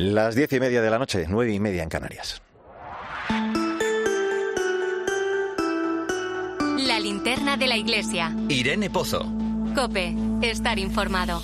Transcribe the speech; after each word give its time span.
Las 0.00 0.36
diez 0.36 0.52
y 0.52 0.60
media 0.60 0.80
de 0.80 0.90
la 0.90 0.98
noche, 1.00 1.26
nueve 1.28 1.52
y 1.52 1.58
media 1.58 1.82
en 1.82 1.88
Canarias. 1.88 2.40
La 6.86 7.00
linterna 7.00 7.56
de 7.56 7.66
la 7.66 7.76
iglesia. 7.76 8.32
Irene 8.48 8.90
Pozo. 8.90 9.26
Cope, 9.74 10.14
estar 10.40 10.78
informado. 10.78 11.40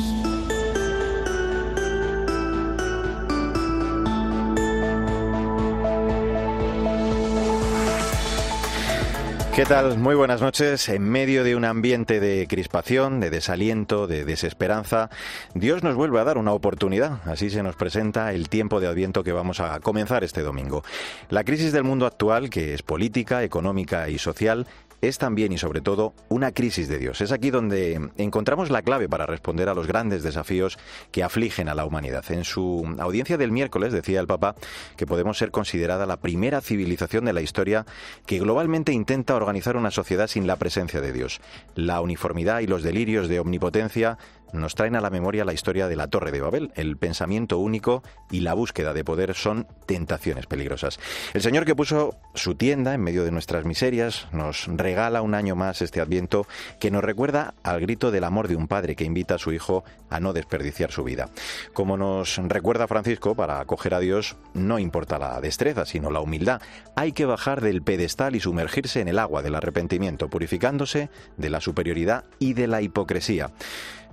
¿Qué 9.55 9.65
tal? 9.65 9.99
Muy 9.99 10.17
buenas 10.17 10.41
noches. 10.41 10.89
En 10.89 11.09
medio 11.09 11.45
de 11.45 11.54
un 11.54 11.65
ambiente 11.65 12.19
de 12.19 12.49
crispación, 12.49 13.21
de 13.21 13.31
desaliento, 13.31 14.09
de 14.09 14.25
desesperanza, 14.25 15.11
Dios 15.54 15.85
nos 15.85 15.95
vuelve 15.95 16.19
a 16.19 16.25
dar 16.25 16.39
una 16.39 16.53
oportunidad. 16.53 17.21
Así 17.25 17.51
se 17.51 17.62
nos 17.62 17.77
presenta 17.77 18.33
el 18.33 18.48
tiempo 18.48 18.80
de 18.80 18.89
Adviento 18.89 19.23
que 19.23 19.30
vamos 19.30 19.61
a 19.61 19.79
comenzar 19.79 20.25
este 20.25 20.43
domingo. 20.43 20.83
La 21.29 21.45
crisis 21.45 21.71
del 21.71 21.85
mundo 21.85 22.07
actual, 22.07 22.51
que 22.51 22.75
es 22.75 22.83
política, 22.83 23.45
económica 23.45 24.09
y 24.09 24.19
social, 24.19 24.67
es 25.01 25.19
también 25.19 25.53
y 25.53 25.59
sobre 25.59 25.80
todo 25.80 26.15
una 26.29 26.53
crisis 26.53 26.89
de 26.89 26.98
Dios. 26.98 27.21
Es 27.21 27.33
aquí 27.33 27.51
donde 27.51 28.11
encontramos 28.16 28.71
la 28.71 28.83
clave 28.83 29.09
para 29.09 29.27
responder 29.27 29.69
a 29.69 29.75
los 29.75 29.87
grandes 29.87 30.23
desafíos 30.23 30.79
que 31.11 31.23
afligen 31.23 31.69
a 31.69 31.75
la 31.75 31.84
humanidad. 31.84 32.25
En 32.30 32.45
su 32.45 32.97
audiencia 32.98 33.37
del 33.37 33.53
miércoles 33.53 33.93
decía 33.93 34.20
el 34.20 34.27
Papa 34.27 34.55
que 34.97 35.07
podemos 35.07 35.39
ser 35.39 35.51
considerada 35.51 36.07
la 36.07 36.19
primera 36.19 36.61
civilización 36.61 37.25
de 37.25 37.33
la 37.33 37.43
historia 37.43 37.87
que 38.27 38.39
globalmente 38.39 38.93
intenta 38.93 39.37
organizar 39.37 39.77
una 39.77 39.91
sociedad 39.91 40.27
sin 40.27 40.47
la 40.47 40.57
presencia 40.57 41.01
de 41.01 41.12
Dios. 41.12 41.41
La 41.75 42.01
uniformidad 42.01 42.61
y 42.61 42.67
los 42.67 42.83
delirios 42.83 43.29
de 43.29 43.41
omnipotencia 43.41 44.19
nos 44.55 44.75
traen 44.75 44.97
a 44.97 45.01
la 45.01 45.11
memoria 45.11 45.45
la 45.45 45.53
historia 45.53 45.89
de 45.89 45.97
la 45.97 46.09
Torre 46.09 46.33
de 46.33 46.41
Babel. 46.41 46.73
El 46.75 46.97
pensamiento 46.97 47.59
único 47.59 48.03
y 48.31 48.41
la 48.41 48.55
búsqueda 48.55 48.95
de 48.95 49.05
poder 49.05 49.35
son 49.35 49.67
tentaciones 49.87 50.47
peligrosas. 50.47 50.99
El 51.35 51.43
Señor 51.43 51.65
que 51.65 51.75
puso 51.75 52.17
su 52.35 52.55
tienda 52.55 52.95
en 52.95 53.03
medio 53.03 53.25
de 53.25 53.31
nuestras 53.31 53.65
miserias 53.65 54.27
nos 54.33 54.67
regala 54.69 55.23
un 55.23 55.34
año 55.34 55.56
más 55.56 55.83
este 55.83 56.01
adviento 56.01 56.47
que 56.81 56.91
nos 56.91 57.05
recuerda 57.05 57.55
al 57.62 57.81
grito 57.81 58.11
del 58.11 58.25
amor 58.25 58.48
de 58.48 58.56
un 58.56 58.69
padre 58.69 58.97
que 58.97 59.05
invita 59.05 59.34
a 59.34 59.39
su 59.39 59.53
hijo 59.53 59.84
a 60.11 60.20
no 60.20 60.33
desperdiciar 60.33 60.93
su 60.93 61.05
vida. 61.05 61.28
Como 61.73 61.97
nos 61.97 62.37
recuerda 62.37 62.87
Francisco, 62.87 63.34
para 63.34 63.61
acoger 63.61 63.95
a 63.95 64.00
Dios 64.00 64.37
no 64.55 64.78
importa 64.78 65.19
la 65.19 65.41
destreza, 65.41 65.84
sino 65.84 66.11
la 66.11 66.21
humildad. 66.21 66.62
Hay 66.95 67.12
que 67.12 67.27
bajar 67.27 67.61
del 67.61 67.83
pedestal 67.83 68.37
y 68.37 68.41
sumergirse 68.41 69.00
en 69.00 69.09
el 69.09 69.19
agua 69.19 69.43
del 69.43 69.56
arrepentimiento, 69.56 70.28
purificándose 70.28 71.11
de 71.37 71.50
la 71.50 71.61
superioridad 71.61 72.25
y 72.39 72.55
de 72.55 72.67
la 72.69 72.83
hipocresía. 72.83 73.50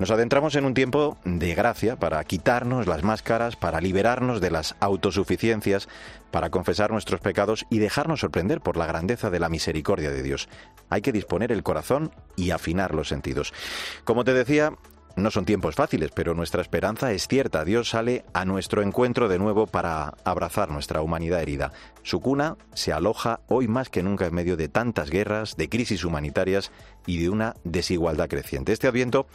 Nos 0.02 0.10
adentramos 0.10 0.56
en 0.56 0.66
un 0.66 0.74
tiempo 0.74 1.20
de 1.26 1.54
gracia 1.54 1.96
para 1.96 2.24
quitarnos 2.24 2.88
las 2.88 3.04
máscaras, 3.04 3.56
para 3.56 3.80
liberarnos 3.80 4.42
de 4.42 4.50
las 4.50 4.76
autosuficiencias, 4.80 5.88
para 6.32 6.50
confesar 6.50 6.90
nuestros 6.90 7.22
pecados 7.22 7.68
y 7.70 7.78
dejarnos 7.78 8.22
sorprender 8.22 8.62
por 8.62 8.78
la 8.78 8.88
grandeza 8.88 9.30
de 9.30 9.40
la 9.40 9.48
misericordia 9.48 10.10
de 10.10 10.24
Dios. 10.24 10.50
Hay 10.90 11.04
que 11.04 11.12
disponer 11.12 11.52
el 11.52 11.62
corazón 11.62 12.10
y 12.36 12.50
afinar 12.50 12.96
los 12.96 13.10
sentidos. 13.10 13.54
Como 14.04 14.24
te 14.24 14.34
decía, 14.34 14.74
no 15.16 15.32
son 15.32 15.46
tiempos 15.46 15.76
fáciles, 15.76 16.12
pero 16.14 16.34
nuestra 16.34 16.62
esperanza 16.62 17.12
es 17.12 17.28
cierta. 17.28 17.66
Dios 17.66 17.90
sale 17.90 18.24
a 18.34 18.46
nuestro 18.46 18.82
encuentro 18.82 19.28
de 19.28 19.40
nuevo 19.40 19.68
para 19.68 20.14
abrazar 20.24 20.70
nuestra 20.70 21.02
humanidad 21.02 21.42
herida. 21.42 21.72
Su 22.04 22.20
cuna 22.20 22.58
se 22.74 22.94
aloja 22.94 23.42
hoy 23.48 23.68
más 23.68 23.90
que 23.90 24.04
nunca 24.04 24.26
en 24.26 24.34
medio 24.34 24.58
de 24.58 24.70
tantas 24.70 25.10
guerras, 25.10 25.58
de 25.58 25.70
crisis 25.70 26.04
humanitarias 26.04 26.72
y 27.06 27.22
de 27.22 27.30
una 27.30 27.56
desigualdad 27.64 28.30
creciente. 28.30 28.74
Este 28.74 28.88
adviento 28.88 29.28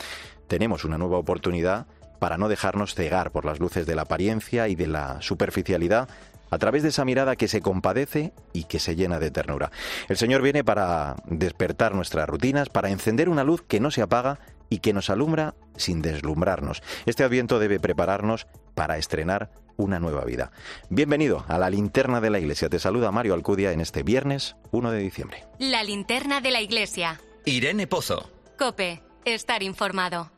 tenemos 0.48 0.84
una 0.84 0.98
nueva 0.98 1.18
oportunidad 1.18 1.86
para 2.18 2.38
no 2.38 2.48
dejarnos 2.48 2.94
cegar 2.94 3.30
por 3.30 3.44
las 3.44 3.60
luces 3.60 3.86
de 3.86 3.94
la 3.94 4.02
apariencia 4.02 4.68
y 4.68 4.74
de 4.74 4.86
la 4.86 5.20
superficialidad 5.20 6.08
a 6.50 6.58
través 6.58 6.82
de 6.82 6.90
esa 6.90 7.04
mirada 7.04 7.36
que 7.36 7.48
se 7.48 7.60
compadece 7.60 8.32
y 8.52 8.64
que 8.64 8.78
se 8.78 8.96
llena 8.96 9.18
de 9.18 9.30
ternura. 9.30 9.70
El 10.08 10.16
Señor 10.16 10.42
viene 10.42 10.64
para 10.64 11.16
despertar 11.26 11.94
nuestras 11.94 12.28
rutinas, 12.28 12.68
para 12.68 12.90
encender 12.90 13.28
una 13.28 13.44
luz 13.44 13.62
que 13.62 13.80
no 13.80 13.90
se 13.90 14.02
apaga 14.02 14.38
y 14.68 14.78
que 14.78 14.92
nos 14.92 15.10
alumbra 15.10 15.54
sin 15.76 16.02
deslumbrarnos. 16.02 16.82
Este 17.06 17.24
adviento 17.24 17.58
debe 17.58 17.80
prepararnos 17.80 18.46
para 18.74 18.98
estrenar 18.98 19.50
una 19.76 19.98
nueva 20.00 20.24
vida. 20.24 20.50
Bienvenido 20.88 21.44
a 21.48 21.58
la 21.58 21.70
linterna 21.70 22.20
de 22.20 22.30
la 22.30 22.38
iglesia. 22.38 22.68
Te 22.68 22.78
saluda 22.78 23.12
Mario 23.12 23.34
Alcudia 23.34 23.72
en 23.72 23.80
este 23.80 24.02
viernes 24.02 24.56
1 24.70 24.90
de 24.90 24.98
diciembre. 24.98 25.44
La 25.58 25.82
linterna 25.84 26.40
de 26.40 26.50
la 26.50 26.60
iglesia. 26.60 27.20
Irene 27.44 27.86
Pozo. 27.86 28.30
Cope, 28.58 29.02
estar 29.24 29.62
informado. 29.62 30.30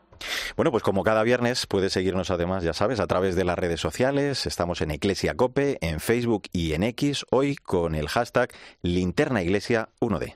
Bueno, 0.56 0.72
pues 0.72 0.82
como 0.82 1.04
cada 1.04 1.22
viernes 1.22 1.66
puedes 1.66 1.92
seguirnos 1.92 2.30
además, 2.30 2.64
ya 2.64 2.72
sabes, 2.72 2.98
a 3.00 3.06
través 3.06 3.36
de 3.36 3.44
las 3.44 3.58
redes 3.58 3.80
sociales. 3.80 4.46
Estamos 4.46 4.80
en 4.80 4.90
Iglesia 4.90 5.34
Cope, 5.34 5.78
en 5.80 6.00
Facebook 6.00 6.44
y 6.52 6.72
en 6.72 6.82
X, 6.82 7.24
hoy 7.30 7.54
con 7.54 7.94
el 7.94 8.08
hashtag 8.08 8.50
Linterna 8.82 9.42
Iglesia 9.42 9.90
1D. 10.00 10.34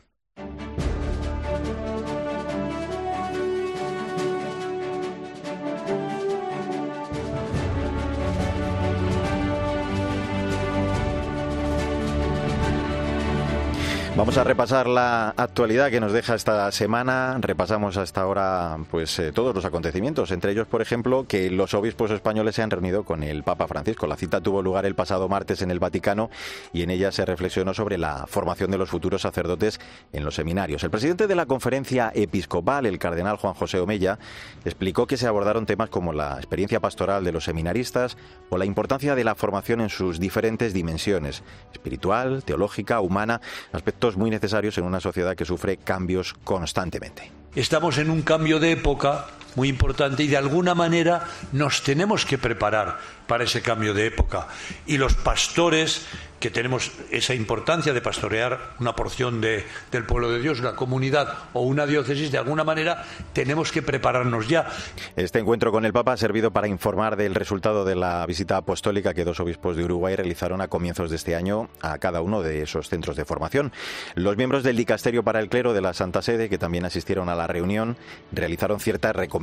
Vamos 14.14 14.36
a 14.36 14.44
repasar 14.44 14.88
la 14.88 15.30
actualidad 15.38 15.90
que 15.90 15.98
nos 15.98 16.12
deja 16.12 16.34
esta 16.34 16.70
semana. 16.70 17.38
Repasamos 17.40 17.96
hasta 17.96 18.20
ahora 18.20 18.76
pues 18.90 19.18
eh, 19.18 19.32
todos 19.32 19.54
los 19.54 19.64
acontecimientos, 19.64 20.30
entre 20.32 20.52
ellos, 20.52 20.66
por 20.68 20.82
ejemplo, 20.82 21.24
que 21.26 21.50
los 21.50 21.72
obispos 21.72 22.10
españoles 22.10 22.54
se 22.54 22.62
han 22.62 22.70
reunido 22.70 23.04
con 23.04 23.22
el 23.22 23.42
Papa 23.42 23.66
Francisco. 23.66 24.06
La 24.06 24.18
cita 24.18 24.42
tuvo 24.42 24.60
lugar 24.60 24.84
el 24.84 24.94
pasado 24.94 25.30
martes 25.30 25.62
en 25.62 25.70
el 25.70 25.78
Vaticano 25.78 26.28
y 26.74 26.82
en 26.82 26.90
ella 26.90 27.10
se 27.10 27.24
reflexionó 27.24 27.72
sobre 27.72 27.96
la 27.96 28.26
formación 28.26 28.70
de 28.70 28.76
los 28.76 28.90
futuros 28.90 29.22
sacerdotes 29.22 29.80
en 30.12 30.26
los 30.26 30.34
seminarios. 30.34 30.84
El 30.84 30.90
presidente 30.90 31.26
de 31.26 31.34
la 31.34 31.46
conferencia 31.46 32.12
episcopal, 32.14 32.84
el 32.84 32.98
cardenal 32.98 33.38
Juan 33.38 33.54
José 33.54 33.80
Omella, 33.80 34.18
explicó 34.66 35.06
que 35.06 35.16
se 35.16 35.26
abordaron 35.26 35.64
temas 35.64 35.88
como 35.88 36.12
la 36.12 36.36
experiencia 36.36 36.80
pastoral 36.80 37.24
de 37.24 37.32
los 37.32 37.44
seminaristas 37.44 38.18
o 38.50 38.58
la 38.58 38.66
importancia 38.66 39.14
de 39.14 39.24
la 39.24 39.34
formación 39.36 39.80
en 39.80 39.88
sus 39.88 40.20
diferentes 40.20 40.74
dimensiones, 40.74 41.42
espiritual, 41.72 42.44
teológica, 42.44 43.00
humana, 43.00 43.40
aspectos 43.72 44.01
muy 44.16 44.30
necesarios 44.30 44.76
en 44.78 44.84
una 44.84 45.00
sociedad 45.00 45.36
que 45.36 45.44
sufre 45.44 45.76
cambios 45.76 46.34
constantemente. 46.44 47.30
Estamos 47.54 47.98
en 47.98 48.10
un 48.10 48.22
cambio 48.22 48.58
de 48.58 48.72
época 48.72 49.26
muy 49.54 49.68
importante 49.68 50.22
y 50.22 50.28
de 50.28 50.36
alguna 50.36 50.74
manera 50.74 51.24
nos 51.52 51.82
tenemos 51.82 52.24
que 52.24 52.38
preparar 52.38 52.98
para 53.26 53.44
ese 53.44 53.62
cambio 53.62 53.94
de 53.94 54.06
época. 54.06 54.48
Y 54.86 54.98
los 54.98 55.14
pastores 55.14 56.06
que 56.38 56.50
tenemos 56.50 56.90
esa 57.12 57.34
importancia 57.34 57.92
de 57.92 58.00
pastorear 58.00 58.74
una 58.80 58.96
porción 58.96 59.40
de, 59.40 59.64
del 59.92 60.04
pueblo 60.04 60.28
de 60.28 60.40
Dios, 60.40 60.58
una 60.58 60.74
comunidad 60.74 61.38
o 61.52 61.62
una 61.62 61.86
diócesis, 61.86 62.32
de 62.32 62.38
alguna 62.38 62.64
manera 62.64 63.04
tenemos 63.32 63.70
que 63.70 63.80
prepararnos 63.80 64.48
ya. 64.48 64.66
Este 65.14 65.38
encuentro 65.38 65.70
con 65.70 65.84
el 65.84 65.92
Papa 65.92 66.14
ha 66.14 66.16
servido 66.16 66.50
para 66.50 66.66
informar 66.66 67.14
del 67.14 67.36
resultado 67.36 67.84
de 67.84 67.94
la 67.94 68.26
visita 68.26 68.56
apostólica 68.56 69.14
que 69.14 69.24
dos 69.24 69.38
obispos 69.38 69.76
de 69.76 69.84
Uruguay 69.84 70.16
realizaron 70.16 70.60
a 70.60 70.66
comienzos 70.66 71.10
de 71.10 71.16
este 71.16 71.36
año 71.36 71.70
a 71.80 71.98
cada 71.98 72.22
uno 72.22 72.42
de 72.42 72.62
esos 72.62 72.88
centros 72.88 73.14
de 73.16 73.24
formación. 73.24 73.72
Los 74.16 74.36
miembros 74.36 74.64
del 74.64 74.76
Dicasterio 74.76 75.22
para 75.22 75.38
el 75.38 75.48
Clero 75.48 75.72
de 75.72 75.80
la 75.80 75.94
Santa 75.94 76.22
Sede, 76.22 76.48
que 76.48 76.58
también 76.58 76.84
asistieron 76.84 77.28
a 77.28 77.36
la 77.36 77.46
reunión, 77.46 77.96
realizaron 78.32 78.80
ciertas 78.80 79.14
recomendaciones 79.14 79.41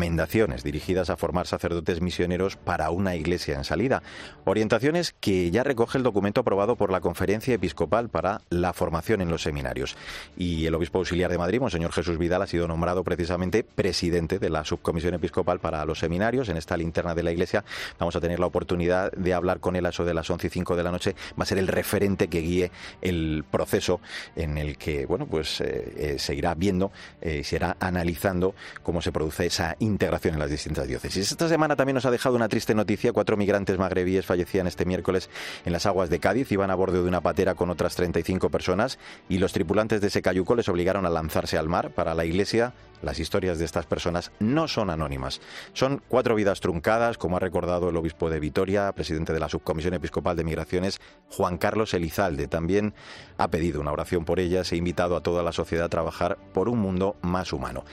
dirigidas 0.64 1.10
a 1.10 1.18
formar 1.18 1.46
sacerdotes 1.46 2.02
misioneros 2.02 2.56
para 2.56 2.90
una 2.90 3.16
iglesia 3.16 3.56
en 3.56 3.64
salida. 3.64 4.02
Orientaciones 4.46 5.14
que 5.20 5.52
ya 5.52 5.64
recoge 5.64 5.98
el 5.98 6.04
documento 6.04 6.42
aprobado 6.42 6.76
por 6.76 6.92
la 6.92 7.02
Conferencia 7.02 7.54
Episcopal 7.54 8.10
para 8.10 8.42
la 8.50 8.74
Formación 8.74 9.22
en 9.22 9.30
los 9.30 9.44
Seminarios. 9.44 9.96
Y 10.38 10.66
el 10.66 10.76
obispo 10.76 11.00
auxiliar 11.00 11.32
de 11.32 11.38
Madrid, 11.38 11.60
Monseñor 11.60 11.92
Jesús 11.92 12.18
Vidal, 12.18 12.42
ha 12.42 12.48
sido 12.48 12.68
nombrado 12.68 13.04
precisamente 13.04 13.64
presidente 13.64 14.40
de 14.40 14.50
la 14.50 14.64
Subcomisión 14.64 15.14
Episcopal 15.14 15.60
para 15.60 15.84
los 15.86 16.00
Seminarios. 16.00 16.50
En 16.50 16.58
esta 16.58 16.78
linterna 16.78 17.14
de 17.14 17.24
la 17.24 17.32
Iglesia 17.32 17.64
vamos 17.98 18.16
a 18.16 18.22
tener 18.22 18.40
la 18.40 18.48
oportunidad 18.48 19.12
de 19.12 19.34
hablar 19.34 19.60
con 19.60 19.76
él 19.76 19.86
a 19.86 19.90
eso 19.90 20.06
de 20.06 20.14
las 20.14 20.30
11 20.30 20.48
y 20.48 20.50
5 20.50 20.76
de 20.76 20.84
la 20.84 20.92
noche. 20.92 21.16
Va 21.40 21.44
a 21.44 21.46
ser 21.46 21.58
el 21.58 21.68
referente 21.68 22.28
que 22.28 22.40
guíe 22.40 22.72
el 23.02 23.44
proceso 23.50 24.00
en 24.36 24.58
el 24.58 24.78
que, 24.78 25.06
bueno, 25.06 25.28
pues 25.28 25.62
eh, 25.62 25.94
eh, 25.98 26.16
se 26.20 26.36
irá 26.36 26.56
viendo, 26.56 26.92
eh, 27.22 27.44
se 27.44 27.58
irá 27.58 27.78
analizando 27.80 28.56
cómo 28.84 29.02
se 29.02 29.12
produce 29.12 29.46
esa 29.46 29.76
integración 29.90 30.36
en 30.36 30.40
las 30.40 30.50
distintas 30.50 30.88
diócesis. 30.88 31.32
Esta 31.32 31.50
semana 31.50 31.76
también 31.76 31.96
nos 31.96 32.06
ha 32.06 32.12
dejado 32.12 32.36
una 32.36 32.48
triste 32.50 32.74
noticia. 32.76 33.14
Cuatro 33.14 33.38
migrantes 33.38 33.78
magrebíes 33.78 34.26
fallecían 34.26 34.68
este 34.68 34.86
miércoles 34.86 35.30
en 35.66 35.74
las 35.74 35.86
aguas 35.86 36.10
de 36.10 36.20
Cádiz. 36.20 36.52
Iban 36.52 36.72
a 36.72 36.76
borde 36.76 37.02
de 37.02 37.08
una 37.08 37.22
patera 37.22 37.56
con 37.56 37.70
otras 37.70 37.96
35 37.96 38.50
personas 38.50 39.00
y 39.28 39.38
los 39.38 39.54
tripulantes 39.54 40.02
de 40.02 40.08
ese 40.08 40.22
cayuco 40.22 40.56
les 40.56 40.70
obligaron 40.70 41.06
a 41.06 41.10
lanzarse 41.10 41.58
al 41.58 41.70
mar. 41.70 41.92
Para 41.92 42.14
la 42.14 42.26
Iglesia, 42.26 42.74
las 43.02 43.20
historias 43.20 43.60
de 43.60 43.66
estas 43.66 43.86
personas 43.86 44.32
no 44.40 44.68
son 44.68 44.90
anónimas. 44.90 45.42
Son 45.74 46.02
cuatro 46.08 46.36
vidas 46.36 46.60
truncadas, 46.60 47.18
como 47.18 47.38
ha 47.38 47.40
recordado 47.40 47.90
el 47.90 47.98
obispo 47.98 48.30
de 48.30 48.40
Vitoria, 48.40 48.92
presidente 48.94 49.34
de 49.34 49.40
la 49.40 49.50
Subcomisión 49.50 49.94
Episcopal 49.94 50.36
de 50.36 50.44
Migraciones, 50.44 51.00
Juan 51.30 51.58
Carlos 51.58 51.94
Elizalde. 51.94 52.48
También 52.48 52.94
ha 53.38 53.50
pedido 53.50 53.82
una 53.82 53.92
oración 53.92 54.26
por 54.26 54.40
ellas 54.40 54.72
e 54.72 54.78
invitado 54.78 55.16
a 55.16 55.22
toda 55.24 55.44
la 55.44 55.52
sociedad 55.52 55.86
a 55.86 55.90
trabajar 55.90 56.38
por 56.54 56.70
un 56.70 56.80
mundo 56.80 57.16
más 57.22 57.54
humano. 57.54 57.84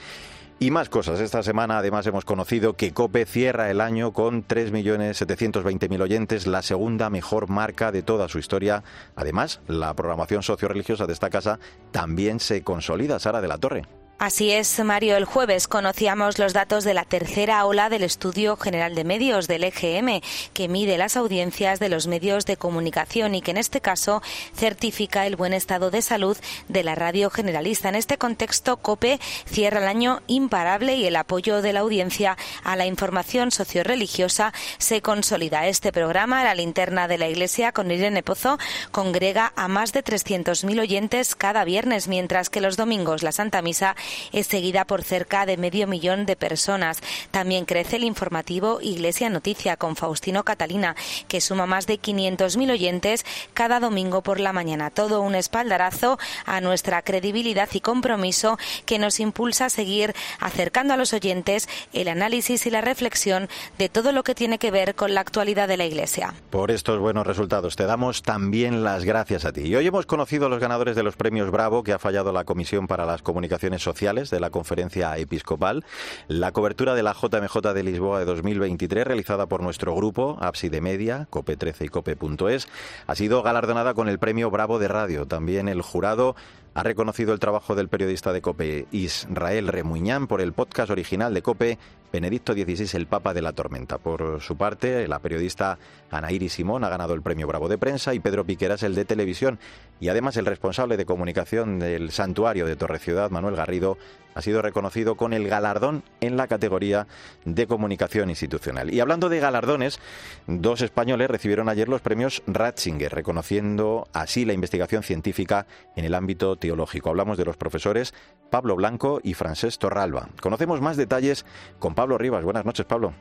Y 0.59 0.71
más 0.71 0.89
cosas. 0.89 1.19
Esta 1.19 1.43
semana 1.43 1.77
además 1.77 2.07
hemos 2.07 2.25
conocido 2.25 2.73
que 2.73 2.91
COPE 2.91 3.27
cierra 3.27 3.69
el 3.69 3.79
año 3.79 4.11
con 4.11 4.47
3.720.000 4.47 6.01
oyentes, 6.01 6.47
la 6.47 6.63
segunda 6.63 7.11
mejor 7.11 7.47
marca 7.47 7.91
de 7.91 8.01
toda 8.01 8.27
su 8.27 8.39
historia. 8.39 8.83
Además, 9.15 9.61
la 9.67 9.93
programación 9.93 10.41
socio-religiosa 10.41 11.05
de 11.05 11.13
esta 11.13 11.29
casa 11.29 11.59
también 11.91 12.39
se 12.39 12.63
consolida. 12.63 13.19
Sara 13.19 13.39
de 13.39 13.47
la 13.47 13.59
Torre. 13.59 13.83
Así 14.19 14.51
es, 14.51 14.79
Mario. 14.79 15.15
El 15.15 15.25
jueves 15.25 15.67
conocíamos 15.67 16.39
los 16.39 16.51
datos 16.51 16.83
de 16.83 16.95
la 16.95 17.05
tercera 17.05 17.63
ola 17.65 17.87
del 17.87 18.01
Estudio 18.01 18.57
General 18.57 18.95
de 18.95 19.03
Medios 19.03 19.47
del 19.47 19.63
EGM, 19.63 20.21
que 20.55 20.67
mide 20.67 20.97
las 20.97 21.15
audiencias 21.15 21.79
de 21.79 21.89
los 21.89 22.07
medios 22.07 22.47
de 22.47 22.57
comunicación 22.57 23.35
y 23.35 23.43
que 23.43 23.51
en 23.51 23.57
este 23.57 23.79
caso 23.79 24.23
certifica 24.55 25.27
el 25.27 25.35
buen 25.35 25.53
estado 25.53 25.91
de 25.91 26.01
salud 26.01 26.35
de 26.67 26.83
la 26.83 26.95
radio 26.95 27.29
generalista. 27.29 27.89
En 27.89 27.95
este 27.95 28.17
contexto, 28.17 28.77
COPE 28.77 29.19
cierra 29.45 29.81
el 29.81 29.87
año 29.87 30.23
imparable 30.25 30.95
y 30.95 31.05
el 31.05 31.15
apoyo 31.15 31.61
de 31.61 31.73
la 31.73 31.81
audiencia 31.81 32.37
a 32.63 32.75
la 32.75 32.87
información 32.87 33.51
socioreligiosa 33.51 34.51
se 34.79 35.03
consolida. 35.03 35.67
Este 35.67 35.91
programa, 35.91 36.43
La 36.43 36.55
linterna 36.55 37.07
de 37.07 37.19
la 37.19 37.29
Iglesia 37.29 37.71
con 37.71 37.91
Irene 37.91 38.23
Pozo, 38.23 38.57
congrega 38.89 39.53
a 39.55 39.67
más 39.67 39.93
de 39.93 40.03
300.000 40.03 40.81
oyentes 40.81 41.35
cada 41.35 41.63
viernes, 41.65 42.07
mientras 42.07 42.49
que 42.49 42.61
los 42.61 42.77
domingos 42.77 43.21
la 43.21 43.31
Santa 43.31 43.61
Misa 43.61 43.95
es 44.31 44.47
seguida 44.47 44.85
por 44.85 45.03
cerca 45.03 45.45
de 45.45 45.57
medio 45.57 45.87
millón 45.87 46.25
de 46.25 46.35
personas. 46.35 47.01
También 47.31 47.65
crece 47.65 47.97
el 47.97 48.03
informativo 48.03 48.79
Iglesia 48.81 49.29
Noticia 49.29 49.77
con 49.77 49.95
Faustino 49.95 50.43
Catalina, 50.43 50.95
que 51.27 51.41
suma 51.41 51.65
más 51.65 51.87
de 51.87 51.99
500.000 51.99 52.71
oyentes 52.71 53.25
cada 53.53 53.79
domingo 53.79 54.21
por 54.21 54.39
la 54.39 54.53
mañana. 54.53 54.89
Todo 54.89 55.21
un 55.21 55.35
espaldarazo 55.35 56.17
a 56.45 56.61
nuestra 56.61 57.01
credibilidad 57.01 57.69
y 57.73 57.81
compromiso 57.81 58.57
que 58.85 58.99
nos 58.99 59.19
impulsa 59.19 59.65
a 59.65 59.69
seguir 59.69 60.13
acercando 60.39 60.93
a 60.93 60.97
los 60.97 61.13
oyentes 61.13 61.67
el 61.93 62.07
análisis 62.07 62.65
y 62.65 62.69
la 62.69 62.81
reflexión 62.81 63.49
de 63.77 63.89
todo 63.89 64.11
lo 64.11 64.23
que 64.23 64.35
tiene 64.35 64.57
que 64.57 64.71
ver 64.71 64.95
con 64.95 65.13
la 65.13 65.21
actualidad 65.21 65.67
de 65.67 65.77
la 65.77 65.85
Iglesia. 65.85 66.33
Por 66.49 66.71
estos 66.71 66.99
buenos 66.99 67.27
resultados 67.27 67.75
te 67.75 67.85
damos 67.85 68.23
también 68.23 68.83
las 68.83 69.03
gracias 69.03 69.45
a 69.45 69.51
ti. 69.51 69.61
Y 69.61 69.75
hoy 69.75 69.87
hemos 69.87 70.05
conocido 70.05 70.45
a 70.45 70.49
los 70.49 70.59
ganadores 70.59 70.95
de 70.95 71.03
los 71.03 71.15
premios 71.15 71.51
Bravo 71.51 71.83
que 71.83 71.93
ha 71.93 71.99
fallado 71.99 72.31
la 72.31 72.45
Comisión 72.45 72.87
para 72.87 73.05
las 73.05 73.21
Comunicaciones 73.21 73.81
Sociales 73.81 73.96
de 73.97 74.39
la 74.39 74.51
conferencia 74.51 75.17
episcopal, 75.17 75.83
la 76.27 76.51
cobertura 76.51 76.93
de 76.93 77.01
la 77.01 77.13
JMJ 77.13 77.73
de 77.73 77.83
Lisboa 77.83 78.19
de 78.19 78.25
2023 78.25 79.07
realizada 79.07 79.47
por 79.47 79.63
nuestro 79.63 79.95
grupo 79.95 80.37
de 80.69 80.81
Media, 80.81 81.27
Cope13 81.31 81.85
y 81.85 81.87
Cope.es, 81.87 82.67
ha 83.07 83.15
sido 83.15 83.41
galardonada 83.41 83.95
con 83.95 84.07
el 84.07 84.19
premio 84.19 84.51
Bravo 84.51 84.77
de 84.77 84.87
Radio. 84.87 85.25
También 85.25 85.67
el 85.67 85.81
jurado 85.81 86.35
ha 86.77 86.83
reconocido 86.83 87.33
el 87.33 87.39
trabajo 87.39 87.73
del 87.73 87.89
periodista 87.89 88.31
de 88.31 88.43
COPE 88.43 88.85
Israel 88.91 89.67
Remuñán 89.67 90.27
por 90.27 90.41
el 90.41 90.53
podcast 90.53 90.91
original 90.91 91.33
de 91.33 91.41
COPE 91.41 91.79
Benedicto 92.13 92.53
XVI, 92.53 92.95
el 92.95 93.07
Papa 93.07 93.33
de 93.33 93.41
la 93.41 93.51
Tormenta. 93.51 93.97
Por 93.97 94.41
su 94.41 94.57
parte, 94.57 95.07
la 95.07 95.17
periodista 95.17 95.79
Anaíri 96.11 96.49
Simón 96.49 96.83
ha 96.83 96.89
ganado 96.89 97.15
el 97.15 97.23
premio 97.23 97.47
Bravo 97.47 97.67
de 97.67 97.79
Prensa 97.79 98.13
y 98.13 98.19
Pedro 98.19 98.45
Piqueras 98.45 98.83
el 98.83 98.93
de 98.93 99.05
Televisión. 99.05 99.57
Y 99.99 100.09
además 100.09 100.37
el 100.37 100.45
responsable 100.45 100.97
de 100.97 101.05
comunicación 101.07 101.79
del 101.79 102.11
Santuario 102.11 102.67
de 102.67 102.75
Torre 102.75 102.99
Ciudad, 102.99 103.31
Manuel 103.31 103.55
Garrido, 103.55 103.97
ha 104.37 104.41
sido 104.41 104.61
reconocido 104.61 105.15
con 105.15 105.33
el 105.33 105.47
galardón 105.47 106.03
en 106.21 106.37
la 106.37 106.47
categoría 106.47 107.07
de 107.43 107.65
comunicación 107.65 108.29
institucional. 108.29 108.93
Y 108.93 108.99
hablando 108.99 109.29
de 109.29 109.39
galardones, 109.39 109.99
dos 110.45 110.81
españoles 110.81 111.29
recibieron 111.29 111.69
ayer 111.69 111.89
los 111.89 112.01
premios 112.01 112.43
Ratzinger, 112.45 113.13
reconociendo 113.13 114.07
así 114.13 114.45
la 114.45 114.53
investigación 114.53 115.01
científica 115.01 115.65
en 115.95 116.05
el 116.05 116.13
ámbito 116.13 116.55
teológico. 116.55 117.09
Hablamos 117.09 117.37
de 117.37 117.45
los 117.45 117.57
profesores 117.57 118.13
Pablo 118.51 118.75
Blanco 118.75 119.19
y 119.23 119.33
Francés 119.33 119.79
Torralba. 119.79 120.29
Conocemos 120.39 120.81
más 120.81 120.97
detalles 120.97 121.45
con 121.79 121.95
Pablo 121.95 122.19
Rivas. 122.19 122.43
Buenas 122.43 122.65
noches, 122.65 122.85
Pablo. 122.85 123.13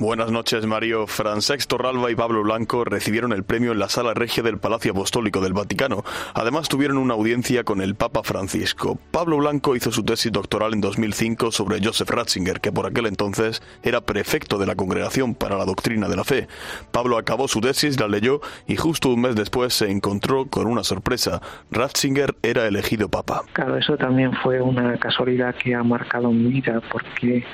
Buenas 0.00 0.32
noches, 0.32 0.66
Mario. 0.66 1.06
Francesco 1.06 1.78
Ralba 1.78 2.10
y 2.10 2.16
Pablo 2.16 2.42
Blanco 2.42 2.84
recibieron 2.84 3.32
el 3.32 3.44
premio 3.44 3.70
en 3.70 3.78
la 3.78 3.88
Sala 3.88 4.12
Regia 4.12 4.42
del 4.42 4.58
Palacio 4.58 4.90
Apostólico 4.90 5.40
del 5.40 5.52
Vaticano. 5.52 6.02
Además, 6.34 6.68
tuvieron 6.68 6.98
una 6.98 7.14
audiencia 7.14 7.62
con 7.62 7.80
el 7.80 7.94
Papa 7.94 8.24
Francisco. 8.24 8.98
Pablo 9.12 9.36
Blanco 9.36 9.76
hizo 9.76 9.92
su 9.92 10.02
tesis 10.02 10.32
doctoral 10.32 10.74
en 10.74 10.80
2005 10.80 11.52
sobre 11.52 11.78
Joseph 11.80 12.10
Ratzinger, 12.10 12.60
que 12.60 12.72
por 12.72 12.86
aquel 12.86 13.06
entonces 13.06 13.62
era 13.84 14.00
prefecto 14.00 14.58
de 14.58 14.66
la 14.66 14.74
Congregación 14.74 15.36
para 15.36 15.56
la 15.56 15.64
Doctrina 15.64 16.08
de 16.08 16.16
la 16.16 16.24
Fe. 16.24 16.48
Pablo 16.90 17.16
acabó 17.16 17.46
su 17.46 17.60
tesis, 17.60 18.00
la 18.00 18.08
leyó 18.08 18.40
y 18.66 18.74
justo 18.74 19.10
un 19.10 19.20
mes 19.20 19.36
después 19.36 19.74
se 19.74 19.92
encontró 19.92 20.46
con 20.46 20.66
una 20.66 20.82
sorpresa. 20.82 21.40
Ratzinger 21.70 22.34
era 22.42 22.66
elegido 22.66 23.08
Papa. 23.08 23.42
Claro, 23.52 23.76
eso 23.76 23.96
también 23.96 24.32
fue 24.42 24.60
una 24.60 24.98
casualidad 24.98 25.54
que 25.54 25.72
ha 25.72 25.84
marcado 25.84 26.32
mi 26.32 26.50
vida, 26.50 26.82
porque 26.90 27.44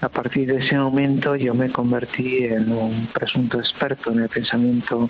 a 0.00 0.08
partir 0.08 0.46
de 0.46 0.64
ese 0.64 0.76
momento 0.76 1.36
yo 1.36 1.54
me 1.54 1.72
convertí 1.72 2.44
en 2.44 2.70
un 2.72 3.08
presunto 3.08 3.58
experto 3.58 4.10
en 4.10 4.20
el 4.20 4.28
pensamiento 4.28 5.08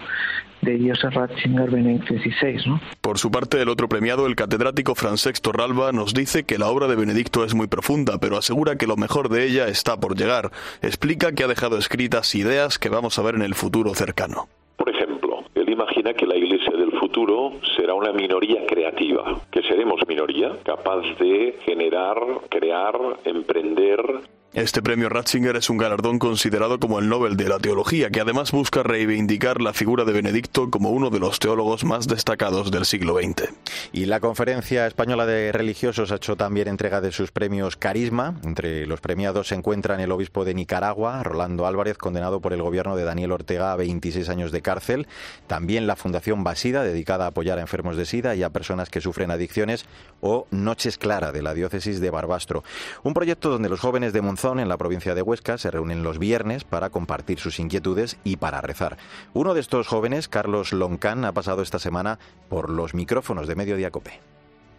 de 0.62 0.78
Joseph 0.88 1.14
Ratzinger 1.14 1.70
Benedicto 1.70 2.14
XVI. 2.14 2.66
¿no? 2.66 2.80
Por 3.00 3.18
su 3.18 3.30
parte, 3.30 3.60
el 3.60 3.68
otro 3.68 3.88
premiado, 3.88 4.26
el 4.26 4.36
catedrático 4.36 4.94
Francesc 4.94 5.42
Torralba, 5.42 5.92
nos 5.92 6.14
dice 6.14 6.44
que 6.44 6.58
la 6.58 6.68
obra 6.68 6.86
de 6.88 6.96
Benedicto 6.96 7.44
es 7.44 7.54
muy 7.54 7.66
profunda, 7.66 8.18
pero 8.18 8.36
asegura 8.36 8.76
que 8.76 8.86
lo 8.86 8.96
mejor 8.96 9.28
de 9.28 9.44
ella 9.46 9.68
está 9.68 9.98
por 9.98 10.16
llegar. 10.16 10.50
Explica 10.82 11.32
que 11.32 11.44
ha 11.44 11.48
dejado 11.48 11.78
escritas 11.78 12.34
ideas 12.34 12.78
que 12.78 12.88
vamos 12.88 13.18
a 13.18 13.22
ver 13.22 13.34
en 13.34 13.42
el 13.42 13.54
futuro 13.54 13.94
cercano. 13.94 14.48
Por 14.76 14.90
ejemplo, 14.90 15.44
él 15.54 15.68
imagina 15.70 16.14
que 16.14 16.26
la 16.26 16.36
Iglesia 16.36 16.72
del 16.76 16.92
futuro 16.98 17.52
será 17.76 17.94
una 17.94 18.12
minoría 18.12 18.66
creativa, 18.66 19.40
que 19.50 19.62
seremos 19.62 20.00
minoría, 20.08 20.52
capaz 20.64 21.02
de 21.18 21.58
generar, 21.64 22.16
crear, 22.50 22.94
emprender 23.24 24.00
este 24.52 24.81
premio 24.81 25.10
Ratzinger 25.10 25.56
es 25.56 25.69
un 25.69 25.76
galardón 25.76 26.19
considerado 26.19 26.81
como 26.81 26.98
el 26.98 27.08
Nobel 27.10 27.37
de 27.37 27.48
la 27.48 27.58
Teología, 27.58 28.08
que 28.08 28.22
además 28.22 28.52
busca 28.52 28.82
reivindicar 28.82 29.60
la 29.60 29.75
figura 29.75 30.04
de 30.04 30.12
Benedicto 30.12 30.70
como 30.70 30.90
uno 30.90 31.10
de 31.10 31.19
los 31.19 31.38
teólogos 31.40 31.84
más 31.84 32.06
destacados 32.06 32.70
del 32.70 32.87
siglo 32.87 33.19
XX. 33.19 33.52
Y 33.93 34.06
la 34.06 34.20
Conferencia 34.20 34.87
Española 34.87 35.26
de 35.26 35.52
Religiosos 35.52 36.10
ha 36.10 36.16
hecho 36.16 36.37
también 36.37 36.69
entrega 36.69 37.02
de 37.02 37.12
sus 37.12 37.32
premios 37.32 37.76
Carisma. 37.76 38.37
Entre 38.44 38.87
los 38.87 39.02
premiados 39.02 39.48
se 39.48 39.56
encuentran 39.56 40.00
el 40.00 40.10
obispo 40.10 40.46
de 40.46 40.54
Nicaragua, 40.54 41.22
Rolando 41.22 41.66
Álvarez, 41.66 41.99
condenado 41.99 42.40
por 42.40 42.54
el 42.54 42.62
gobierno 42.62 42.96
de 42.96 43.04
Daniel 43.04 43.32
Ortega 43.32 43.72
a 43.72 43.76
26 43.76 44.28
años 44.31 44.52
de 44.52 44.62
cárcel. 44.62 45.06
También 45.49 45.87
la 45.87 45.96
Fundación 45.96 46.44
Basida, 46.44 46.82
dedicada 46.82 47.26
a 47.26 47.28
apoyar 47.28 47.58
a 47.58 47.62
enfermos 47.62 47.99
de 47.99 48.06
SIDA 48.06 48.34
y 48.34 48.42
a 48.42 48.50
personas 48.50 48.88
que 48.88 49.02
sufren 49.02 49.31
adicciones. 49.31 49.84
O 50.22 50.46
Noches 50.50 50.96
Clara, 50.96 51.31
de 51.31 51.42
la 51.42 51.52
diócesis 51.52 52.00
de 52.00 52.08
Barbastro. 52.08 52.64
Un 53.02 53.12
proyecto 53.12 53.50
donde 53.50 53.69
los 53.69 53.81
jóvenes 53.81 54.14
de 54.14 54.22
Monzón 54.36 54.60
en 54.60 54.68
la 54.68 54.76
provincia 54.76 55.14
de 55.14 55.22
Huesca, 55.22 55.56
se 55.56 55.70
reúnen 55.70 56.02
los 56.02 56.18
viernes 56.18 56.64
para 56.64 56.90
compartir 56.90 57.38
sus 57.38 57.58
inquietudes 57.58 58.18
y 58.22 58.36
para 58.36 58.60
rezar. 58.60 58.98
Uno 59.32 59.54
de 59.54 59.60
estos 59.60 59.88
jóvenes, 59.88 60.28
Carlos 60.28 60.74
Loncán, 60.74 61.24
ha 61.24 61.32
pasado 61.32 61.62
esta 61.62 61.78
semana 61.78 62.18
por 62.50 62.68
los 62.68 62.92
micrófonos 62.92 63.49
de 63.49 63.54
Mediodía 63.54 63.90
Cope 63.90 64.20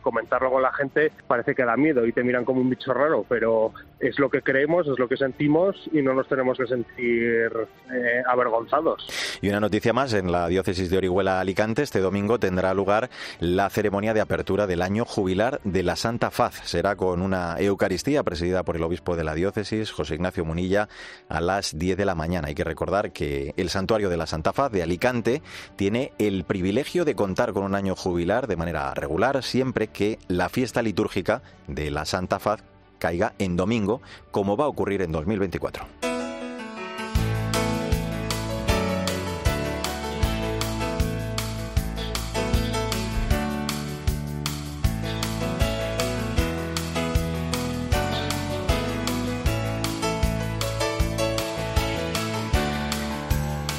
comentarlo 0.03 0.49
con 0.49 0.61
la 0.61 0.71
gente 0.71 1.11
parece 1.27 1.53
que 1.53 1.65
da 1.65 1.75
miedo 1.75 2.05
y 2.05 2.13
te 2.13 2.23
miran 2.23 2.45
como 2.45 2.61
un 2.61 2.69
bicho 2.69 2.93
raro, 2.93 3.25
pero 3.27 3.73
es 3.99 4.19
lo 4.19 4.29
que 4.29 4.41
creemos, 4.41 4.87
es 4.87 4.99
lo 4.99 5.07
que 5.07 5.17
sentimos 5.17 5.75
y 5.91 6.01
no 6.01 6.13
nos 6.13 6.27
tenemos 6.27 6.57
que 6.57 6.67
sentir 6.67 7.51
eh, 7.91 8.23
avergonzados. 8.27 9.07
Y 9.41 9.49
una 9.49 9.59
noticia 9.59 9.93
más, 9.93 10.13
en 10.13 10.31
la 10.31 10.47
diócesis 10.47 10.89
de 10.89 10.97
Orihuela 10.97 11.39
Alicante 11.39 11.81
este 11.81 11.99
domingo 11.99 12.39
tendrá 12.39 12.73
lugar 12.73 13.09
la 13.39 13.69
ceremonia 13.69 14.13
de 14.13 14.21
apertura 14.21 14.67
del 14.67 14.81
año 14.81 15.05
jubilar 15.05 15.59
de 15.63 15.83
la 15.83 15.95
Santa 15.95 16.31
Faz. 16.31 16.55
Será 16.65 16.95
con 16.95 17.21
una 17.21 17.59
Eucaristía 17.59 18.23
presidida 18.23 18.63
por 18.63 18.75
el 18.75 18.83
obispo 18.83 19.15
de 19.15 19.23
la 19.23 19.33
diócesis, 19.33 19.91
José 19.91 20.15
Ignacio 20.15 20.45
Munilla, 20.45 20.89
a 21.29 21.41
las 21.41 21.77
10 21.77 21.97
de 21.97 22.05
la 22.05 22.15
mañana. 22.15 22.49
Hay 22.49 22.55
que 22.55 22.63
recordar 22.63 23.11
que 23.11 23.53
el 23.57 23.69
santuario 23.69 24.09
de 24.09 24.17
la 24.17 24.27
Santa 24.27 24.53
Faz 24.53 24.71
de 24.71 24.83
Alicante 24.83 25.41
tiene 25.75 26.13
el 26.19 26.43
privilegio 26.43 27.05
de 27.05 27.15
contar 27.15 27.53
con 27.53 27.63
un 27.63 27.75
año 27.75 27.95
jubilar 27.95 28.47
de 28.47 28.55
manera 28.55 28.93
regular 28.93 29.43
siempre 29.43 29.87
que 29.87 30.19
la 30.27 30.49
fiesta 30.49 30.81
litúrgica 30.81 31.41
de 31.67 31.91
la 31.91 32.05
Santa 32.05 32.39
Faz 32.39 32.63
caiga 32.97 33.33
en 33.39 33.55
domingo, 33.55 34.01
como 34.31 34.57
va 34.57 34.65
a 34.65 34.67
ocurrir 34.67 35.01
en 35.01 35.11
2024. 35.11 36.16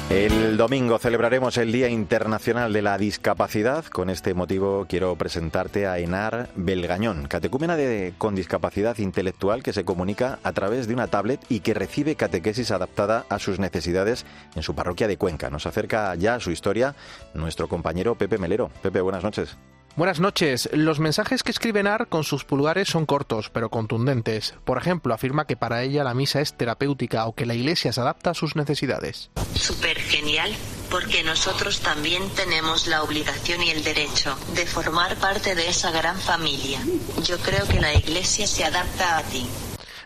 El 0.09 0.57
domingo 0.57 0.97
celebraremos 0.97 1.57
el 1.57 1.71
Día 1.71 1.87
Internacional 1.87 2.73
de 2.73 2.81
la 2.81 2.97
Discapacidad. 2.97 3.85
Con 3.85 4.09
este 4.09 4.33
motivo 4.33 4.87
quiero 4.89 5.15
presentarte 5.15 5.85
a 5.85 5.99
Enar 5.99 6.49
Belgañón, 6.55 7.27
catecúmena 7.27 7.75
de, 7.75 8.15
con 8.17 8.33
discapacidad 8.33 8.97
intelectual 8.97 9.61
que 9.61 9.71
se 9.71 9.85
comunica 9.85 10.39
a 10.41 10.51
través 10.51 10.87
de 10.87 10.95
una 10.95 11.05
tablet 11.05 11.45
y 11.47 11.59
que 11.59 11.75
recibe 11.75 12.15
catequesis 12.15 12.71
adaptada 12.71 13.25
a 13.29 13.37
sus 13.37 13.59
necesidades 13.59 14.25
en 14.55 14.63
su 14.63 14.73
parroquia 14.73 15.07
de 15.07 15.17
Cuenca. 15.17 15.51
Nos 15.51 15.67
acerca 15.67 16.15
ya 16.15 16.33
a 16.33 16.39
su 16.39 16.49
historia 16.49 16.95
nuestro 17.35 17.67
compañero 17.67 18.15
Pepe 18.15 18.39
Melero. 18.39 18.71
Pepe, 18.81 19.01
buenas 19.01 19.23
noches. 19.23 19.57
Buenas 19.99 20.21
noches. 20.21 20.69
Los 20.71 21.01
mensajes 21.01 21.43
que 21.43 21.51
escribe 21.51 21.83
Nar 21.83 22.07
con 22.07 22.23
sus 22.23 22.45
pulgares 22.45 22.87
son 22.87 23.05
cortos, 23.05 23.49
pero 23.49 23.69
contundentes. 23.69 24.53
Por 24.63 24.77
ejemplo, 24.77 25.13
afirma 25.13 25.45
que 25.45 25.57
para 25.57 25.83
ella 25.83 26.05
la 26.05 26.13
misa 26.13 26.39
es 26.39 26.53
terapéutica 26.53 27.25
o 27.25 27.35
que 27.35 27.45
la 27.45 27.53
iglesia 27.53 27.91
se 27.91 27.99
adapta 27.99 28.29
a 28.29 28.33
sus 28.33 28.55
necesidades. 28.55 29.29
Súper 29.55 29.99
genial, 29.99 30.55
porque 30.89 31.21
nosotros 31.23 31.81
también 31.81 32.23
tenemos 32.29 32.87
la 32.87 33.03
obligación 33.03 33.61
y 33.61 33.71
el 33.71 33.83
derecho 33.83 34.37
de 34.55 34.65
formar 34.65 35.17
parte 35.17 35.53
de 35.53 35.67
esa 35.67 35.91
gran 35.91 36.17
familia. 36.17 36.79
Yo 37.25 37.37
creo 37.39 37.67
que 37.67 37.81
la 37.81 37.93
iglesia 37.93 38.47
se 38.47 38.63
adapta 38.63 39.17
a 39.17 39.23
ti. 39.23 39.45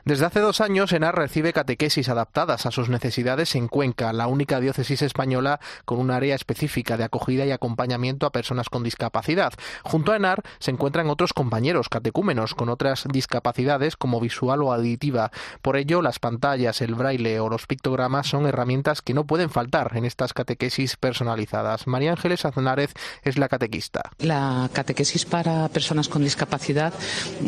Desde 0.06 0.26
hace 0.26 0.42
dos 0.42 0.60
años, 0.60 0.92
ENAR 0.92 1.16
recibe 1.16 1.54
catequesis 1.54 2.10
adaptadas 2.10 2.66
a 2.66 2.72
sus 2.72 2.90
necesidades 2.90 3.56
en 3.56 3.70
Cuenca, 3.70 4.12
la 4.12 4.28
única 4.28 4.60
diócesis 4.60 5.02
española 5.02 5.62
con 5.86 5.98
un 5.98 6.12
área 6.12 6.36
específica 6.36 6.98
de 6.98 7.06
acogida 7.06 7.46
y 7.46 7.52
acompañamiento 7.52 8.26
a 8.26 8.34
personas 8.34 8.68
con 8.68 8.84
discapacidad. 8.84 9.54
Junto 9.84 10.12
a 10.12 10.18
ENAR 10.18 10.44
se 10.60 10.72
encuentran 10.72 11.10
otros 11.10 11.32
compañeros 11.32 11.88
catecúmenos 11.88 12.54
con 12.54 12.68
otras 12.68 13.06
discapacidades 13.14 13.96
como 13.96 14.20
visual 14.20 14.64
o 14.64 14.74
auditiva. 14.74 15.32
Por 15.62 15.78
ello, 15.78 16.02
las 16.02 16.20
pantallas, 16.20 16.82
el 16.82 16.96
braille 16.96 17.40
o 17.40 17.48
los 17.48 17.66
pictogramas 17.66 18.28
son 18.28 18.46
herramientas 18.46 19.02
que 19.02 19.14
no 19.14 19.24
pueden 19.26 19.50
faltar 19.50 19.96
en 19.96 20.04
estas 20.04 20.34
catequesis 20.34 20.98
personalizadas. 20.98 21.88
María 21.88 22.12
Ángeles 22.12 22.44
Aznárez 22.44 22.94
es 23.24 23.38
la 23.38 23.48
catequista. 23.48 24.12
La 24.20 24.70
catequesis 24.74 25.24
para 25.24 25.70
personas 25.70 26.10
con 26.10 26.26
discapacidad 26.26 26.94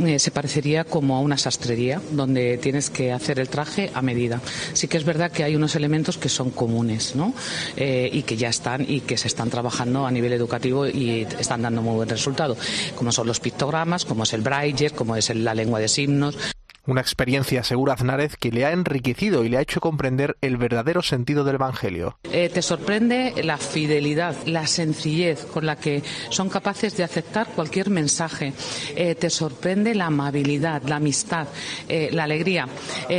eh, 0.06 0.20
se 0.20 0.32
parecería 0.32 0.86
como 0.86 1.18
a 1.18 1.20
una 1.20 1.38
sastrería, 1.38 2.00
donde 2.12 2.45
tienes 2.62 2.90
que 2.90 3.12
hacer 3.12 3.40
el 3.40 3.50
traje 3.50 3.92
a 3.94 4.02
medida. 4.02 4.42
Sí 4.74 4.88
que 4.88 4.98
es 4.98 5.04
verdad 5.04 5.32
que 5.32 5.44
hay 5.44 5.56
unos 5.56 5.76
elementos 5.76 6.18
que 6.18 6.30
son 6.30 6.52
comunes, 6.52 7.16
¿no? 7.16 7.34
Eh, 7.76 8.10
y 8.12 8.24
que 8.24 8.38
ya 8.38 8.50
están 8.50 8.86
y 8.88 9.02
que 9.02 9.18
se 9.18 9.28
están 9.28 9.50
trabajando 9.50 10.06
a 10.06 10.12
nivel 10.12 10.34
educativo 10.34 10.88
y 10.88 11.28
están 11.40 11.62
dando 11.62 11.82
muy 11.82 11.96
buen 11.96 12.10
resultado, 12.10 12.58
como 12.96 13.12
son 13.12 13.28
los 13.28 13.40
pictogramas, 13.40 14.06
como 14.06 14.24
es 14.24 14.34
el 14.34 14.42
braille, 14.42 14.92
como 14.92 15.16
es 15.16 15.34
la 15.36 15.54
lengua 15.54 15.80
de 15.80 15.88
signos. 15.88 16.38
Una 16.88 17.02
experiencia, 17.02 17.64
segura 17.64 17.94
Aznárez, 17.94 18.36
que 18.38 18.52
le 18.52 18.64
ha 18.66 18.72
enriquecido 18.72 19.44
y 19.44 19.50
le 19.50 19.58
ha 19.58 19.62
hecho 19.62 19.82
comprender 19.82 20.38
el 20.42 20.58
verdadero 20.58 21.02
sentido 21.02 21.44
del 21.44 21.56
Evangelio. 21.56 22.20
Eh, 22.32 22.50
te 22.54 22.62
sorprende 22.62 23.34
la 23.44 23.58
fidelidad, 23.58 24.36
la 24.46 24.68
sencillez 24.68 25.46
con 25.46 25.66
la 25.66 25.78
que 25.78 26.04
son 26.30 26.50
capaces 26.50 26.96
de 26.96 27.04
aceptar 27.04 27.48
cualquier 27.56 27.90
mensaje. 27.90 28.54
Eh, 28.96 29.16
te 29.16 29.32
sorprende 29.32 29.96
la 29.96 30.08
amabilidad, 30.08 30.84
la 30.84 30.98
amistad, 30.98 31.48
eh, 31.90 32.10
la 32.12 32.24
alegría. 32.26 32.68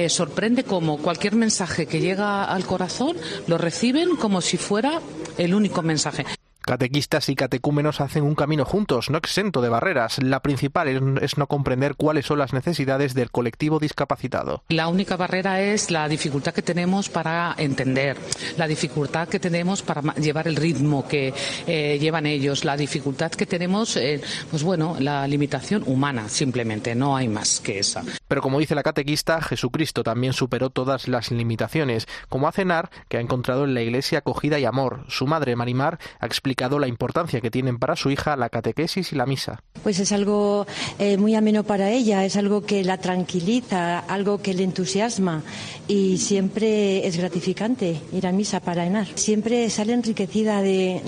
sorprende 0.08 0.64
como 0.64 0.99
cualquier 0.99 1.35
mensaje 1.35 1.87
que 1.87 2.00
llega 2.00 2.44
al 2.44 2.64
corazón 2.64 3.16
lo 3.46 3.58
reciben 3.58 4.16
como 4.16 4.40
si 4.40 4.56
fuera 4.56 5.00
el 5.38 5.54
único 5.54 5.82
mensaje. 5.82 6.25
Catequistas 6.66 7.28
y 7.28 7.37
catecúmenos 7.37 8.00
hacen 8.00 8.25
un 8.25 8.35
camino 8.35 8.64
juntos, 8.64 9.08
no 9.08 9.18
exento 9.18 9.61
de 9.61 9.68
barreras. 9.68 10.20
La 10.20 10.40
principal 10.40 11.16
es 11.23 11.38
no 11.38 11.46
comprender 11.46 11.94
cuáles 11.94 12.26
son 12.26 12.40
las 12.40 12.52
necesidades 12.52 13.14
del 13.14 13.30
colectivo 13.30 13.78
discapacitado. 13.78 14.64
La 14.70 14.88
única 14.88 15.16
barrera 15.16 15.61
es 15.61 15.92
la 15.92 16.08
dificultad 16.08 16.52
que 16.52 16.62
tenemos 16.62 17.08
para 17.08 17.54
entender, 17.56 18.16
la 18.56 18.66
dificultad 18.66 19.28
que 19.28 19.38
tenemos 19.38 19.82
para 19.82 20.02
llevar 20.16 20.49
el 20.49 20.56
ritmo 20.56 21.06
que 21.06 21.32
eh, 21.68 21.99
llevan 22.00 22.26
ellos, 22.26 22.64
la 22.64 22.76
dificultad 22.76 23.30
que 23.30 23.46
tenemos, 23.46 23.96
eh, 23.96 24.20
pues 24.50 24.64
bueno, 24.64 24.96
la 24.99 25.28
limitación 25.28 25.85
humana, 25.87 26.28
simplemente, 26.28 26.96
no 26.96 27.16
hay 27.16 27.28
más 27.28 27.61
que 27.61 27.78
esa. 27.78 28.02
Pero 28.26 28.42
como 28.42 28.58
dice 28.58 28.75
la 28.75 28.82
catequista, 28.82 29.40
Jesucristo 29.40 30.02
también 30.02 30.32
superó 30.32 30.70
todas 30.70 31.06
las 31.06 31.30
limitaciones, 31.30 32.08
como 32.28 32.49
hace 32.49 32.64
Nar, 32.64 32.90
que 33.08 33.18
ha 33.18 33.20
encontrado 33.20 33.62
en 33.62 33.75
la 33.75 33.82
iglesia 33.82 34.18
acogida 34.18 34.58
y 34.58 34.64
amor. 34.64 35.04
Su 35.06 35.28
madre, 35.28 35.54
Marimar, 35.54 36.00
ha 36.18 36.26
explicado 36.26 36.56
la 36.57 36.89
importancia 36.89 37.41
que 37.41 37.51
tienen 37.51 37.79
para 37.79 37.97
su 37.97 38.11
hija 38.11 38.35
la 38.35 38.49
catequesis 38.49 39.13
y 39.13 39.17
la 39.17 39.27
misa. 39.27 39.61
Pues 39.83 40.01
es 40.01 40.11
algo 40.11 40.67
eh, 40.99 41.17
muy 41.17 41.35
ameno 41.35 41.65
para 41.65 41.91
ella, 41.91 42.25
es 42.25 42.37
algo 42.37 42.65
que 42.65 42.83
la 42.83 42.99
tranquiliza, 42.99 43.99
algo 43.99 44.41
que 44.43 44.55
le 44.55 44.65
entusiasma 44.65 45.43
y 45.87 46.19
siempre 46.19 47.07
es 47.07 47.17
gratificante 47.17 48.01
ir 48.13 48.27
a 48.27 48.33
misa 48.33 48.61
para 48.61 48.87
Enar. 48.87 49.07
Siempre 49.15 49.69
sale 49.71 49.93
enriquecida 49.93 50.63
de, 50.63 51.03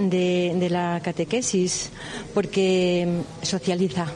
de 0.55 0.71
la 0.71 1.01
catequesis 1.03 1.91
porque 2.35 3.23
socializa. 3.43 4.07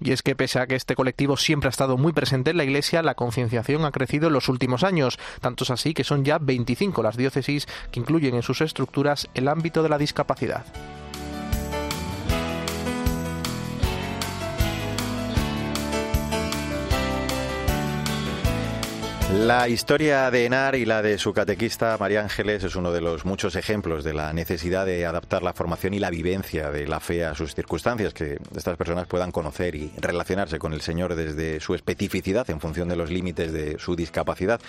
Y 0.00 0.12
es 0.12 0.22
que 0.22 0.34
pese 0.34 0.58
a 0.58 0.66
que 0.66 0.76
este 0.76 0.94
colectivo 0.94 1.36
siempre 1.36 1.68
ha 1.68 1.70
estado 1.70 1.96
muy 1.96 2.12
presente 2.12 2.50
en 2.50 2.56
la 2.56 2.64
Iglesia, 2.64 3.02
la 3.02 3.14
concienciación 3.14 3.84
ha 3.84 3.90
crecido 3.90 4.28
en 4.28 4.32
los 4.32 4.48
últimos 4.48 4.82
años, 4.82 5.18
tantos 5.40 5.70
así 5.70 5.94
que 5.94 6.04
son 6.04 6.24
ya 6.24 6.38
25 6.38 7.02
las 7.02 7.16
diócesis 7.16 7.66
que 7.90 8.00
incluyen 8.00 8.34
en 8.34 8.42
sus 8.42 8.60
estructuras 8.60 9.28
el 9.34 9.48
ámbito 9.48 9.82
de 9.82 9.88
la 9.88 9.98
discapacidad. 9.98 10.64
La 19.32 19.68
historia 19.68 20.28
de 20.30 20.44
Enar 20.44 20.74
y 20.74 20.84
la 20.84 21.02
de 21.02 21.16
su 21.16 21.32
catequista 21.32 21.96
María 22.00 22.20
Ángeles 22.20 22.64
es 22.64 22.74
uno 22.74 22.90
de 22.90 23.00
los 23.00 23.24
muchos 23.24 23.54
ejemplos 23.54 24.02
de 24.02 24.12
la 24.12 24.32
necesidad 24.32 24.84
de 24.86 25.06
adaptar 25.06 25.44
la 25.44 25.52
formación 25.52 25.94
y 25.94 26.00
la 26.00 26.10
vivencia 26.10 26.72
de 26.72 26.88
la 26.88 26.98
fe 26.98 27.24
a 27.24 27.36
sus 27.36 27.54
circunstancias, 27.54 28.12
que 28.12 28.38
estas 28.56 28.76
personas 28.76 29.06
puedan 29.06 29.30
conocer 29.30 29.76
y 29.76 29.92
relacionarse 29.98 30.58
con 30.58 30.72
el 30.72 30.80
Señor 30.80 31.14
desde 31.14 31.60
su 31.60 31.76
especificidad 31.76 32.50
en 32.50 32.60
función 32.60 32.88
de 32.88 32.96
los 32.96 33.10
límites 33.10 33.52
de 33.52 33.78
su 33.78 33.94
discapacidad. 33.94 34.60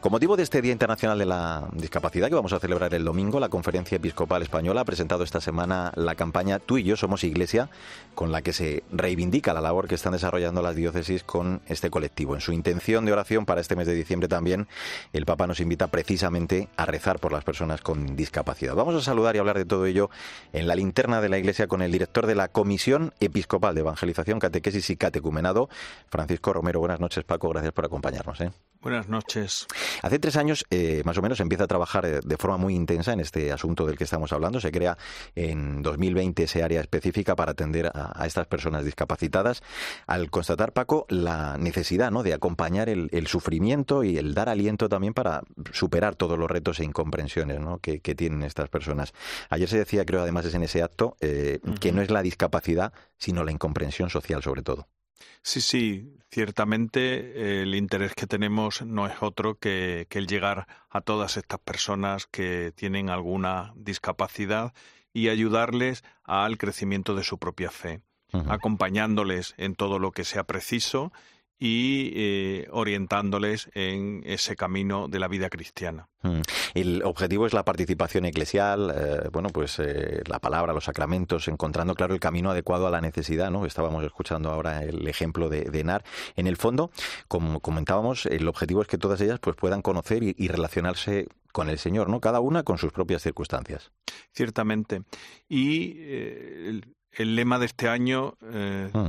Con 0.00 0.10
motivo 0.10 0.36
de 0.36 0.42
este 0.42 0.62
Día 0.62 0.72
Internacional 0.72 1.18
de 1.18 1.26
la 1.26 1.68
Discapacidad 1.72 2.28
que 2.28 2.34
vamos 2.34 2.52
a 2.52 2.58
celebrar 2.58 2.92
el 2.94 3.04
domingo, 3.04 3.38
la 3.38 3.48
Conferencia 3.48 3.96
Episcopal 3.96 4.42
Española 4.42 4.80
ha 4.80 4.84
presentado 4.84 5.22
esta 5.22 5.40
semana 5.40 5.92
la 5.94 6.16
campaña 6.16 6.58
Tú 6.58 6.78
y 6.78 6.82
yo 6.82 6.96
somos 6.96 7.22
Iglesia, 7.22 7.70
con 8.18 8.32
la 8.32 8.42
que 8.42 8.52
se 8.52 8.82
reivindica 8.90 9.54
la 9.54 9.60
labor 9.60 9.86
que 9.86 9.94
están 9.94 10.12
desarrollando 10.12 10.60
las 10.60 10.74
diócesis 10.74 11.22
con 11.22 11.60
este 11.68 11.88
colectivo. 11.88 12.34
En 12.34 12.40
su 12.40 12.50
intención 12.52 13.04
de 13.04 13.12
oración 13.12 13.46
para 13.46 13.60
este 13.60 13.76
mes 13.76 13.86
de 13.86 13.94
diciembre, 13.94 14.26
también, 14.26 14.66
el 15.12 15.24
Papa 15.24 15.46
nos 15.46 15.60
invita 15.60 15.86
precisamente 15.86 16.68
a 16.76 16.84
rezar 16.84 17.20
por 17.20 17.30
las 17.30 17.44
personas 17.44 17.80
con 17.80 18.16
discapacidad. 18.16 18.74
Vamos 18.74 18.96
a 18.96 19.02
saludar 19.02 19.36
y 19.36 19.38
hablar 19.38 19.56
de 19.56 19.66
todo 19.66 19.86
ello 19.86 20.10
en 20.52 20.66
la 20.66 20.74
linterna 20.74 21.20
de 21.20 21.28
la 21.28 21.38
Iglesia 21.38 21.68
con 21.68 21.80
el 21.80 21.92
director 21.92 22.26
de 22.26 22.34
la 22.34 22.48
Comisión 22.48 23.14
Episcopal 23.20 23.76
de 23.76 23.82
Evangelización, 23.82 24.40
Catequesis 24.40 24.90
y 24.90 24.96
Catecumenado, 24.96 25.68
Francisco 26.08 26.52
Romero. 26.52 26.80
Buenas 26.80 26.98
noches, 26.98 27.22
Paco. 27.22 27.50
Gracias 27.50 27.72
por 27.72 27.84
acompañarnos. 27.84 28.40
¿eh? 28.40 28.50
Buenas 28.80 29.08
noches. 29.08 29.66
Hace 30.02 30.20
tres 30.20 30.36
años, 30.36 30.64
eh, 30.70 31.02
más 31.04 31.18
o 31.18 31.22
menos, 31.22 31.40
empieza 31.40 31.64
a 31.64 31.66
trabajar 31.66 32.06
eh, 32.06 32.20
de 32.24 32.36
forma 32.36 32.58
muy 32.58 32.76
intensa 32.76 33.12
en 33.12 33.18
este 33.18 33.50
asunto 33.50 33.84
del 33.84 33.98
que 33.98 34.04
estamos 34.04 34.32
hablando. 34.32 34.60
Se 34.60 34.70
crea 34.70 34.96
en 35.34 35.82
2020 35.82 36.44
ese 36.44 36.62
área 36.62 36.80
específica 36.80 37.34
para 37.34 37.52
atender 37.52 37.90
a, 37.92 38.24
estas 38.24 38.46
personas 38.46 38.84
discapacitadas. 38.84 39.64
Al 40.06 40.30
constatar, 40.30 40.72
Paco, 40.72 41.06
la 41.08 41.58
necesidad 41.58 42.12
¿no? 42.12 42.22
de 42.22 42.34
acompañar 42.34 42.88
el, 42.88 43.26
sufrimiento 43.26 44.04
y 44.04 44.16
el 44.16 44.32
dar 44.32 44.48
aliento 44.48 44.88
también 44.88 45.12
para 45.12 45.42
superar 45.72 46.14
todos 46.14 46.38
los 46.38 46.48
retos 46.48 46.78
e 46.78 46.84
incomprensiones 46.84 47.58
que, 47.82 47.98
tienen 48.14 48.44
estas 48.44 48.68
personas. 48.68 49.12
Ayer 49.50 49.68
se 49.68 49.78
decía, 49.78 50.06
creo, 50.06 50.22
además 50.22 50.44
es 50.46 50.54
en 50.54 50.62
ese 50.62 50.82
acto, 50.82 51.16
eh, 51.20 51.58
que 51.80 51.92
no 51.92 52.00
es 52.00 52.10
la 52.10 52.22
discapacidad, 52.22 52.92
sino 53.16 53.42
la 53.42 53.50
incomprensión 53.50 54.08
social, 54.08 54.42
sobre 54.42 54.62
todo. 54.62 54.86
Sí, 55.42 55.60
sí, 55.60 56.18
ciertamente 56.30 57.62
el 57.62 57.74
interés 57.74 58.14
que 58.14 58.26
tenemos 58.26 58.82
no 58.82 59.06
es 59.06 59.14
otro 59.20 59.58
que, 59.58 60.06
el 60.10 60.26
llegar 60.26 60.66
a 60.90 61.00
todas 61.00 61.36
estas 61.36 61.60
personas 61.60 62.26
que 62.26 62.72
tienen 62.74 63.10
alguna 63.10 63.72
discapacidad 63.76 64.74
y 65.12 65.28
ayudarles 65.28 66.04
al 66.24 66.58
crecimiento 66.58 67.14
de 67.14 67.24
su 67.24 67.38
propia 67.38 67.70
fe, 67.70 68.02
acompañándoles 68.46 69.54
en 69.56 69.74
todo 69.74 69.98
lo 69.98 70.12
que 70.12 70.24
sea 70.24 70.44
preciso 70.44 71.12
y 71.58 72.12
eh, 72.14 72.68
orientándoles 72.70 73.68
en 73.74 74.22
ese 74.24 74.54
camino 74.54 75.08
de 75.08 75.18
la 75.18 75.26
vida 75.26 75.50
cristiana. 75.50 76.08
Mm. 76.22 76.40
El 76.74 77.02
objetivo 77.02 77.46
es 77.46 77.52
la 77.52 77.64
participación 77.64 78.24
eclesial, 78.26 78.92
eh, 78.94 79.28
bueno, 79.32 79.48
pues 79.50 79.78
eh, 79.80 80.22
la 80.26 80.38
palabra, 80.38 80.72
los 80.72 80.84
sacramentos, 80.84 81.48
encontrando 81.48 81.94
claro 81.94 82.14
el 82.14 82.20
camino 82.20 82.50
adecuado 82.50 82.86
a 82.86 82.90
la 82.90 83.00
necesidad, 83.00 83.50
¿no? 83.50 83.66
Estábamos 83.66 84.04
escuchando 84.04 84.50
ahora 84.50 84.84
el 84.84 85.08
ejemplo 85.08 85.48
de, 85.48 85.62
de 85.64 85.82
NAR. 85.82 86.04
En 86.36 86.46
el 86.46 86.56
fondo, 86.56 86.92
como 87.26 87.58
comentábamos, 87.60 88.26
el 88.26 88.46
objetivo 88.46 88.82
es 88.82 88.88
que 88.88 88.98
todas 88.98 89.20
ellas 89.20 89.40
pues 89.40 89.56
puedan 89.56 89.82
conocer 89.82 90.22
y, 90.22 90.48
relacionarse 90.48 91.28
con 91.52 91.68
el 91.68 91.78
Señor, 91.78 92.08
¿no? 92.08 92.20
Cada 92.20 92.40
una 92.40 92.62
con 92.62 92.78
sus 92.78 92.92
propias 92.92 93.22
circunstancias. 93.22 93.90
Ciertamente. 94.32 95.02
Y 95.48 95.98
el, 96.00 96.84
lema 97.18 97.58
de 97.58 97.66
este 97.66 97.88
año, 97.88 98.34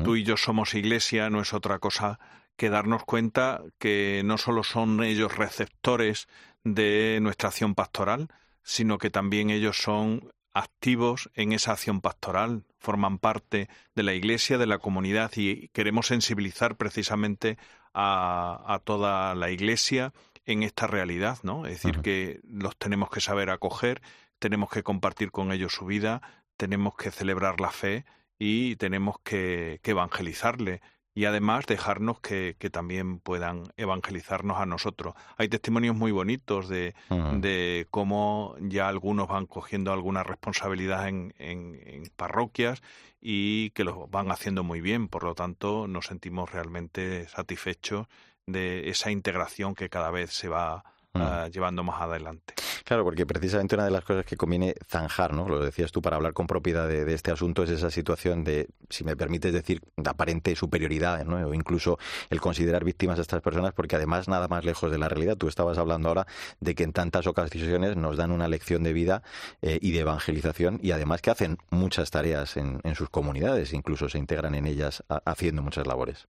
tú 0.03 0.15
y 0.15 0.23
yo 0.23 0.35
somos 0.35 0.73
iglesia, 0.73 1.29
no 1.29 1.41
es 1.41 1.53
otra 1.53 1.79
cosa 1.79 2.19
que 2.59 2.69
darnos 2.69 3.05
cuenta 3.05 3.63
que 3.79 4.21
no 4.25 4.37
solo 4.37 4.63
son 4.65 5.01
ellos 5.01 5.37
receptores 5.37 6.27
de 6.65 7.19
nuestra 7.21 7.47
acción 7.47 7.73
pastoral, 7.73 8.27
sino 8.63 8.97
que 8.97 9.09
también 9.09 9.49
ellos 9.49 9.77
son 9.77 10.33
activos 10.53 11.29
en 11.35 11.53
esa 11.53 11.71
acción 11.71 12.01
pastoral, 12.01 12.65
forman 12.77 13.17
parte 13.17 13.69
de 13.95 14.03
la 14.03 14.13
Iglesia, 14.13 14.57
de 14.57 14.67
la 14.67 14.79
comunidad 14.79 15.31
y 15.37 15.69
queremos 15.69 16.07
sensibilizar 16.07 16.75
precisamente 16.75 17.57
a, 17.93 18.81
toda 18.83 19.35
la 19.35 19.51
Iglesia 19.51 20.11
en 20.45 20.63
esta 20.63 20.85
realidad, 20.85 21.37
¿no? 21.43 21.65
Es 21.65 21.81
decir, 21.81 22.01
que 22.01 22.41
los 22.43 22.75
tenemos 22.77 23.09
que 23.09 23.21
saber 23.21 23.51
acoger, 23.51 24.01
tenemos 24.37 24.69
que 24.69 24.83
compartir 24.83 25.31
con 25.31 25.53
ellos 25.53 25.73
su 25.73 25.85
vida, 25.85 26.21
tenemos 26.57 26.95
que 26.95 27.09
celebrar 27.09 27.61
la 27.61 27.71
fe 27.71 28.03
y 28.37 28.75
tenemos 28.75 29.15
que, 29.23 29.79
evangelizarle 29.81 30.81
y 31.13 31.25
además 31.25 31.65
dejarnos 31.65 32.19
que, 32.19 32.55
también 32.71 33.19
puedan 33.19 33.63
evangelizarnos 33.77 34.57
a 34.59 34.65
nosotros. 34.65 35.15
Hay 35.37 35.49
testimonios 35.49 35.95
muy 35.95 36.11
bonitos 36.11 36.69
de, 36.69 36.93
de 37.09 37.87
cómo 37.89 38.55
ya 38.59 38.87
algunos 38.87 39.27
van 39.27 39.45
cogiendo 39.45 39.91
alguna 39.91 40.23
responsabilidad 40.23 41.07
en, 41.07 41.33
en, 41.37 42.03
parroquias 42.15 42.81
y 43.19 43.71
que 43.71 43.83
lo 43.83 44.07
van 44.07 44.31
haciendo 44.31 44.63
muy 44.63 44.81
bien. 44.81 45.07
Por 45.07 45.23
lo 45.23 45.35
tanto, 45.35 45.87
nos 45.87 46.05
sentimos 46.05 46.51
realmente 46.51 47.27
satisfechos 47.27 48.07
de 48.45 48.89
esa 48.89 49.11
integración 49.11 49.75
que 49.75 49.89
cada 49.89 50.11
vez 50.11 50.31
se 50.31 50.47
va 50.47 50.83
Ah, 51.13 51.49
llevando 51.51 51.83
más 51.83 52.01
adelante. 52.01 52.53
Claro, 52.89 53.03
porque 53.03 53.27
precisamente 53.27 53.75
una 53.75 53.85
de 53.85 53.91
las 53.91 54.03
cosas 54.03 54.25
que 54.25 54.35
conviene 54.35 54.73
zanjar, 54.87 55.31
¿no? 55.35 55.47
Lo 55.47 55.63
decías 55.63 55.91
tú 55.91 56.01
para 56.01 56.15
hablar 56.15 56.33
con 56.33 56.47
propiedad 56.47 56.87
de, 56.87 57.13
este 57.13 57.29
asunto 57.29 57.61
es 57.61 57.69
esa 57.69 57.91
situación 57.91 58.43
de, 58.43 58.67
si 58.89 59.03
me 59.03 59.15
permites 59.15 59.53
decir, 59.53 59.81
de 59.95 60.09
aparente 60.09 60.55
superioridad, 60.55 61.23
¿no? 61.23 61.35
O 61.47 61.53
incluso 61.53 61.99
el 62.31 62.41
considerar 62.41 62.83
víctimas 62.83 63.19
a 63.19 63.21
estas 63.21 63.43
personas, 63.43 63.73
porque 63.75 63.95
además 63.95 64.27
nada 64.27 64.47
más 64.47 64.65
lejos 64.65 64.89
de 64.89 64.97
la 64.97 65.07
realidad. 65.07 65.37
Tú 65.37 65.47
estabas 65.47 65.77
hablando 65.77 66.09
ahora 66.09 66.25
de 66.61 66.73
que 66.73 66.81
en 66.81 66.91
tantas 66.91 67.27
ocasiones 67.27 67.95
nos 67.95 68.17
dan 68.17 68.31
una 68.31 68.47
lección 68.47 68.81
de 68.81 68.91
vida 68.91 69.21
eh, 69.61 69.77
y 69.79 69.91
de 69.91 69.99
evangelización 69.99 70.79
y 70.81 70.89
además 70.89 71.21
que 71.21 71.29
hacen 71.29 71.59
muchas 71.69 72.09
tareas 72.09 72.57
en, 72.57 72.79
en 72.83 72.95
sus 72.95 73.11
comunidades, 73.11 73.71
incluso 73.73 74.09
se 74.09 74.17
integran 74.17 74.55
en 74.55 74.65
ellas 74.65 75.03
haciendo 75.25 75.61
muchas 75.61 75.85
labores. 75.85 76.27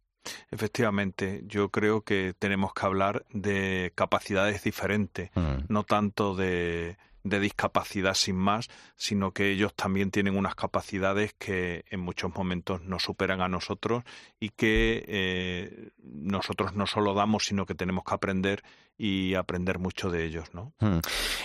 Efectivamente, 0.50 1.42
yo 1.46 1.70
creo 1.70 2.02
que 2.02 2.34
tenemos 2.38 2.72
que 2.74 2.86
hablar 2.86 3.24
de 3.32 3.92
capacidades 3.94 4.62
diferentes, 4.62 5.30
mm. 5.34 5.64
no 5.68 5.84
tanto 5.84 6.34
de, 6.34 6.96
de 7.22 7.40
discapacidad 7.40 8.14
sin 8.14 8.36
más, 8.36 8.68
sino 8.96 9.32
que 9.32 9.50
ellos 9.50 9.74
también 9.74 10.10
tienen 10.10 10.36
unas 10.36 10.54
capacidades 10.54 11.34
que 11.34 11.84
en 11.90 12.00
muchos 12.00 12.34
momentos 12.34 12.82
nos 12.82 13.02
superan 13.02 13.40
a 13.40 13.48
nosotros 13.48 14.04
y 14.38 14.50
que 14.50 15.04
eh, 15.06 15.90
nosotros 16.02 16.74
no 16.74 16.86
solo 16.86 17.14
damos, 17.14 17.44
sino 17.44 17.66
que 17.66 17.74
tenemos 17.74 18.04
que 18.04 18.14
aprender 18.14 18.62
y 19.00 19.34
aprender 19.34 19.78
mucho 19.78 20.10
de 20.10 20.26
ellos, 20.26 20.52
¿no? 20.52 20.74
Hmm. 20.78 20.98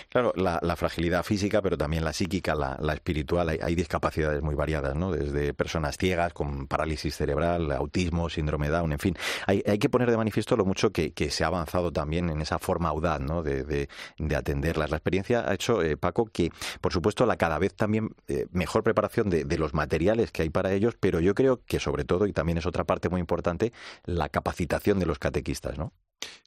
Claro, 0.09 0.33
la, 0.35 0.75
fragilidad 0.75 1.24
física, 1.24 1.62
pero 1.62 1.77
también 1.77 2.03
la 2.03 2.12
psíquica, 2.12 2.53
la, 2.53 2.93
espiritual, 2.93 3.47
hay, 3.47 3.75
discapacidades 3.75 4.41
muy 4.41 4.55
variadas, 4.55 4.93
¿no? 4.95 5.12
Desde 5.12 5.53
personas 5.53 5.97
ciegas 5.97 6.33
con 6.33 6.67
parálisis 6.67 7.15
cerebral, 7.15 7.71
autismo, 7.71 8.29
síndrome 8.29 8.67
Down, 8.67 8.91
en 8.91 9.00
fin. 9.00 9.15
Hay, 9.47 9.62
que 9.79 9.89
poner 9.89 10.12
de 10.12 10.17
manifiesto 10.17 10.57
lo 10.57 10.65
mucho 10.65 10.91
que, 10.91 11.13
se 11.29 11.43
ha 11.45 11.47
avanzado 11.47 11.93
también 11.93 12.29
en 12.29 12.41
esa 12.41 12.59
forma 12.59 12.89
audaz, 12.89 13.21
¿no? 13.21 13.41
De, 13.41 13.63
de, 13.63 14.35
atenderlas. 14.35 14.89
La 14.89 14.97
experiencia 14.97 15.50
ha 15.50 15.53
hecho, 15.53 15.81
eh, 15.81 15.95
Paco, 15.95 16.25
que, 16.25 16.51
por 16.81 16.91
supuesto, 16.91 17.25
la 17.25 17.38
cada 17.38 17.57
vez 17.57 17.74
también 17.74 18.09
eh, 18.27 18.47
mejor 18.51 18.83
preparación 18.83 19.29
de, 19.29 19.45
de 19.45 19.57
los 19.57 19.74
materiales 19.74 20.33
que 20.33 20.41
hay 20.41 20.50
para 20.50 20.74
ellos, 20.74 20.95
pero 21.00 21.21
yo 21.21 21.33
creo 21.33 21.62
que 21.65 21.79
sobre 21.79 22.03
todo, 22.03 22.27
y 22.27 22.33
también 22.33 22.57
es 22.57 22.65
otra 22.65 22.83
parte 22.83 23.07
muy 23.07 23.21
importante, 23.21 23.71
la 24.03 24.27
capacitación 24.27 25.00
de 25.00 25.05
los 25.05 25.19
catequistas, 25.19 25.77
¿no? 25.77 25.93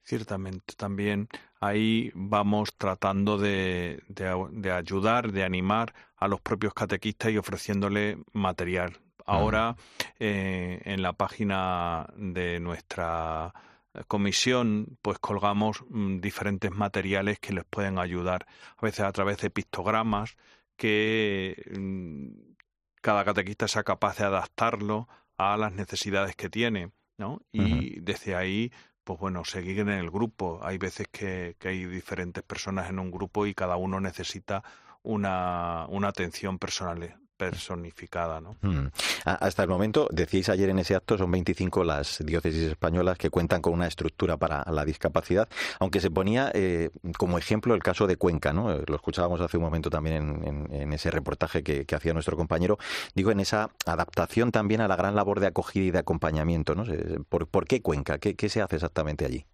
Ciertamente, 0.02 0.74
también 0.74 1.28
ahí 1.60 2.10
vamos 2.14 2.74
tratando 2.76 3.36
de, 3.36 4.02
de, 4.08 4.72
ayudar, 4.72 5.32
de 5.32 5.44
animar 5.44 5.94
a 6.16 6.28
los 6.28 6.40
propios 6.40 6.72
catequistas 6.72 7.30
y 7.30 7.38
ofreciéndole 7.38 8.18
material. 8.32 8.98
Ahora, 9.26 9.76
eh, 10.18 10.80
en 10.84 11.02
la 11.02 11.12
página 11.12 12.06
de 12.16 12.58
nuestra 12.60 13.52
comisión, 14.06 14.98
pues 15.02 15.18
colgamos 15.18 15.84
mm, 15.90 16.20
diferentes 16.20 16.70
materiales 16.70 17.38
que 17.38 17.52
les 17.52 17.64
pueden 17.64 17.98
ayudar, 17.98 18.46
a 18.76 18.86
veces 18.86 19.00
a 19.00 19.12
través 19.12 19.38
de 19.38 19.50
pictogramas, 19.50 20.36
que 20.76 21.62
mm, 21.78 22.54
cada 23.02 23.24
catequista 23.24 23.68
sea 23.68 23.82
capaz 23.82 24.18
de 24.18 24.24
adaptarlo 24.24 25.08
a 25.36 25.56
las 25.56 25.72
necesidades 25.72 26.34
que 26.36 26.48
tiene. 26.48 26.92
¿no? 27.18 27.42
Y 27.52 27.98
desde 28.00 28.36
ahí 28.36 28.72
pues 29.08 29.20
bueno, 29.20 29.42
seguir 29.42 29.78
en 29.78 29.88
el 29.88 30.10
grupo. 30.10 30.60
Hay 30.62 30.76
veces 30.76 31.08
que, 31.10 31.56
que, 31.58 31.68
hay 31.68 31.86
diferentes 31.86 32.44
personas 32.44 32.90
en 32.90 32.98
un 32.98 33.10
grupo 33.10 33.46
y 33.46 33.54
cada 33.54 33.76
uno 33.76 34.00
necesita 34.00 34.62
una, 35.02 35.86
una 35.88 36.08
atención 36.08 36.58
personal, 36.58 37.18
personificada. 37.38 38.40
¿no? 38.42 38.56
Mm. 38.60 38.88
Hasta 39.24 39.62
el 39.62 39.68
momento, 39.68 40.08
decíais 40.10 40.50
ayer 40.50 40.68
en 40.68 40.80
ese 40.80 40.94
acto, 40.94 41.16
son 41.16 41.30
25 41.30 41.84
las 41.84 42.18
diócesis 42.26 42.64
españolas 42.64 43.16
que 43.16 43.30
cuentan 43.30 43.62
con 43.62 43.72
una 43.72 43.86
estructura 43.86 44.36
para 44.36 44.64
la 44.70 44.84
discapacidad, 44.84 45.48
aunque 45.78 46.00
se 46.00 46.10
ponía 46.10 46.50
eh, 46.52 46.90
como 47.16 47.38
ejemplo 47.38 47.74
el 47.74 47.82
caso 47.82 48.06
de 48.06 48.16
Cuenca, 48.16 48.52
¿no? 48.52 48.76
lo 48.86 48.96
escuchábamos 48.96 49.40
hace 49.40 49.56
un 49.56 49.62
momento 49.62 49.88
también 49.88 50.68
en, 50.70 50.92
ese 50.92 51.10
reportaje 51.10 51.62
que, 51.62 51.86
hacía 51.94 52.12
nuestro 52.12 52.36
compañero, 52.36 52.78
digo, 53.14 53.30
en 53.30 53.40
esa 53.40 53.70
adaptación 53.86 54.52
también 54.52 54.80
a 54.80 54.88
la 54.88 54.96
gran 54.96 55.14
labor 55.14 55.40
de 55.40 55.46
acogida 55.46 55.84
y 55.84 55.90
de 55.90 55.98
acompañamiento. 55.98 56.74
¿no? 56.74 56.84
¿Por, 57.28 57.66
qué 57.66 57.80
Cuenca? 57.80 58.18
¿Qué, 58.18 58.34
¿Qué 58.34 58.48
se 58.48 58.60
hace 58.60 58.76
exactamente 58.76 59.24
allí? 59.24 59.46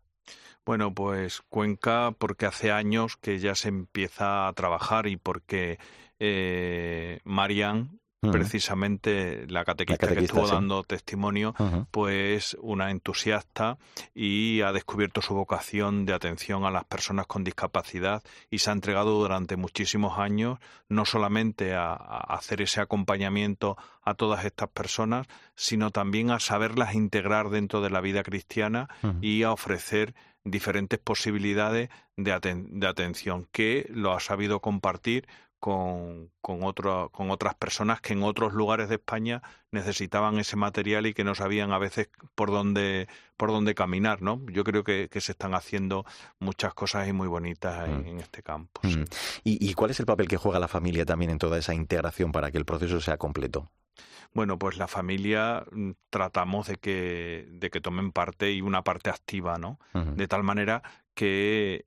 Bueno, 0.66 0.94
pues 0.94 1.42
Cuenca 1.50 2.12
porque 2.18 2.46
hace 2.46 2.72
años 2.72 3.18
que 3.18 3.38
ya 3.38 3.54
se 3.54 3.68
empieza 3.68 4.48
a 4.48 4.52
trabajar 4.54 5.06
y 5.06 5.18
porque 5.18 5.78
eh, 6.26 7.20
Marian, 7.24 8.00
precisamente 8.32 9.46
la 9.48 9.64
catequista, 9.64 10.08
que 10.08 10.24
estuvo 10.24 10.46
dando 10.46 10.82
testimonio, 10.82 11.54
pues 11.90 12.56
una 12.60 12.90
entusiasta 12.90 13.76
y 14.14 14.62
ha 14.62 14.72
descubierto 14.72 15.20
su 15.20 15.34
vocación 15.34 16.06
de 16.06 16.14
atención 16.14 16.64
a 16.64 16.70
las 16.70 16.84
personas 16.84 17.26
con 17.26 17.44
discapacidad 17.44 18.22
y 18.50 18.58
se 18.58 18.70
ha 18.70 18.72
entregado 18.72 19.18
durante 19.18 19.56
muchísimos 19.56 20.18
años 20.18 20.58
no 20.88 21.04
solamente 21.04 21.74
a, 21.74 21.92
hacer 21.92 22.62
ese 22.62 22.80
acompañamiento 22.80 23.76
a 24.02 24.14
todas 24.14 24.46
estas 24.46 24.70
personas, 24.70 25.26
sino 25.54 25.90
también 25.90 26.30
a 26.30 26.40
saberlas 26.40 26.94
integrar 26.94 27.50
dentro 27.50 27.82
de 27.82 27.90
la 27.90 28.00
vida 28.00 28.22
cristiana 28.22 28.88
y 29.20 29.42
a 29.42 29.52
ofrecer 29.52 30.14
diferentes 30.44 30.98
posibilidades 30.98 31.88
de, 32.16 32.66
de 32.68 32.86
atención 32.86 33.48
que 33.50 33.86
lo 33.90 34.12
ha 34.12 34.20
sabido 34.20 34.60
compartir 34.60 35.26
con, 35.64 36.30
con, 36.42 36.60
con 36.60 37.30
otras 37.30 37.54
personas 37.54 38.02
que 38.02 38.12
en 38.12 38.22
otros 38.22 38.52
lugares 38.52 38.90
de 38.90 38.96
España 38.96 39.40
necesitaban 39.70 40.36
ese 40.36 40.56
material 40.56 41.06
y 41.06 41.14
que 41.14 41.24
no 41.24 41.34
sabían 41.34 41.72
a 41.72 41.78
veces 41.78 42.10
por 42.34 42.50
dónde, 42.50 43.08
por 43.38 43.48
dónde 43.48 43.74
caminar, 43.74 44.20
¿no? 44.20 44.42
Yo 44.50 44.62
creo 44.62 44.84
que, 44.84 45.08
se 45.10 45.32
están 45.32 45.54
haciendo 45.54 46.04
muchas 46.38 46.74
cosas 46.74 47.08
y 47.08 47.14
muy 47.14 47.28
bonitas 47.28 47.88
en, 47.88 48.16
mm. 48.16 48.20
este 48.20 48.42
campo. 48.42 48.82
Mm. 48.82 49.04
¿Y, 49.44 49.72
cuál 49.72 49.90
es 49.90 50.00
el 50.00 50.04
papel 50.04 50.28
que 50.28 50.36
juega 50.36 50.58
la 50.58 50.68
familia 50.68 51.06
también 51.06 51.30
en 51.30 51.38
toda 51.38 51.56
esa 51.56 51.72
integración 51.72 52.30
para 52.30 52.50
que 52.50 52.58
el 52.58 52.66
proceso 52.66 53.00
sea 53.00 53.16
completo? 53.16 53.70
Bueno, 54.34 54.58
pues 54.58 54.76
la 54.76 54.86
familia 54.86 55.64
mm, 55.72 55.92
tratamos 56.10 56.66
de 56.66 56.76
que, 56.76 57.48
de 57.52 57.70
que 57.70 57.80
tomen 57.80 58.12
parte 58.12 58.52
y 58.52 58.60
una 58.60 58.82
parte 58.82 59.08
activa, 59.08 59.56
¿no? 59.56 59.78
De 59.94 60.28
tal 60.28 60.42
manera 60.42 60.82
que 61.14 61.84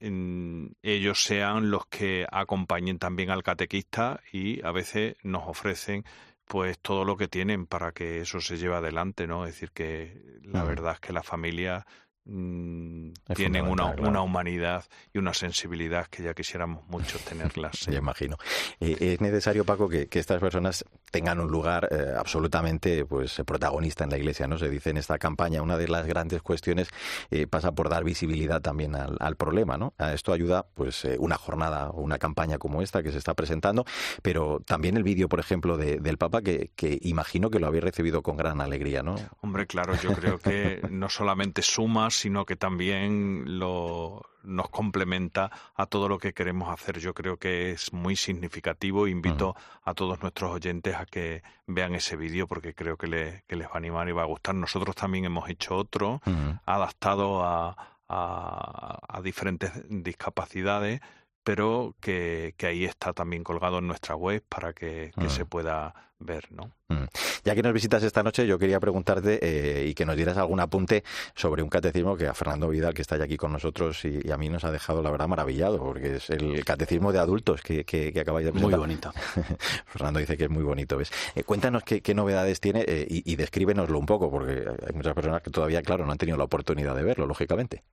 ellos 0.81 1.23
sean 1.23 1.69
los 1.69 1.85
que 1.87 2.25
acompañen 2.31 2.97
también 2.97 3.29
al 3.29 3.43
catequista 3.43 4.21
y 4.31 4.65
a 4.65 4.71
veces 4.71 5.15
nos 5.23 5.47
ofrecen 5.47 6.05
pues 6.45 6.79
todo 6.79 7.03
lo 7.03 7.17
que 7.17 7.27
tienen 7.27 7.67
para 7.67 7.91
que 7.91 8.21
eso 8.21 8.39
se 8.39 8.57
lleve 8.57 8.75
adelante, 8.75 9.27
¿no? 9.27 9.45
Es 9.45 9.55
decir, 9.55 9.71
que 9.71 10.39
la 10.43 10.63
verdad 10.63 10.93
es 10.93 10.99
que 11.01 11.11
la 11.11 11.23
familia 11.23 11.85
Mm, 12.29 13.13
tienen 13.35 13.65
una, 13.65 13.85
una, 13.85 14.21
humanidad 14.21 14.83
y 15.13 15.17
una 15.17 15.33
sensibilidad 15.33 16.07
que 16.07 16.23
ya 16.23 16.33
quisiéramos 16.33 16.85
mucho 16.87 17.17
tenerlas. 17.19 17.87
Ya 17.87 17.99
imagino. 17.99 18.35
Eh, 18.81 18.97
es 18.99 19.21
necesario, 19.21 19.63
Paco, 19.63 19.87
que, 19.87 20.09
estas 20.11 20.41
personas 20.41 20.83
tengan 21.11 21.39
un 21.39 21.49
lugar 21.49 21.87
eh, 21.91 22.13
absolutamente 22.17 23.05
pues 23.05 23.41
protagonista 23.45 24.03
en 24.03 24.09
la 24.09 24.17
Iglesia, 24.17 24.47
¿no? 24.47 24.57
Se 24.57 24.69
dice 24.69 24.89
en 24.89 24.97
esta 24.97 25.17
campaña, 25.17 25.61
una 25.61 25.77
de 25.77 25.87
las 25.87 26.05
grandes 26.05 26.41
cuestiones 26.41 26.89
eh, 27.31 27.47
pasa 27.47 27.71
por 27.71 27.89
dar 27.89 28.03
visibilidad 28.03 28.61
también 28.61 28.95
al, 28.95 29.35
problema, 29.37 29.77
¿no? 29.77 29.93
A 29.97 30.13
esto 30.13 30.33
ayuda, 30.33 30.65
pues, 30.73 31.05
una 31.19 31.37
jornada 31.37 31.89
o 31.91 32.01
una 32.01 32.17
campaña 32.17 32.57
como 32.57 32.81
esta 32.81 33.03
que 33.03 33.11
se 33.11 33.19
está 33.19 33.35
presentando, 33.35 33.85
pero 34.21 34.61
también 34.65 34.97
el 34.97 35.03
vídeo, 35.03 35.29
por 35.29 35.39
ejemplo, 35.39 35.77
del 35.77 36.17
Papa, 36.17 36.41
que, 36.41 36.71
que 36.75 36.97
imagino 37.03 37.49
que 37.49 37.59
lo 37.59 37.67
habéis 37.67 37.83
recibido 37.83 38.21
con 38.23 38.35
gran 38.35 38.61
alegría, 38.61 39.03
¿no? 39.03 39.15
Hombre, 39.41 39.67
claro, 39.67 39.95
yo 39.95 40.13
creo 40.13 40.39
que 40.39 40.81
no 40.89 41.09
solamente 41.09 41.61
sumas, 41.61 42.15
sino 42.15 42.45
que 42.45 42.55
también 42.55 43.59
lo, 43.59 44.23
nos 44.47 44.69
complementa 44.69 45.51
a 45.75 45.85
todo 45.85 46.07
lo 46.07 46.17
que 46.17 46.33
queremos 46.33 46.69
hacer. 46.69 46.99
Yo 46.99 47.13
creo 47.13 47.37
que 47.37 47.71
es 47.71 47.93
muy 47.93 48.15
significativo. 48.15 49.07
Invito 49.07 49.55
a 49.83 49.93
todos 49.93 50.21
nuestros 50.21 50.51
oyentes 50.51 50.95
a 50.95 51.05
que 51.05 51.43
vean 51.67 51.93
ese 51.93 52.15
vídeo 52.15 52.47
porque 52.47 52.73
creo 52.73 52.97
que, 52.97 53.07
les 53.07 53.67
va 53.67 53.73
a 53.73 53.77
animar 53.77 54.09
y 54.09 54.13
va 54.13 54.23
a 54.23 54.25
gustar. 54.25 54.55
Nosotros 54.55 54.95
también 54.95 55.25
hemos 55.25 55.49
hecho 55.49 55.75
otro 55.75 56.21
adaptado 56.65 57.43
a, 57.43 57.97
a, 58.09 59.21
diferentes 59.23 59.71
discapacidades 59.89 61.01
pero 61.47 61.95
que, 62.01 62.53
ahí 62.63 62.83
está 62.83 63.13
también 63.13 63.41
colgado 63.41 63.79
en 63.79 63.87
nuestra 63.87 64.17
web 64.17 64.43
para 64.49 64.73
que, 64.73 65.13
mm. 65.15 65.29
se 65.29 65.45
pueda 65.45 65.93
ver, 66.19 66.51
¿no? 66.51 66.73
Mm. 66.89 67.05
Ya 67.45 67.55
que 67.55 67.63
nos 67.63 67.71
visitas 67.71 68.03
esta 68.03 68.21
noche, 68.21 68.45
yo 68.45 68.59
quería 68.59 68.81
preguntarte 68.81 69.39
eh, 69.41 69.87
y 69.87 69.93
que 69.93 70.05
nos 70.05 70.17
dieras 70.17 70.35
algún 70.35 70.59
apunte 70.59 71.05
sobre 71.35 71.63
un 71.63 71.69
catecismo 71.69 72.17
que 72.17 72.27
a 72.27 72.33
Fernando 72.33 72.67
Vidal, 72.67 72.93
que 72.93 73.01
está 73.01 73.15
ya 73.15 73.23
aquí 73.23 73.37
con 73.37 73.53
nosotros, 73.53 74.03
y, 74.03 74.29
a 74.29 74.35
mí 74.35 74.49
nos 74.49 74.65
ha 74.65 74.73
dejado, 74.73 75.01
la 75.01 75.09
verdad, 75.09 75.29
maravillado, 75.29 75.79
porque 75.79 76.17
es 76.17 76.29
el 76.31 76.65
catecismo 76.65 77.13
de 77.13 77.19
adultos 77.19 77.61
que, 77.61 77.85
que, 77.85 78.11
acabáis 78.19 78.45
de 78.45 78.51
presentar. 78.51 78.79
Muy 78.79 78.87
bonito. 78.87 79.13
Fernando 79.85 80.19
dice 80.19 80.35
que 80.35 80.43
es 80.43 80.49
muy 80.49 80.63
bonito. 80.63 80.97
¿ves? 80.97 81.13
Eh, 81.33 81.45
cuéntanos 81.45 81.83
qué, 81.83 82.13
novedades 82.13 82.59
tiene 82.59 82.83
eh, 82.85 83.07
y, 83.09 83.31
y 83.31 83.37
descríbenoslo 83.37 83.97
un 83.97 84.05
poco, 84.05 84.29
porque 84.29 84.65
hay 84.85 84.93
muchas 84.93 85.13
personas 85.13 85.41
que 85.41 85.49
todavía, 85.49 85.81
claro, 85.81 86.05
no 86.05 86.11
han 86.11 86.17
tenido 86.17 86.37
la 86.37 86.43
oportunidad 86.43 86.93
de 86.93 87.03
verlo, 87.03 87.25
lógicamente. 87.25 87.85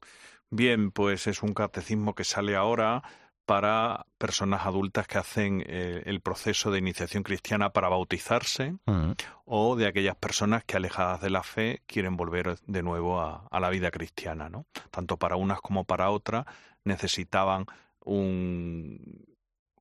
Bien, 0.51 0.91
pues 0.91 1.29
es 1.29 1.45
un 1.45 1.55
catecismo 1.55 2.17
que 2.17 2.25
sale 2.25 2.57
ahora 2.57 3.05
para 3.47 4.07
personas 4.19 4.65
adultas 4.65 5.07
que 5.07 5.19
hacen 5.19 5.63
eh, 5.67 6.03
el 6.07 6.21
proceso 6.21 6.71
de 6.71 6.79
iniciación 6.79 7.23
cristiana 7.23 7.71
para 7.71 7.89
bautizarse 7.89 8.77
mm. 8.87 9.13
o 9.45 9.77
de 9.77 9.87
aquellas 9.87 10.17
personas 10.17 10.65
que 10.65 10.77
alejadas 10.77 11.21
de 11.21 11.31
la 11.31 11.43
fe 11.43 11.83
quieren 11.87 12.17
volver 12.17 12.59
de 12.67 12.83
nuevo 12.83 13.21
a, 13.21 13.61
la 13.61 13.71
vida 13.71 13.91
cristiana, 13.91 14.49
¿no? 14.49 14.67
Tanto 14.91 15.17
para 15.17 15.37
unas 15.37 15.61
como 15.61 15.85
para 15.85 16.11
otras 16.11 16.47
necesitaban 16.85 17.67
un, 18.05 19.27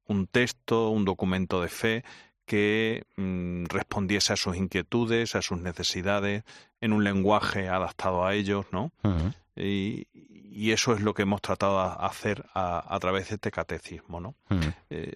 un 0.06 0.28
texto, 0.28 0.90
un 0.90 1.06
documento 1.06 1.62
de 1.62 1.70
fe 1.70 2.04
que 2.46 3.06
mm, 3.16 3.66
respondiese 3.66 4.34
a 4.34 4.38
sus 4.38 4.58
inquietudes, 4.58 5.36
a 5.36 5.42
sus 5.42 5.60
necesidades, 5.60 6.44
en 6.82 6.94
un 6.94 7.04
lenguaje 7.04 7.70
adaptado 7.70 8.26
a 8.26 8.34
ellos, 8.34 8.66
¿no? 8.72 8.92
Mm. 9.04 9.30
Y, 9.56 10.08
y 10.54 10.72
eso 10.72 10.94
es 10.94 11.02
lo 11.02 11.14
que 11.14 11.24
hemos 11.24 11.42
tratado 11.42 11.82
de 11.82 12.06
hacer 12.06 12.46
a, 12.54 12.98
través 13.02 13.30
de 13.30 13.36
este 13.36 13.52
catecismo. 13.52 14.20
¿no? 14.20 14.36
Mm. 14.50 14.60
Eh, 14.92 15.14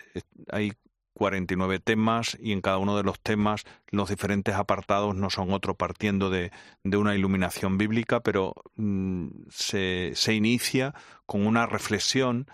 hay 0.51 0.73
49 1.13 1.79
temas 1.79 2.37
y 2.39 2.51
en 2.51 2.61
cada 2.61 2.77
uno 2.77 2.97
de 2.97 3.03
los 3.03 3.19
temas 3.19 3.63
los 3.89 4.09
diferentes 4.09 4.55
apartados 4.55 5.15
no 5.15 5.29
son 5.29 5.51
otro 5.51 5.75
partiendo 5.75 6.29
de, 6.29 6.51
una 6.83 7.15
iluminación 7.15 7.77
bíblica, 7.77 8.19
pero 8.21 8.55
mm, 8.75 9.27
se, 9.49 10.11
se 10.15 10.33
inicia 10.33 10.93
con 11.25 11.45
una 11.45 11.65
reflexión 11.65 12.47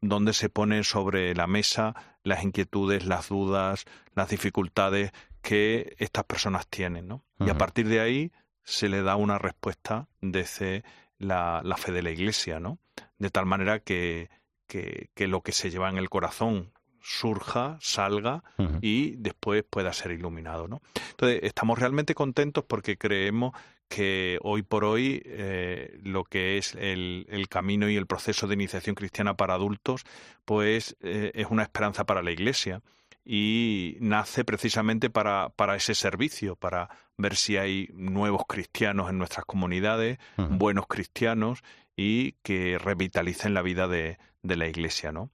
donde 0.00 0.32
se 0.32 0.48
pone 0.48 0.84
sobre 0.84 1.34
la 1.34 1.46
mesa 1.46 1.94
las 2.22 2.42
inquietudes, 2.42 3.06
las 3.06 3.28
dudas, 3.28 3.84
las 4.14 4.28
dificultades 4.28 5.12
que 5.42 5.94
estas 5.98 6.24
personas 6.24 6.66
tienen. 6.66 7.06
¿no? 7.06 7.22
Y 7.38 7.50
a 7.50 7.56
partir 7.56 7.88
de 7.88 8.00
ahí 8.00 8.32
se 8.64 8.88
le 8.88 9.02
da 9.02 9.14
una 9.16 9.38
respuesta 9.38 10.08
desde 10.20 10.84
la, 11.18 11.60
la 11.64 11.76
fe 11.76 11.92
de 11.92 12.02
la 12.02 12.10
Iglesia, 12.10 12.60
¿no? 12.60 12.78
De 13.18 13.30
tal 13.30 13.46
manera 13.46 13.80
que, 13.80 14.28
que, 14.66 15.10
que, 15.14 15.26
lo 15.26 15.42
que 15.42 15.52
se 15.52 15.70
lleva 15.70 15.88
en 15.88 15.98
el 15.98 16.10
corazón 16.10 16.72
surja, 17.00 17.78
salga 17.80 18.42
y 18.80 19.12
después 19.16 19.62
pueda 19.62 19.92
ser 19.92 20.10
iluminado, 20.10 20.66
¿no? 20.66 20.82
Entonces, 21.10 21.40
estamos 21.44 21.78
realmente 21.78 22.16
contentos 22.16 22.64
porque 22.64 22.98
creemos 22.98 23.54
que 23.88 24.40
hoy 24.42 24.62
por 24.62 24.84
hoy 24.84 25.22
eh, 25.24 26.00
lo 26.02 26.24
que 26.24 26.58
es 26.58 26.74
el, 26.74 27.26
el, 27.30 27.48
camino 27.48 27.88
y 27.88 27.96
el 27.96 28.06
proceso 28.06 28.48
de 28.48 28.54
iniciación 28.54 28.96
cristiana 28.96 29.36
para 29.36 29.54
adultos, 29.54 30.02
pues 30.44 30.96
eh, 31.00 31.30
es 31.34 31.46
una 31.48 31.62
esperanza 31.62 32.04
para 32.04 32.22
la 32.22 32.32
Iglesia 32.32 32.82
y 33.26 33.96
nace 34.00 34.44
precisamente 34.44 35.10
para, 35.10 35.48
para 35.50 35.74
ese 35.74 35.96
servicio, 35.96 36.54
para 36.54 36.88
ver 37.18 37.34
si 37.34 37.56
hay 37.56 37.90
nuevos 37.92 38.42
cristianos 38.46 39.10
en 39.10 39.18
nuestras 39.18 39.44
comunidades, 39.44 40.18
buenos 40.36 40.86
cristianos 40.86 41.64
y 41.96 42.32
que 42.42 42.78
revitalicen 42.78 43.52
la 43.54 43.62
vida 43.62 43.88
de, 43.88 44.18
de 44.46 44.56
la 44.56 44.68
iglesia, 44.68 45.10
¿no? 45.10 45.30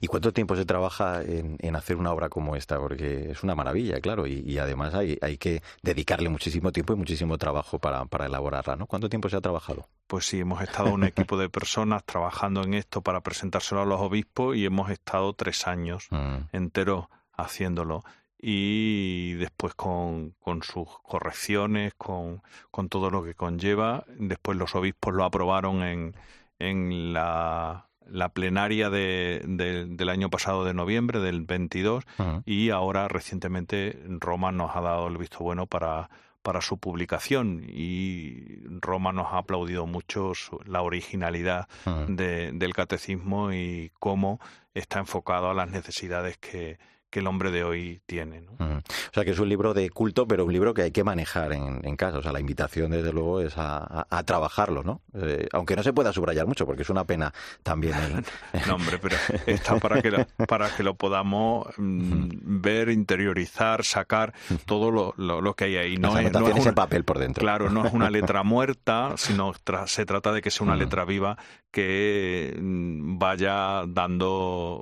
¿Y 0.00 0.06
cuánto 0.06 0.32
tiempo 0.32 0.56
se 0.56 0.64
trabaja 0.64 1.22
en, 1.22 1.56
en, 1.60 1.76
hacer 1.76 1.96
una 1.96 2.12
obra 2.12 2.28
como 2.28 2.56
esta? 2.56 2.78
Porque 2.78 3.30
es 3.30 3.42
una 3.42 3.54
maravilla, 3.54 4.00
claro, 4.00 4.26
y, 4.26 4.58
además 4.58 4.94
hay, 4.94 5.18
hay, 5.20 5.38
que 5.38 5.62
dedicarle 5.82 6.28
muchísimo 6.28 6.72
tiempo 6.72 6.94
y 6.94 6.96
muchísimo 6.96 7.38
trabajo 7.38 7.78
para, 7.78 8.04
para, 8.06 8.26
elaborarla, 8.26 8.76
¿no? 8.76 8.86
¿Cuánto 8.86 9.08
tiempo 9.08 9.28
se 9.28 9.36
ha 9.36 9.40
trabajado? 9.40 9.86
Pues 10.06 10.26
sí, 10.26 10.40
hemos 10.40 10.62
estado 10.62 10.92
un 10.92 11.04
equipo 11.04 11.36
de 11.36 11.48
personas 11.48 12.04
trabajando 12.04 12.62
en 12.62 12.74
esto 12.74 13.02
para 13.02 13.20
presentárselo 13.20 13.82
a 13.82 13.86
los 13.86 14.00
obispos 14.00 14.56
y 14.56 14.64
hemos 14.64 14.90
estado 14.90 15.32
tres 15.34 15.66
años 15.66 16.08
enteros 16.52 17.06
haciéndolo 17.42 18.04
y 18.42 19.34
después 19.34 19.74
con, 19.74 20.34
con 20.40 20.62
sus 20.62 20.88
correcciones, 21.02 21.92
con, 21.94 22.42
con, 22.70 22.88
todo 22.88 23.10
lo 23.10 23.22
que 23.22 23.34
conlleva. 23.34 24.04
Después 24.18 24.56
los 24.56 24.74
obispos 24.74 25.12
lo 25.12 25.24
aprobaron 25.24 25.82
en, 25.82 26.14
en 26.58 27.12
la, 27.12 27.88
la 28.06 28.30
plenaria 28.30 28.88
de, 28.88 29.42
del 29.46 30.08
año 30.08 30.30
pasado 30.30 30.64
de 30.64 30.72
noviembre, 30.72 31.20
del 31.20 31.42
22, 31.42 32.04
y 32.46 32.70
ahora 32.70 33.08
recientemente 33.08 34.02
Roma 34.06 34.52
nos 34.52 34.74
ha 34.74 34.80
dado 34.80 35.08
el 35.08 35.18
visto 35.18 35.40
bueno 35.40 35.66
para, 35.66 36.08
para 36.42 36.62
su 36.62 36.78
publicación. 36.78 37.64
Y 37.68 38.62
Roma 38.80 39.12
nos 39.12 39.32
ha 39.32 39.38
aplaudido 39.38 39.86
mucho 39.86 40.32
la 40.64 40.80
originalidad 40.80 41.68
de, 42.08 42.52
del 42.52 42.72
catecismo 42.72 43.52
y 43.52 43.92
cómo 43.98 44.40
está 44.72 44.98
enfocado 44.98 45.50
a 45.50 45.54
las 45.54 45.68
necesidades 45.70 46.38
que, 46.38 46.78
que 47.10 47.18
el 47.20 47.26
hombre 47.26 47.50
de 47.50 47.64
hoy 47.64 48.00
tiene. 48.06 48.40
¿no? 48.40 48.52
O 48.52 49.12
sea, 49.12 49.24
que 49.24 49.32
es 49.32 49.38
un 49.38 49.48
libro 49.48 49.74
de 49.74 49.90
culto, 49.90 50.26
pero 50.26 50.44
un 50.44 50.52
libro 50.52 50.72
que 50.72 50.82
hay 50.82 50.90
que 50.92 51.04
manejar 51.04 51.52
en, 51.52 51.80
en 51.82 51.96
casa. 51.96 52.18
O 52.18 52.22
sea, 52.22 52.32
la 52.32 52.40
invitación, 52.40 52.92
desde 52.92 53.12
luego, 53.12 53.40
es 53.40 53.54
a, 53.56 54.06
a, 54.08 54.22
trabajarlo, 54.22 54.82
¿no? 54.84 55.02
Eh, 55.14 55.48
aunque 55.52 55.76
no 55.76 55.82
se 55.82 55.92
pueda 55.92 56.12
subrayar 56.12 56.46
mucho, 56.46 56.66
porque 56.66 56.82
es 56.82 56.90
una 56.90 57.04
pena 57.04 57.32
también. 57.62 57.94
no, 58.66 58.76
hombre, 58.76 58.98
pero 58.98 59.16
está 59.46 59.76
para 59.76 60.00
que 60.00 60.10
lo, 60.10 60.26
para 60.46 60.74
que 60.74 60.82
lo 60.82 60.94
podamos 60.94 61.66
mm, 61.76 62.60
ver, 62.60 62.90
interiorizar, 62.90 63.84
sacar 63.84 64.32
todo 64.64 64.90
lo, 64.90 65.14
lo, 65.16 65.54
que 65.54 65.64
hay 65.64 65.76
ahí. 65.76 65.96
No 65.96 66.16
es, 66.16 66.32
no 66.32 66.48
es 66.48 66.66
en 66.66 66.74
papel 66.74 67.04
por 67.04 67.18
dentro. 67.18 67.40
Claro, 67.40 67.70
no 67.70 67.84
es 67.86 67.92
una 67.92 68.10
letra 68.10 68.42
muerta, 68.44 69.14
sino 69.16 69.52
se 69.86 70.06
trata 70.06 70.32
de 70.32 70.42
que 70.42 70.50
sea 70.50 70.64
una 70.64 70.76
letra 70.76 71.04
viva 71.04 71.36
que 71.70 72.56
mm, 72.60 73.18
vaya 73.18 73.84
dando 73.86 74.80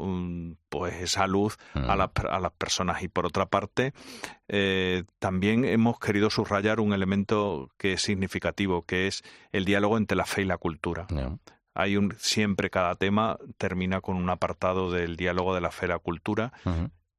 pues 0.69 0.95
esa 0.97 1.27
luz 1.27 1.57
a, 1.75 1.97
a, 2.27 2.41
las 2.41 2.53
personas. 2.53 3.03
Y 3.03 3.09
por 3.09 3.27
otra 3.27 3.47
parte 3.47 3.93
eh, 4.49 5.05
también 5.19 5.65
hemos 5.65 5.99
querido 5.99 6.31
subrayar 6.31 6.81
un 6.81 6.93
elemento 6.93 7.71
que 7.77 7.95
es 7.95 8.03
significativo 8.03 8.83
que 8.83 9.07
es 9.07 9.23
el 9.53 9.65
diálogo 9.65 9.97
entre 9.97 10.17
la 10.17 10.27
fe 10.27 10.43
y 10.43 10.47
la 10.47 10.59
cultura. 10.59 11.07
Hay 11.75 11.97
un 11.97 12.15
siempre 12.19 12.71
cada 12.71 12.97
tema 12.97 13.39
termina 13.57 14.01
con 14.01 14.17
un 14.17 14.29
apartado 14.31 14.91
del 14.91 15.17
diálogo 15.17 15.55
de 15.55 15.61
la 15.61 15.71
fe 15.71 15.87
y 15.87 15.89
la 15.91 15.99
cultura 15.99 16.53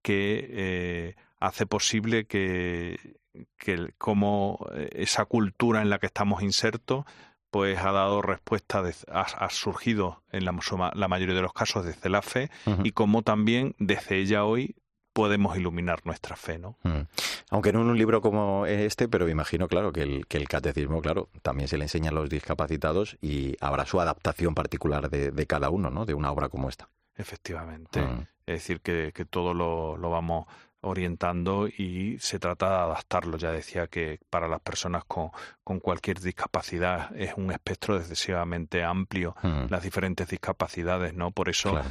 que 0.01 0.47
eh, 0.49 1.15
hace 1.39 1.65
posible 1.65 2.25
que, 2.25 3.17
que 3.57 3.93
como 3.97 4.65
eh, 4.73 4.89
esa 4.93 5.25
cultura 5.25 5.81
en 5.81 5.89
la 5.89 5.99
que 5.99 6.07
estamos 6.07 6.43
insertos 6.43 7.05
pues 7.51 7.79
ha 7.79 7.91
dado 7.91 8.21
respuesta, 8.21 8.83
ha, 9.12 9.49
surgido 9.49 10.21
en 10.31 10.45
la, 10.45 10.55
la, 10.93 11.07
mayoría 11.07 11.33
de 11.33 11.41
los 11.41 11.53
casos 11.53 11.83
desde 11.83 12.09
la 12.09 12.21
fe 12.21 12.51
y 12.83 12.91
como 12.91 13.23
también 13.23 13.75
desde 13.79 14.17
ella 14.17 14.45
hoy 14.45 14.75
podemos 15.19 15.58
iluminar 15.58 15.99
nuestra 16.05 16.38
fe, 16.38 16.58
¿no? 16.58 16.77
Aunque 17.49 17.73
no 17.73 17.82
en 17.82 17.88
un 17.88 17.97
libro 17.97 18.21
como 18.21 18.65
este, 18.65 19.10
pero 19.10 19.27
imagino, 19.27 19.67
claro, 19.67 19.91
que 19.91 20.03
el, 20.03 20.27
que 20.27 20.38
el 20.38 20.47
catecismo, 20.47 21.01
claro, 21.01 21.27
también 21.41 21.67
se 21.67 21.77
le 21.77 21.84
enseña 21.84 22.12
a 22.12 22.13
los 22.13 22.29
discapacitados 22.29 23.17
y 23.19 23.58
habrá 23.60 23.86
su 23.86 23.99
adaptación 23.99 24.55
particular 24.55 25.10
de, 25.10 25.32
de 25.32 25.45
cada 25.45 25.69
uno, 25.71 25.89
¿no? 25.89 26.05
De 26.05 26.13
una 26.13 26.32
obra 26.32 26.47
como 26.47 26.69
esta. 26.69 26.88
Efectivamente. 27.17 27.99
Es 28.45 28.55
decir, 28.62 28.79
que, 28.79 29.12
que 29.13 29.25
todo 29.25 29.53
lo, 29.53 29.97
lo 29.97 30.10
vamos 30.10 30.45
orientando 30.79 31.67
y 31.67 32.17
se 32.19 32.39
trata 32.39 32.69
de 32.69 32.75
adaptarlo. 32.75 33.38
Ya 33.38 33.51
decía 33.51 33.88
que 33.88 34.19
para 34.29 34.47
las 34.47 34.62
personas 34.62 35.03
con, 35.03 35.32
con 35.65 35.82
cualquier 35.82 36.21
discapacidad 36.21 37.13
es 37.13 37.34
un 37.36 37.51
espectro 37.51 37.97
excesivamente 37.97 38.86
amplio, 38.86 39.36
mm. 39.43 39.65
las 39.69 39.84
diferentes 39.84 40.29
discapacidades, 40.29 41.13
¿no? 41.13 41.32
Por 41.32 41.49
eso 41.49 41.82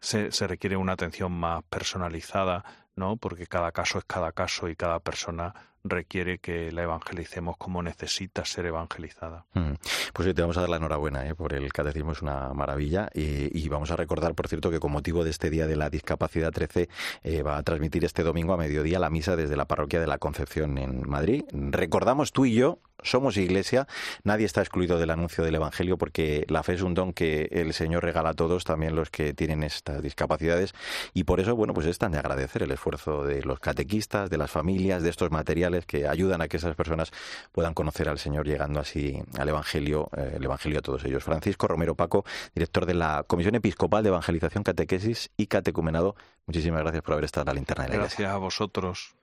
se, 0.00 0.46
requiere 0.46 0.76
una 0.76 0.92
atención 0.92 1.32
más 1.32 1.62
personalizada, 1.64 2.64
¿no? 2.96 3.16
Porque 3.16 3.46
cada 3.46 3.72
caso 3.72 3.98
es 3.98 4.04
cada 4.04 4.32
caso 4.32 4.68
y 4.68 4.76
cada 4.76 5.00
persona 5.00 5.54
requiere 5.84 6.38
que 6.38 6.72
la 6.72 6.82
evangelicemos 6.82 7.56
como 7.56 7.82
necesita 7.82 8.44
ser 8.44 8.66
evangelizada. 8.66 9.46
Mm. 9.54 9.74
Pues 10.12 10.34
te 10.34 10.40
vamos 10.42 10.56
a 10.56 10.62
dar 10.62 10.70
la 10.70 10.76
enhorabuena 10.76 11.26
¿eh? 11.26 11.34
por 11.34 11.54
el 11.54 11.72
catecismo, 11.72 12.12
es 12.12 12.22
una 12.22 12.52
maravilla. 12.52 13.08
Y, 13.14 13.68
vamos 13.68 13.90
a 13.90 13.96
recordar, 13.96 14.34
por 14.34 14.48
cierto, 14.48 14.70
que 14.70 14.80
con 14.80 14.92
motivo 14.92 15.24
de 15.24 15.30
este 15.30 15.50
Día 15.50 15.66
de 15.66 15.76
la 15.76 15.90
Discapacidad 15.90 16.52
13 16.52 16.88
eh, 17.22 17.42
va 17.42 17.58
a 17.58 17.62
transmitir 17.62 18.04
este 18.04 18.22
domingo 18.22 18.52
a 18.54 18.56
mediodía 18.56 18.98
la 18.98 19.10
misa 19.10 19.36
desde 19.36 19.56
la 19.56 19.66
parroquia 19.66 20.00
de 20.00 20.06
la 20.06 20.18
Concepción 20.18 20.78
en 20.78 21.08
Madrid. 21.08 21.44
Recordamos 21.52 22.32
tú 22.32 22.46
y 22.46 22.54
yo 22.54 22.80
somos 23.02 23.36
iglesia, 23.36 23.86
nadie 24.24 24.46
está 24.46 24.60
excluido 24.60 24.98
del 24.98 25.10
anuncio 25.10 25.44
del 25.44 25.54
Evangelio 25.54 25.98
porque 25.98 26.44
la 26.48 26.62
fe 26.62 26.74
es 26.74 26.82
un 26.82 26.94
don 26.94 27.12
que 27.12 27.48
el 27.50 27.72
Señor 27.72 28.02
regala 28.02 28.30
a 28.30 28.34
todos, 28.34 28.64
también 28.64 28.96
los 28.96 29.10
que 29.10 29.34
tienen 29.34 29.62
estas 29.62 30.02
discapacidades, 30.02 30.74
y 31.14 31.24
por 31.24 31.40
eso, 31.40 31.54
bueno, 31.56 31.74
pues 31.74 31.86
es 31.86 31.98
tan 31.98 32.12
de 32.12 32.18
agradecer 32.18 32.62
el 32.62 32.70
esfuerzo 32.70 33.24
de 33.24 33.42
los 33.42 33.60
catequistas, 33.60 34.30
de 34.30 34.38
las 34.38 34.50
familias, 34.50 35.02
de 35.02 35.10
estos 35.10 35.30
materiales 35.30 35.86
que 35.86 36.06
ayudan 36.06 36.40
a 36.40 36.48
que 36.48 36.56
esas 36.56 36.74
personas 36.74 37.10
puedan 37.52 37.74
conocer 37.74 38.08
al 38.08 38.18
Señor 38.18 38.46
llegando 38.46 38.80
así 38.80 39.20
al 39.38 39.48
Evangelio, 39.48 40.08
eh, 40.16 40.34
el 40.36 40.44
Evangelio 40.44 40.78
a 40.78 40.82
todos 40.82 41.04
ellos. 41.04 41.24
Francisco 41.24 41.68
Romero 41.68 41.94
Paco, 41.94 42.24
director 42.54 42.86
de 42.86 42.94
la 42.94 43.24
Comisión 43.26 43.54
Episcopal 43.54 44.02
de 44.02 44.08
Evangelización, 44.08 44.64
Catequesis 44.64 45.30
y 45.36 45.46
Catecumenado, 45.46 46.16
muchísimas 46.46 46.82
gracias 46.82 47.02
por 47.02 47.12
haber 47.12 47.24
estado 47.24 47.42
en 47.42 47.46
la 47.46 47.54
linterna 47.54 47.84
de 47.84 47.90
la 47.90 47.96
Gracias 47.96 48.30
a 48.30 48.36
vosotros. 48.38 49.14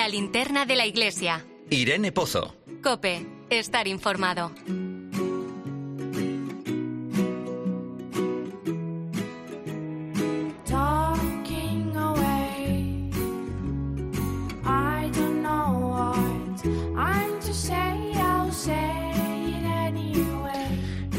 La 0.00 0.08
linterna 0.08 0.64
de 0.64 0.76
la 0.76 0.86
iglesia. 0.86 1.44
Irene 1.68 2.10
Pozo. 2.10 2.56
Cope, 2.82 3.26
estar 3.50 3.86
informado. 3.86 4.50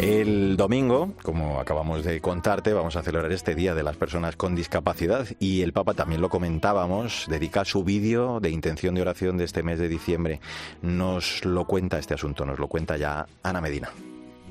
El 0.02 0.58
domingo, 0.58 1.14
como 1.22 1.60
acabamos 1.60 2.04
de 2.04 2.20
contarte, 2.22 2.74
vamos 2.74 2.96
a 2.96 3.04
celebrar 3.04 3.32
este 3.32 3.54
Día 3.54 3.76
de 3.76 3.84
las 3.84 3.98
Personas 3.98 4.36
con 4.36 4.56
Discapacidad 4.56 5.28
y 5.38 5.62
el 5.62 5.74
Papa 5.74 5.94
también 5.94 6.22
lo 6.22 6.30
comentábamos, 6.30 7.28
dedica 7.30 7.66
su 7.66 7.84
vídeo 7.84 8.40
de 8.40 8.50
intención 8.50 8.96
de 8.96 9.04
oración 9.04 9.38
de 9.38 9.44
este 9.44 9.62
mes 9.62 9.78
de 9.78 9.88
diciembre. 9.88 10.42
Nos 10.82 11.46
lo 11.46 11.66
cuenta 11.66 12.00
este 12.00 12.16
asunto, 12.16 12.48
nos 12.48 12.58
lo 12.58 12.68
cuenta 12.68 12.98
ya 12.98 13.28
Ana 13.44 13.62
Medina. 13.62 13.92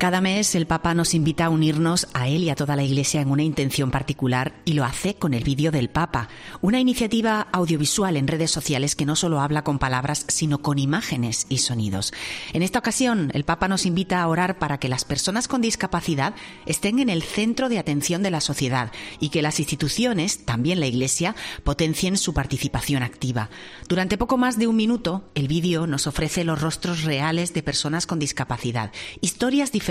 Cada 0.01 0.19
mes 0.19 0.55
el 0.55 0.65
Papa 0.65 0.95
nos 0.95 1.13
invita 1.13 1.45
a 1.45 1.49
unirnos 1.51 2.07
a 2.15 2.27
él 2.27 2.43
y 2.43 2.49
a 2.49 2.55
toda 2.55 2.75
la 2.75 2.81
Iglesia 2.81 3.21
en 3.21 3.29
una 3.29 3.43
intención 3.43 3.91
particular 3.91 4.51
y 4.65 4.73
lo 4.73 4.83
hace 4.83 5.13
con 5.13 5.35
el 5.35 5.43
vídeo 5.43 5.69
del 5.69 5.91
Papa, 5.91 6.27
una 6.59 6.79
iniciativa 6.79 7.41
audiovisual 7.51 8.17
en 8.17 8.27
redes 8.27 8.49
sociales 8.49 8.95
que 8.95 9.05
no 9.05 9.15
solo 9.15 9.41
habla 9.41 9.63
con 9.63 9.77
palabras, 9.77 10.25
sino 10.27 10.63
con 10.63 10.79
imágenes 10.79 11.45
y 11.49 11.59
sonidos. 11.59 12.13
En 12.53 12.63
esta 12.63 12.79
ocasión, 12.79 13.29
el 13.35 13.43
Papa 13.43 13.67
nos 13.67 13.85
invita 13.85 14.23
a 14.23 14.27
orar 14.27 14.57
para 14.57 14.79
que 14.79 14.89
las 14.89 15.05
personas 15.05 15.47
con 15.47 15.61
discapacidad 15.61 16.33
estén 16.65 16.97
en 16.97 17.09
el 17.09 17.21
centro 17.21 17.69
de 17.69 17.77
atención 17.77 18.23
de 18.23 18.31
la 18.31 18.41
sociedad 18.41 18.91
y 19.19 19.29
que 19.29 19.43
las 19.43 19.59
instituciones, 19.59 20.45
también 20.45 20.79
la 20.79 20.87
Iglesia, 20.87 21.35
potencien 21.63 22.17
su 22.17 22.33
participación 22.33 23.03
activa. 23.03 23.51
Durante 23.87 24.17
poco 24.17 24.39
más 24.39 24.57
de 24.57 24.65
un 24.65 24.77
minuto, 24.77 25.29
el 25.35 25.47
vídeo 25.47 25.85
nos 25.85 26.07
ofrece 26.07 26.43
los 26.43 26.59
rostros 26.59 27.03
reales 27.03 27.53
de 27.53 27.61
personas 27.61 28.07
con 28.07 28.17
discapacidad, 28.17 28.91
historias 29.21 29.71
diferentes 29.71 29.90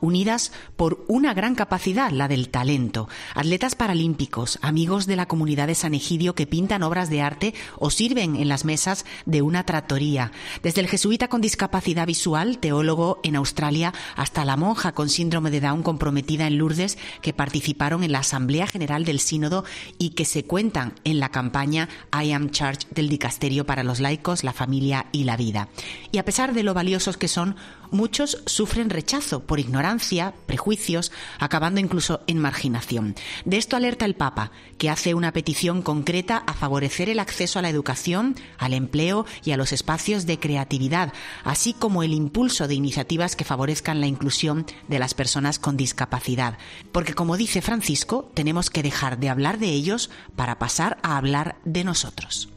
unidas 0.00 0.52
por 0.76 1.04
una 1.08 1.34
gran 1.34 1.54
capacidad, 1.54 2.10
la 2.10 2.28
del 2.28 2.48
talento. 2.48 3.08
Atletas 3.34 3.74
paralímpicos, 3.74 4.58
amigos 4.62 5.06
de 5.06 5.16
la 5.16 5.26
comunidad 5.26 5.66
de 5.66 5.74
San 5.74 5.94
Egidio 5.94 6.34
que 6.34 6.46
pintan 6.46 6.82
obras 6.82 7.10
de 7.10 7.22
arte 7.22 7.54
o 7.78 7.90
sirven 7.90 8.36
en 8.36 8.48
las 8.48 8.64
mesas 8.64 9.04
de 9.26 9.42
una 9.42 9.64
tratoría. 9.64 10.32
Desde 10.62 10.80
el 10.80 10.88
jesuita 10.88 11.28
con 11.28 11.40
discapacidad 11.40 12.06
visual, 12.06 12.58
teólogo 12.58 13.20
en 13.22 13.36
Australia, 13.36 13.92
hasta 14.16 14.44
la 14.44 14.56
monja 14.56 14.92
con 14.92 15.08
síndrome 15.08 15.50
de 15.50 15.60
Down 15.60 15.82
comprometida 15.82 16.46
en 16.46 16.58
Lourdes 16.58 16.98
que 17.20 17.32
participaron 17.32 18.04
en 18.04 18.12
la 18.12 18.20
Asamblea 18.20 18.66
General 18.66 19.04
del 19.04 19.20
Sínodo 19.20 19.64
y 19.98 20.10
que 20.10 20.24
se 20.24 20.44
cuentan 20.44 20.94
en 21.04 21.20
la 21.20 21.30
campaña 21.30 21.88
I 22.12 22.32
Am 22.32 22.50
Church 22.50 22.88
del 22.90 23.08
Dicasterio 23.08 23.66
para 23.66 23.82
los 23.82 24.00
laicos, 24.00 24.44
la 24.44 24.52
familia 24.52 25.06
y 25.12 25.24
la 25.24 25.36
vida. 25.36 25.68
Y 26.12 26.18
a 26.18 26.24
pesar 26.24 26.54
de 26.54 26.62
lo 26.62 26.74
valiosos 26.74 27.16
que 27.16 27.28
son, 27.28 27.56
muchos 27.90 28.42
sufren 28.46 28.90
rechazo 28.90 29.40
por 29.40 29.60
ignorancia, 29.60 30.34
prejuicios, 30.46 31.12
acabando 31.38 31.80
incluso 31.80 32.20
en 32.26 32.38
marginación. 32.38 33.14
De 33.44 33.56
esto 33.56 33.76
alerta 33.76 34.04
el 34.04 34.14
Papa, 34.14 34.50
que 34.78 34.90
hace 34.90 35.14
una 35.14 35.32
petición 35.32 35.82
concreta 35.82 36.42
a 36.46 36.54
favorecer 36.54 37.08
el 37.08 37.18
acceso 37.18 37.58
a 37.58 37.62
la 37.62 37.70
educación, 37.70 38.36
al 38.58 38.74
empleo 38.74 39.26
y 39.44 39.52
a 39.52 39.56
los 39.56 39.72
espacios 39.72 40.26
de 40.26 40.38
creatividad, 40.38 41.12
así 41.44 41.72
como 41.72 42.02
el 42.02 42.12
impulso 42.12 42.68
de 42.68 42.74
iniciativas 42.74 43.36
que 43.36 43.44
favorezcan 43.44 44.00
la 44.00 44.06
inclusión 44.06 44.66
de 44.88 44.98
las 44.98 45.14
personas 45.14 45.58
con 45.58 45.76
discapacidad. 45.76 46.58
Porque, 46.92 47.14
como 47.14 47.36
dice 47.36 47.62
Francisco, 47.62 48.30
tenemos 48.34 48.70
que 48.70 48.82
dejar 48.82 49.18
de 49.18 49.28
hablar 49.28 49.58
de 49.58 49.68
ellos 49.68 50.10
para 50.36 50.58
pasar 50.58 50.98
a 51.02 51.16
hablar 51.16 51.56
de 51.64 51.84
nosotros. 51.84 52.48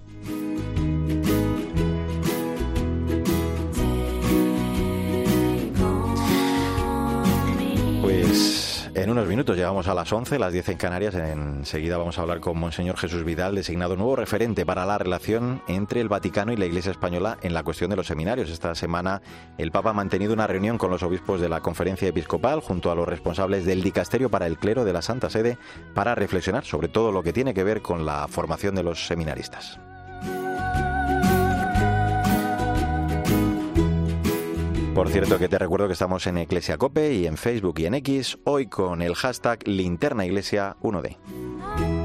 Pues 8.11 8.89
en 8.93 9.09
unos 9.09 9.25
minutos 9.25 9.55
llegamos 9.55 9.87
a 9.87 9.93
las 9.93 10.11
11, 10.11 10.37
las 10.37 10.51
10 10.51 10.69
en 10.69 10.77
Canarias. 10.77 11.15
Enseguida 11.15 11.97
vamos 11.97 12.17
a 12.17 12.23
hablar 12.23 12.41
con 12.41 12.57
Monseñor 12.57 12.97
Jesús 12.97 13.23
Vidal, 13.23 13.55
designado 13.55 13.95
nuevo 13.95 14.17
referente 14.17 14.65
para 14.65 14.85
la 14.85 14.97
relación 14.97 15.61
entre 15.69 16.01
el 16.01 16.09
Vaticano 16.09 16.51
y 16.51 16.57
la 16.57 16.65
Iglesia 16.65 16.91
Española 16.91 17.37
en 17.41 17.53
la 17.53 17.63
cuestión 17.63 17.89
de 17.89 17.95
los 17.95 18.07
seminarios. 18.07 18.49
Esta 18.49 18.75
semana 18.75 19.21
el 19.57 19.71
Papa 19.71 19.91
ha 19.91 19.93
mantenido 19.93 20.33
una 20.33 20.45
reunión 20.45 20.77
con 20.77 20.91
los 20.91 21.03
obispos 21.03 21.39
de 21.39 21.47
la 21.47 21.61
Conferencia 21.61 22.09
Episcopal 22.09 22.59
junto 22.59 22.91
a 22.91 22.95
los 22.95 23.07
responsables 23.07 23.65
del 23.65 23.81
Dicasterio 23.81 24.29
para 24.29 24.47
el 24.47 24.57
Clero 24.57 24.83
de 24.83 24.91
la 24.91 25.01
Santa 25.01 25.29
Sede 25.29 25.57
para 25.93 26.13
reflexionar 26.13 26.65
sobre 26.65 26.89
todo 26.89 27.13
lo 27.13 27.23
que 27.23 27.31
tiene 27.31 27.53
que 27.53 27.63
ver 27.63 27.81
con 27.81 28.05
la 28.05 28.27
formación 28.27 28.75
de 28.75 28.83
los 28.83 29.07
seminaristas. 29.07 29.79
Por 34.93 35.09
cierto 35.09 35.39
que 35.39 35.47
te 35.47 35.57
recuerdo 35.57 35.87
que 35.87 35.93
estamos 35.93 36.27
en 36.27 36.37
Iglesia 36.37 36.77
Cope 36.77 37.13
y 37.13 37.25
en 37.25 37.37
Facebook 37.37 37.79
y 37.79 37.85
en 37.85 37.93
X, 37.95 38.37
hoy 38.43 38.67
con 38.67 39.01
el 39.01 39.15
hashtag 39.15 39.65
Linterna 39.65 40.25
Iglesia 40.25 40.75
1D. 40.81 42.00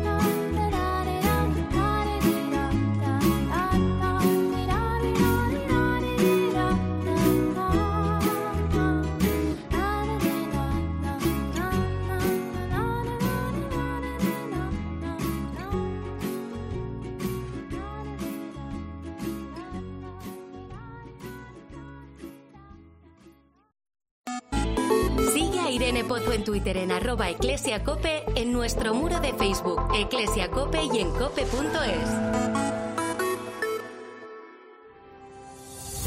Irene 25.96 26.08
Pozo 26.10 26.32
en 26.32 26.44
Twitter 26.44 26.76
en 26.76 26.92
arroba 26.92 27.30
eclesiacope, 27.30 28.24
en 28.34 28.52
nuestro 28.52 28.92
muro 28.92 29.18
de 29.18 29.32
Facebook, 29.32 29.80
eclesiacope 29.94 30.78
y 30.92 30.98
en 30.98 31.10
cope.es. 31.12 33.05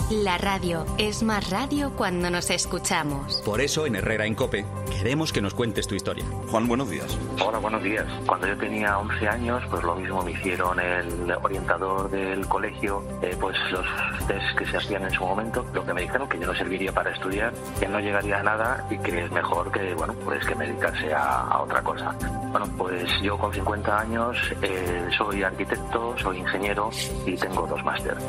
La 0.10 0.40
radio 0.40 0.88
es 0.98 1.22
más 1.22 1.52
radio 1.52 1.92
cuando 1.96 2.32
nos 2.32 2.50
escuchamos. 2.50 3.44
Por 3.46 3.62
eso 3.62 3.86
en 3.86 3.96
Herrera 3.96 4.26
en 4.26 4.34
Cope 4.34 4.66
queremos 4.90 5.32
que 5.32 5.40
nos 5.40 5.54
cuentes 5.54 5.86
tu 5.86 5.94
historia. 5.94 6.26
Juan, 6.50 6.68
buenos 6.68 6.90
días. 6.90 7.16
Hola, 7.46 7.60
buenos 7.60 7.84
días. 7.84 8.08
Cuando 8.26 8.48
yo 8.48 8.58
tenía 8.58 8.98
11 8.98 9.28
años, 9.28 9.64
pues 9.70 9.84
lo 9.84 9.96
mismo 9.96 10.24
me 10.24 10.32
hicieron 10.32 10.80
el 10.80 11.32
orientador 11.32 12.10
del 12.10 12.44
colegio, 12.48 13.04
eh, 13.22 13.38
pues 13.40 13.56
los 13.72 13.86
test 14.26 14.58
que 14.58 14.66
se 14.66 14.78
hacían 14.78 15.04
en 15.04 15.12
su 15.12 15.24
momento, 15.24 15.64
lo 15.76 15.86
que 15.86 15.94
me 15.94 16.02
dijeron 16.02 16.28
que 16.28 16.40
yo 16.40 16.48
no 16.48 16.56
serviría 16.56 16.92
para 16.92 17.12
estudiar, 17.12 17.54
que 17.80 17.88
no 17.88 18.00
llegaría 18.00 18.40
a 18.40 18.44
nada 18.44 18.88
y 18.90 18.98
que 18.98 19.26
es 19.26 19.32
mejor 19.32 19.72
que, 19.72 19.94
bueno, 19.94 20.16
pues 20.26 20.44
que 20.44 20.56
me 20.56 20.66
dedicase 20.66 21.14
a, 21.14 21.42
a 21.42 21.62
otra 21.62 21.84
cosa. 21.84 22.16
Bueno, 22.50 22.66
pues 22.80 23.08
yo 23.22 23.38
con 23.38 23.54
50 23.54 24.00
años 24.00 24.36
eh, 24.64 25.08
soy 25.16 25.44
arquitecto, 25.44 26.16
soy 26.18 26.40
ingeniero 26.40 26.90
y 27.28 27.36
tengo 27.36 27.68
dos 27.68 27.84
másteres. 27.86 28.24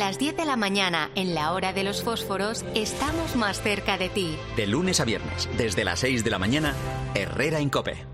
A 0.00 0.04
las 0.04 0.18
10 0.18 0.34
de 0.34 0.46
la 0.46 0.56
mañana, 0.56 1.10
en 1.14 1.34
la 1.34 1.52
hora 1.52 1.74
de 1.74 1.84
los 1.84 2.02
fósforos, 2.02 2.64
estamos 2.74 3.36
más 3.36 3.60
cerca 3.60 3.98
de 3.98 4.08
ti. 4.08 4.34
De 4.56 4.66
lunes 4.66 4.98
a 4.98 5.04
viernes, 5.04 5.46
desde 5.58 5.84
las 5.84 6.00
6 6.00 6.24
de 6.24 6.30
la 6.30 6.38
mañana, 6.38 6.74
Herrera 7.14 7.60
en 7.60 7.68
Cope. 7.68 8.06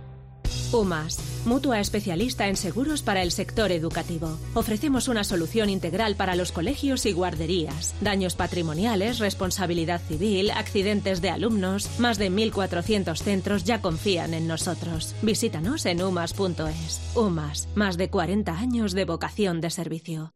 UMAS, 0.72 1.46
mutua 1.46 1.79
especialista 1.79 2.49
en 2.49 2.57
seguros 2.57 3.03
para 3.03 3.22
el 3.22 3.31
sector 3.31 3.70
educativo. 3.70 4.37
Ofrecemos 4.55 5.07
una 5.07 5.22
solución 5.22 5.70
integral 5.70 6.16
para 6.16 6.35
los 6.35 6.51
colegios 6.51 7.07
y 7.07 7.12
guarderías. 7.12 7.94
Daños 8.01 8.35
patrimoniales, 8.35 9.20
responsabilidad 9.20 10.01
civil, 10.01 10.51
accidentes 10.51 11.22
de 11.22 11.31
alumnos. 11.31 12.01
Más 12.01 12.18
de 12.18 12.33
1.400 12.33 13.16
centros 13.16 13.62
ya 13.62 13.81
confían 13.81 14.35
en 14.35 14.49
nosotros. 14.49 15.14
Visítanos 15.22 15.87
en 15.87 16.03
umas.es. 16.03 17.01
UMAS, 17.14 17.68
más 17.77 17.96
de 17.96 18.11
40 18.11 18.59
años 18.59 18.92
de 18.92 19.05
vocación 19.05 19.61
de 19.61 19.70
servicio. 19.70 20.36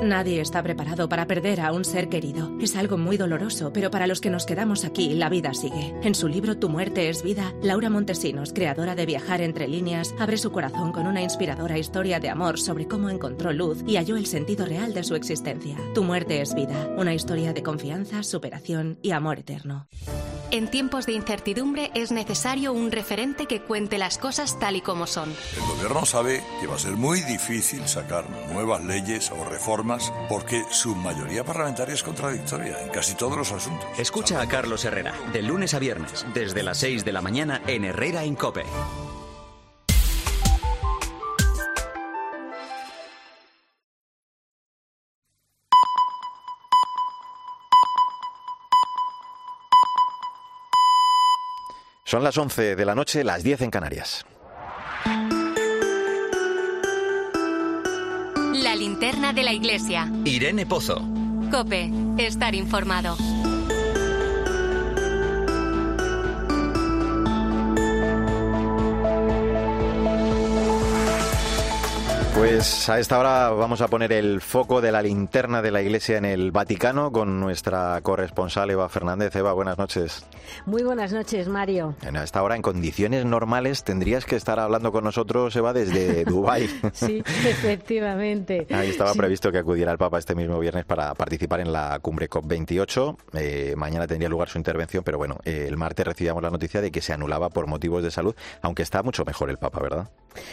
Nadie 0.00 0.40
está 0.40 0.62
preparado 0.62 1.08
para 1.08 1.26
perder 1.26 1.60
a 1.60 1.70
un 1.70 1.84
ser 1.84 2.08
querido. 2.08 2.50
Es 2.60 2.76
algo 2.76 2.96
muy 2.96 3.18
doloroso, 3.18 3.72
pero 3.72 3.90
para 3.90 4.06
los 4.06 4.20
que 4.20 4.30
nos 4.30 4.46
quedamos 4.46 4.84
aquí, 4.84 5.10
la 5.14 5.28
vida 5.28 5.52
sigue. 5.52 5.94
En 6.02 6.14
su 6.14 6.28
libro 6.28 6.56
Tu 6.56 6.68
muerte 6.68 7.08
es 7.10 7.22
vida, 7.22 7.52
Laura 7.62 7.90
Montesinos, 7.90 8.52
creadora 8.52 8.94
de 8.94 9.06
Viajar 9.06 9.42
entre 9.42 9.68
líneas, 9.68 10.14
abre 10.18 10.38
su 10.38 10.50
corazón 10.50 10.92
con 10.92 11.06
una 11.06 11.22
inspiradora 11.22 11.78
historia 11.78 12.20
de 12.20 12.30
amor 12.30 12.58
sobre 12.58 12.88
cómo 12.88 13.10
encontró 13.10 13.52
luz 13.52 13.84
y 13.86 13.96
halló 13.96 14.16
el 14.16 14.26
sentido 14.26 14.64
real 14.64 14.94
de 14.94 15.04
su 15.04 15.14
existencia. 15.14 15.76
Tu 15.94 16.02
muerte 16.02 16.40
es 16.40 16.54
vida, 16.54 16.88
una 16.96 17.14
historia 17.14 17.52
de 17.52 17.62
confianza, 17.62 18.22
superación 18.22 18.98
y 19.02 19.10
amor 19.10 19.40
eterno. 19.40 19.88
En 20.52 20.68
tiempos 20.68 21.06
de 21.06 21.12
incertidumbre 21.12 21.90
es 21.94 22.12
necesario 22.12 22.74
un 22.74 22.92
referente 22.92 23.46
que 23.46 23.62
cuente 23.62 23.96
las 23.96 24.18
cosas 24.18 24.58
tal 24.58 24.76
y 24.76 24.82
como 24.82 25.06
son. 25.06 25.34
El 25.56 25.62
gobierno 25.62 26.04
sabe 26.04 26.44
que 26.60 26.66
va 26.66 26.74
a 26.74 26.78
ser 26.78 26.92
muy 26.92 27.22
difícil 27.22 27.88
sacar 27.88 28.28
nuevas 28.52 28.84
leyes 28.84 29.30
o 29.30 29.42
reformas 29.46 30.12
porque 30.28 30.62
su 30.70 30.94
mayoría 30.94 31.42
parlamentaria 31.42 31.94
es 31.94 32.02
contradictoria 32.02 32.82
en 32.82 32.90
casi 32.90 33.14
todos 33.14 33.38
los 33.38 33.50
asuntos. 33.50 33.88
Escucha 33.98 34.42
a 34.42 34.46
Carlos 34.46 34.84
Herrera, 34.84 35.14
de 35.32 35.40
lunes 35.40 35.72
a 35.72 35.78
viernes, 35.78 36.26
desde 36.34 36.62
las 36.62 36.76
6 36.76 37.02
de 37.06 37.12
la 37.12 37.22
mañana 37.22 37.62
en 37.66 37.86
Herrera 37.86 38.24
en 38.24 38.34
Cope. 38.34 38.64
Son 52.12 52.22
las 52.22 52.36
11 52.36 52.76
de 52.76 52.84
la 52.84 52.94
noche, 52.94 53.24
las 53.24 53.42
10 53.42 53.62
en 53.62 53.70
Canarias. 53.70 54.26
La 58.52 58.76
linterna 58.76 59.32
de 59.32 59.42
la 59.42 59.54
iglesia. 59.54 60.12
Irene 60.26 60.66
Pozo. 60.66 61.00
Cope, 61.50 61.90
estar 62.18 62.54
informado. 62.54 63.16
Pues 72.34 72.90
a 72.90 72.98
esta 72.98 73.18
hora 73.18 73.48
vamos 73.48 73.80
a 73.80 73.88
poner 73.88 74.12
el 74.12 74.42
foco 74.42 74.82
de 74.82 74.92
la 74.92 75.00
linterna 75.00 75.62
de 75.62 75.70
la 75.70 75.80
iglesia 75.80 76.18
en 76.18 76.26
el 76.26 76.50
Vaticano 76.50 77.10
con 77.10 77.40
nuestra 77.40 77.98
corresponsal 78.02 78.68
Eva 78.68 78.90
Fernández. 78.90 79.34
Eva, 79.34 79.54
buenas 79.54 79.78
noches. 79.78 80.26
Muy 80.66 80.82
buenas 80.82 81.12
noches, 81.12 81.48
Mario. 81.48 81.94
En 82.02 82.16
esta 82.16 82.42
hora, 82.42 82.56
en 82.56 82.62
condiciones 82.62 83.24
normales, 83.24 83.84
tendrías 83.84 84.24
que 84.24 84.36
estar 84.36 84.58
hablando 84.60 84.92
con 84.92 85.04
nosotros, 85.04 85.54
Eva, 85.56 85.72
desde 85.72 86.24
Dubái. 86.26 86.68
sí, 86.92 87.22
efectivamente. 87.26 88.66
Ahí 88.70 88.90
estaba 88.90 89.12
Sí. 89.12 89.18
previsto 89.18 89.50
que 89.52 89.58
acudiera 89.58 89.92
el 89.92 89.98
Papa 89.98 90.18
este 90.18 90.34
mismo 90.34 90.58
viernes 90.58 90.84
para 90.84 91.14
participar 91.14 91.60
en 91.60 91.72
la 91.72 91.98
cumbre 92.00 92.28
COP28. 92.30 93.16
Eh, 93.34 93.74
mañana 93.76 94.06
tendría 94.06 94.28
lugar 94.28 94.48
su 94.48 94.58
intervención, 94.58 95.02
pero 95.04 95.18
bueno, 95.18 95.38
eh, 95.44 95.66
el 95.68 95.76
martes 95.76 96.06
recibíamos 96.06 96.42
la 96.42 96.50
noticia 96.50 96.80
de 96.80 96.90
que 96.90 97.00
se 97.00 97.12
anulaba 97.12 97.50
por 97.50 97.66
motivos 97.66 98.02
de 98.02 98.10
salud, 98.10 98.34
aunque 98.62 98.82
está 98.82 99.02
mucho 99.02 99.24
mejor 99.24 99.50
el 99.50 99.58
Papa, 99.58 99.80
¿verdad? 99.80 100.10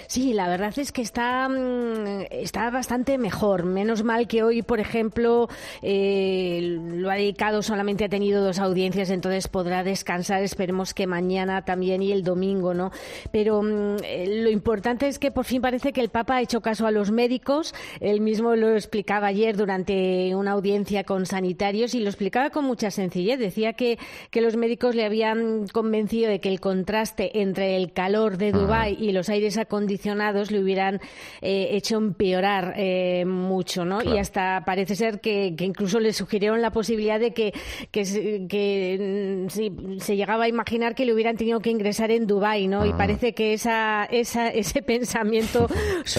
Sí, 0.08 0.34
la 0.34 0.50
verdad 0.50 0.74
es 0.78 0.92
que 0.92 1.02
está, 1.02 1.48
mm, 1.48 2.26
está 2.32 2.70
bastante 2.70 3.18
mejor. 3.18 3.64
Menos 3.64 4.04
mal 4.04 4.28
que 4.28 4.44
hoy, 4.44 4.62
por 4.62 4.80
ejemplo, 4.82 5.48
eh, 5.82 6.78
lo 6.96 7.10
ha 7.10 7.16
dedicado, 7.16 7.62
solamente 7.62 8.04
ha 8.06 8.10
tenido 8.10 8.44
dos 8.44 8.60
audiencias, 8.60 9.10
entonces 9.10 9.48
podrá 9.48 9.84
descansar. 9.90 10.44
Esperemos 10.44 10.94
que 10.94 11.08
mañana 11.08 11.64
también 11.64 12.02
y 12.02 12.12
el 12.12 12.24
domingo, 12.24 12.74
¿no? 12.74 12.92
Pero 13.32 13.62
mm, 13.62 13.98
eh, 14.04 14.42
lo 14.44 14.50
importante 14.50 15.08
es 15.08 15.20
que 15.20 15.32
por 15.32 15.46
fin 15.46 15.62
parece 15.62 15.94
que 15.94 16.02
el 16.02 16.10
Papa 16.10 16.38
ha 16.38 16.42
hecho 16.42 16.62
caso 16.62 16.88
a 16.88 16.92
los 16.92 17.12
médicos. 17.12 17.74
Él 18.00 18.22
mismo 18.22 18.56
lo 18.56 18.74
explicaba 18.74 19.28
ayer 19.28 19.58
durante 19.58 20.34
una 20.36 20.52
audiencia 20.52 21.04
con 21.04 21.26
sanitarios 21.26 21.96
y 21.96 22.00
lo 22.00 22.10
explicaba 22.10 22.50
con 22.50 22.66
mucha 22.66 22.92
sencillez. 22.92 23.40
Decía 23.40 23.74
que, 23.74 23.98
que 24.32 24.42
los 24.42 24.56
médicos 24.56 24.96
le 24.96 25.06
habían 25.06 25.68
convencido 25.68 26.30
de 26.30 26.40
que 26.40 26.50
el 26.50 26.60
contraste 26.60 27.42
entre 27.42 27.76
el 27.76 27.94
calor 27.94 28.38
de 28.38 28.52
Dubái 28.52 28.98
y 29.00 29.12
los 29.12 29.30
aires 29.30 29.58
acondicionados 29.58 30.52
le 30.52 30.60
hubieran 30.60 31.02
eh, 31.42 31.70
hecho 31.72 31.98
empeorar 31.98 32.74
eh, 32.78 33.26
mucho, 33.26 33.86
¿no? 33.86 34.00
Claro. 34.00 34.16
Y 34.16 34.20
hasta 34.20 34.64
parece 34.66 34.96
ser 34.96 35.20
que, 35.20 35.56
que 35.58 35.66
incluso 35.66 36.00
le 36.00 36.14
sugirieron 36.14 36.62
la 36.62 36.72
posibilidad 36.72 37.20
de 37.20 37.34
que, 37.34 37.54
que, 37.92 39.46
mm, 39.46 39.50
se 40.00 40.16
llegaba 40.16 40.46
a 40.46 40.48
imaginar 40.48 40.96
que 40.96 41.06
le 41.06 41.14
hubieran 41.14 41.38
tenido 41.38 41.60
que 41.60 41.70
ingresar 41.70 42.12
en 42.12 42.28
Dubái, 42.28 42.68
¿no? 42.68 42.86
Y 42.86 42.94
parece 42.94 43.34
que 43.34 43.54
esa, 43.54 44.06
esa, 44.06 44.50
ese 44.50 44.82
pensamiento 44.84 45.68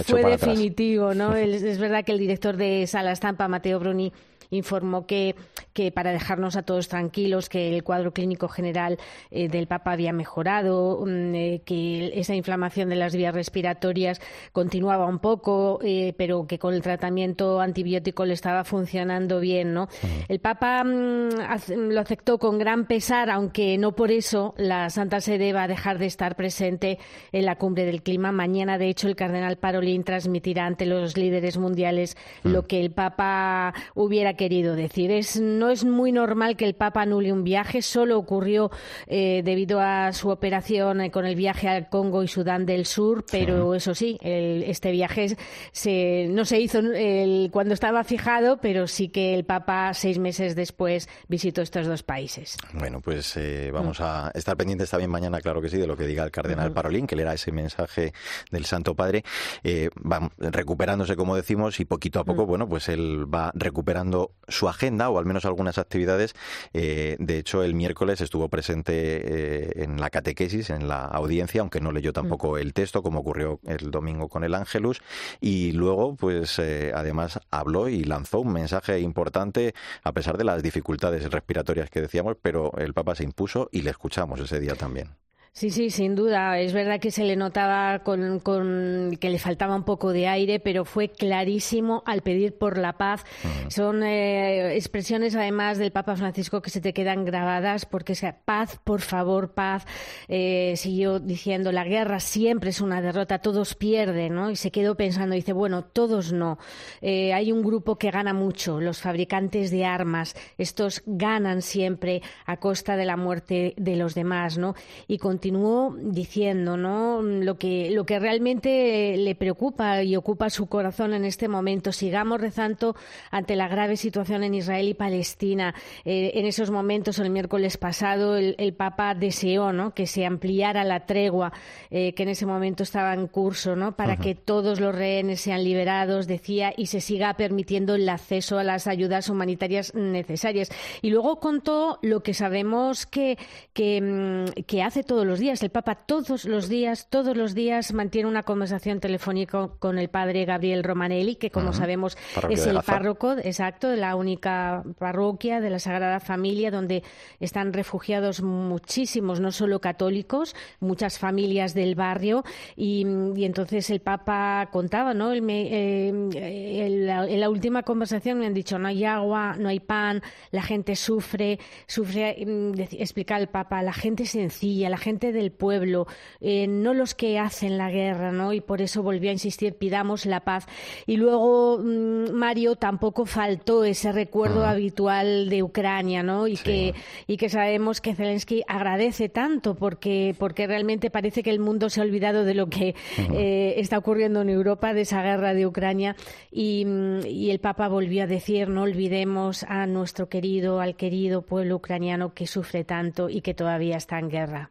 fue 0.06 0.20
atrás. 0.20 0.40
definitivo, 0.40 1.14
¿no? 1.14 1.34
El- 1.34 1.54
es 1.54 1.78
verdad 1.78 2.04
que 2.04 2.12
el 2.12 2.18
director 2.18 2.56
de 2.56 2.86
Sala 2.86 3.12
Estampa, 3.12 3.48
Mateo 3.48 3.78
Bruni, 3.80 4.12
informó 4.50 5.06
que, 5.06 5.34
que 5.72 5.92
para 5.92 6.12
dejarnos 6.12 6.56
a 6.56 6.62
todos 6.62 6.88
tranquilos 6.88 7.48
que 7.48 7.74
el 7.74 7.84
cuadro 7.84 8.12
clínico 8.12 8.48
general 8.48 8.98
eh, 9.30 9.48
del 9.48 9.66
Papa 9.66 9.92
había 9.92 10.12
mejorado, 10.12 11.04
mm, 11.06 11.34
eh, 11.34 11.62
que 11.64 12.12
esa 12.18 12.34
inflamación 12.34 12.88
de 12.88 12.96
las 12.96 13.14
vías 13.14 13.34
respiratorias 13.34 14.20
continuaba 14.52 15.06
un 15.06 15.18
poco, 15.18 15.78
eh, 15.82 16.14
pero 16.16 16.46
que 16.46 16.58
con 16.58 16.74
el 16.74 16.82
tratamiento 16.82 17.60
antibiótico 17.60 18.24
le 18.24 18.34
estaba 18.34 18.64
funcionando 18.64 19.40
bien, 19.40 19.72
¿no? 19.72 19.88
El 20.28 20.40
Papa 20.40 20.82
mm, 20.84 21.90
lo 21.90 22.00
aceptó 22.00 22.38
con 22.38 22.58
gran 22.58 22.86
pesar, 22.86 23.30
aunque 23.30 23.78
no 23.78 23.92
por 23.92 24.10
eso 24.10 24.54
la 24.56 24.90
Santa 24.90 25.20
Sede 25.20 25.52
va 25.52 25.64
a 25.64 25.68
dejar 25.68 25.98
de 25.98 26.06
estar 26.06 26.36
presente 26.36 26.98
en 27.32 27.46
la 27.46 27.56
cumbre 27.56 27.84
del 27.84 28.02
clima. 28.02 28.32
Mañana, 28.32 28.78
de 28.78 28.88
hecho, 28.88 29.08
el 29.08 29.16
cardenal 29.16 29.56
Parolin 29.56 30.04
transmitirá 30.04 30.66
ante 30.66 30.86
los 30.86 31.16
líderes 31.16 31.58
mundiales 31.58 32.16
lo 32.42 32.66
que 32.66 32.80
el 32.80 32.90
Papa 32.90 33.74
hubiera 33.94 34.34
querido 34.40 34.74
decir. 34.74 35.10
Es, 35.10 35.38
no 35.38 35.68
es 35.68 35.84
muy 35.84 36.12
normal 36.12 36.56
que 36.56 36.64
el 36.64 36.72
Papa 36.74 37.02
anule 37.02 37.30
un 37.30 37.44
viaje, 37.44 37.82
solo 37.82 38.16
ocurrió 38.18 38.70
eh, 39.06 39.42
debido 39.44 39.80
a 39.80 40.14
su 40.14 40.30
operación 40.30 41.02
eh, 41.02 41.10
con 41.10 41.26
el 41.26 41.34
viaje 41.34 41.68
al 41.68 41.90
Congo 41.90 42.22
y 42.22 42.28
Sudán 42.28 42.64
del 42.64 42.86
Sur, 42.86 43.26
pero 43.30 43.74
eso 43.74 43.94
sí, 43.94 44.16
el- 44.22 44.62
este 44.62 44.92
viaje 44.92 45.36
se, 45.72 46.26
no 46.30 46.46
se 46.46 46.58
hizo 46.58 46.78
el- 46.78 47.50
cuando 47.52 47.74
estaba 47.74 48.02
fijado, 48.02 48.56
pero 48.62 48.86
sí 48.86 49.08
que 49.10 49.34
el 49.34 49.44
Papa 49.44 49.92
seis 49.92 50.18
meses 50.18 50.56
después 50.56 51.06
visitó 51.28 51.60
estos 51.60 51.86
dos 51.86 52.02
países. 52.02 52.56
Bueno, 52.72 53.02
pues 53.02 53.36
eh, 53.36 53.70
vamos 53.70 54.00
a 54.00 54.30
estar 54.34 54.56
pendientes 54.56 54.88
también 54.88 55.10
mañana, 55.10 55.40
claro 55.42 55.60
que 55.60 55.68
sí, 55.68 55.76
de 55.76 55.86
lo 55.86 55.98
que 55.98 56.06
diga 56.06 56.24
el 56.24 56.30
cardenal. 56.30 56.72
Parolín, 56.72 57.06
que 57.06 57.14
leerá 57.16 57.34
ese 57.34 57.52
mensaje 57.52 58.14
del 58.50 58.64
Santo 58.64 58.94
Padre. 58.94 59.22
Eh, 59.64 59.90
va 60.10 60.30
recuperándose, 60.38 61.14
como 61.14 61.36
decimos, 61.36 61.78
y 61.80 61.84
poquito 61.84 62.20
a 62.20 62.24
poco, 62.24 62.44
Mm. 62.44 62.48
bueno, 62.48 62.68
pues 62.70 62.88
él 62.88 63.26
va 63.32 63.50
recuperando 63.54 64.29
su 64.48 64.68
agenda 64.68 65.10
o 65.10 65.18
al 65.18 65.26
menos 65.26 65.44
algunas 65.44 65.78
actividades. 65.78 66.34
Eh, 66.72 67.16
de 67.18 67.38
hecho, 67.38 67.62
el 67.62 67.74
miércoles 67.74 68.20
estuvo 68.20 68.48
presente 68.48 68.92
eh, 68.94 69.82
en 69.84 70.00
la 70.00 70.10
catequesis, 70.10 70.70
en 70.70 70.88
la 70.88 71.04
audiencia, 71.04 71.60
aunque 71.60 71.80
no 71.80 71.92
leyó 71.92 72.12
tampoco 72.12 72.58
el 72.58 72.72
texto, 72.72 73.02
como 73.02 73.20
ocurrió 73.20 73.60
el 73.66 73.90
domingo 73.90 74.28
con 74.28 74.44
el 74.44 74.54
Ángelus. 74.54 75.00
Y 75.40 75.72
luego, 75.72 76.16
pues 76.16 76.58
eh, 76.58 76.92
además 76.94 77.40
habló 77.50 77.88
y 77.88 78.04
lanzó 78.04 78.40
un 78.40 78.52
mensaje 78.52 79.00
importante, 79.00 79.74
a 80.02 80.12
pesar 80.12 80.36
de 80.38 80.44
las 80.44 80.62
dificultades 80.62 81.30
respiratorias 81.30 81.90
que 81.90 82.00
decíamos, 82.00 82.36
pero 82.40 82.72
el 82.78 82.94
Papa 82.94 83.14
se 83.14 83.24
impuso 83.24 83.68
y 83.72 83.82
le 83.82 83.90
escuchamos 83.90 84.40
ese 84.40 84.60
día 84.60 84.74
también. 84.74 85.20
Sí, 85.52 85.70
sí, 85.70 85.90
sin 85.90 86.14
duda. 86.14 86.58
Es 86.60 86.72
verdad 86.72 87.00
que 87.00 87.10
se 87.10 87.24
le 87.24 87.34
notaba 87.34 87.98
con, 88.04 88.38
con- 88.38 89.18
que 89.20 89.28
le 89.30 89.38
faltaba 89.40 89.74
un 89.74 89.82
poco 89.84 90.12
de 90.12 90.28
aire, 90.28 90.60
pero 90.60 90.84
fue 90.84 91.08
clarísimo 91.08 92.04
al 92.06 92.22
pedir 92.22 92.56
por 92.56 92.78
la 92.78 92.96
paz. 92.96 93.24
Son 93.68 94.02
eh, 94.04 94.76
expresiones, 94.76 95.34
además, 95.34 95.76
del 95.76 95.90
Papa 95.90 96.14
Francisco 96.16 96.62
que 96.62 96.70
se 96.70 96.80
te 96.80 96.92
quedan 96.94 97.24
grabadas, 97.24 97.84
porque 97.84 98.14
sea 98.14 98.38
paz, 98.44 98.78
por 98.84 99.00
favor, 99.00 99.52
paz. 99.52 99.84
Eh, 100.28 100.74
siguió 100.76 101.18
diciendo, 101.18 101.72
la 101.72 101.84
guerra 101.84 102.20
siempre 102.20 102.70
es 102.70 102.80
una 102.80 103.02
derrota, 103.02 103.40
todos 103.40 103.74
pierden, 103.74 104.36
¿no? 104.36 104.50
Y 104.52 104.56
se 104.56 104.70
quedó 104.70 104.94
pensando, 104.96 105.34
dice, 105.34 105.52
bueno, 105.52 105.82
todos 105.82 106.32
no. 106.32 106.58
Eh, 107.02 107.34
hay 107.34 107.50
un 107.50 107.62
grupo 107.62 107.98
que 107.98 108.12
gana 108.12 108.32
mucho, 108.32 108.80
los 108.80 109.00
fabricantes 109.00 109.72
de 109.72 109.84
armas. 109.84 110.36
Estos 110.58 111.02
ganan 111.06 111.60
siempre 111.60 112.22
a 112.46 112.56
costa 112.58 112.96
de 112.96 113.04
la 113.04 113.16
muerte 113.16 113.74
de 113.76 113.96
los 113.96 114.14
demás, 114.14 114.56
¿no? 114.56 114.74
Y 115.08 115.18
continuó 115.18 115.39
continuó 115.40 115.96
diciendo, 115.98 116.76
¿no? 116.76 117.22
Lo 117.22 117.56
que, 117.56 117.90
lo 117.92 118.04
que 118.04 118.18
realmente 118.18 119.16
le 119.16 119.34
preocupa 119.34 120.02
y 120.02 120.14
ocupa 120.14 120.50
su 120.50 120.66
corazón 120.66 121.14
en 121.14 121.24
este 121.24 121.48
momento. 121.48 121.92
Sigamos 121.92 122.42
rezando 122.42 122.94
ante 123.30 123.56
la 123.56 123.66
grave 123.66 123.96
situación 123.96 124.44
en 124.44 124.52
Israel 124.52 124.86
y 124.88 124.92
Palestina. 124.92 125.74
Eh, 126.04 126.32
en 126.34 126.44
esos 126.44 126.70
momentos, 126.70 127.18
el 127.20 127.30
miércoles 127.30 127.78
pasado, 127.78 128.36
el, 128.36 128.74
Papa 128.74 129.14
deseó, 129.14 129.72
¿no? 129.72 129.94
Que 129.94 130.06
se 130.06 130.26
ampliara 130.26 130.84
la 130.84 131.06
tregua 131.06 131.54
eh, 131.90 132.12
que 132.12 132.24
en 132.24 132.28
ese 132.28 132.44
momento 132.44 132.82
estaba 132.82 133.14
en 133.14 133.26
curso, 133.26 133.76
¿no? 133.76 133.96
Para 133.96 134.18
que 134.18 134.34
todos 134.34 134.78
los 134.78 134.94
rehenes 134.94 135.40
sean 135.40 135.64
liberados, 135.64 136.26
decía, 136.26 136.74
y 136.76 136.86
se 136.86 137.00
siga 137.00 137.32
permitiendo 137.32 137.94
el 137.94 138.06
acceso 138.10 138.58
a 138.58 138.64
las 138.64 138.86
ayudas 138.86 139.30
humanitarias 139.30 139.94
necesarias. 139.94 140.68
Y 141.00 141.08
luego 141.08 141.40
contó 141.40 141.98
lo 142.02 142.22
que 142.22 142.34
sabemos 142.34 143.06
que, 143.06 143.38
que, 143.72 144.02
mm, 144.02 144.64
que 144.66 144.82
hace 144.82 145.02
todos 145.02 145.29
los 145.30 145.38
días. 145.38 145.62
El 145.62 145.70
Papa 145.70 145.94
todos 145.94 146.44
los 146.44 146.68
días, 146.68 147.06
todos 147.08 147.36
los 147.36 147.54
días 147.54 147.92
mantiene 147.94 148.28
una 148.28 148.42
conversación 148.42 149.00
telefónica 149.00 149.70
con 149.78 149.98
el 149.98 150.08
padre 150.08 150.44
Gabriel 150.44 150.82
Romanelli, 150.82 151.36
que 151.36 151.50
como 151.50 151.72
sabemos 151.72 152.18
es 152.48 152.66
el 152.66 152.80
párroco, 152.82 153.36
exacto, 153.42 153.88
de 153.88 153.96
la 153.96 154.16
única 154.16 154.82
parroquia 154.98 155.60
de 155.60 155.70
la 155.70 155.78
Sagrada 155.78 156.20
Familia, 156.20 156.70
donde 156.70 157.02
están 157.38 157.72
refugiados 157.72 158.42
muchísimos, 158.42 159.40
no 159.40 159.52
solo 159.52 159.80
católicos, 159.80 160.56
muchas 160.80 161.18
familias 161.18 161.74
del 161.74 161.94
barrio. 161.94 162.44
Y, 162.76 163.06
entonces 163.44 163.88
el 163.90 164.00
Papa 164.00 164.68
contaba, 164.72 165.14
¿no? 165.14 165.32
Eh, 165.32 166.08
en 166.08 167.40
la 167.40 167.48
última 167.48 167.84
conversación 167.84 168.38
me 168.38 168.46
han 168.46 168.54
dicho, 168.54 168.78
no 168.78 168.88
hay 168.88 169.04
agua, 169.04 169.54
no 169.58 169.68
hay 169.68 169.78
pan, 169.78 170.22
la 170.50 170.62
gente 170.62 170.96
sufre, 170.96 171.60
sufre, 171.86 172.44
mm, 172.44 172.72
explica 172.98 173.36
el 173.36 173.46
Papa, 173.46 173.80
la 173.82 173.92
gente 173.92 174.26
sencilla, 174.26 174.88
la 174.88 174.98
gente 174.98 175.19
del 175.20 175.52
pueblo, 175.52 176.06
eh, 176.40 176.66
no 176.66 176.94
los 176.94 177.14
que 177.14 177.38
hacen 177.38 177.78
la 177.78 177.90
guerra, 177.90 178.32
¿no? 178.32 178.52
Y 178.52 178.60
por 178.60 178.80
eso 178.80 179.02
volvió 179.02 179.30
a 179.30 179.32
insistir, 179.32 179.74
pidamos 179.74 180.26
la 180.26 180.40
paz. 180.40 180.66
Y 181.06 181.16
luego, 181.16 181.78
mm, 181.78 182.32
Mario, 182.32 182.76
tampoco 182.76 183.26
faltó 183.26 183.84
ese 183.84 184.12
recuerdo 184.12 184.64
ah. 184.64 184.70
habitual 184.70 185.48
de 185.48 185.62
Ucrania, 185.62 186.22
¿no? 186.22 186.48
Y, 186.48 186.56
que, 186.56 186.94
y 187.26 187.36
que 187.36 187.48
sabemos 187.48 188.00
que 188.00 188.14
Zelensky 188.14 188.62
agradece 188.66 189.28
tanto 189.28 189.74
porque, 189.74 190.34
porque 190.38 190.66
realmente 190.66 191.10
parece 191.10 191.42
que 191.42 191.50
el 191.50 191.60
mundo 191.60 191.90
se 191.90 192.00
ha 192.00 192.04
olvidado 192.04 192.44
de 192.44 192.54
lo 192.54 192.68
que 192.68 192.94
eh, 193.34 193.74
está 193.76 193.98
ocurriendo 193.98 194.42
en 194.42 194.48
Europa, 194.48 194.94
de 194.94 195.02
esa 195.02 195.22
guerra 195.22 195.54
de 195.54 195.66
Ucrania. 195.66 196.16
Y, 196.50 196.84
mm, 196.86 197.26
y 197.26 197.50
el 197.50 197.60
Papa 197.60 197.88
volvió 197.88 198.24
a 198.24 198.26
decir, 198.26 198.68
no 198.68 198.82
olvidemos 198.82 199.64
a 199.64 199.86
nuestro 199.86 200.28
querido, 200.28 200.80
al 200.80 200.96
querido 200.96 201.42
pueblo 201.42 201.76
ucraniano 201.76 202.34
que 202.34 202.46
sufre 202.46 202.84
tanto 202.84 203.28
y 203.28 203.40
que 203.40 203.54
todavía 203.54 203.96
está 203.96 204.18
en 204.18 204.30
guerra. 204.30 204.70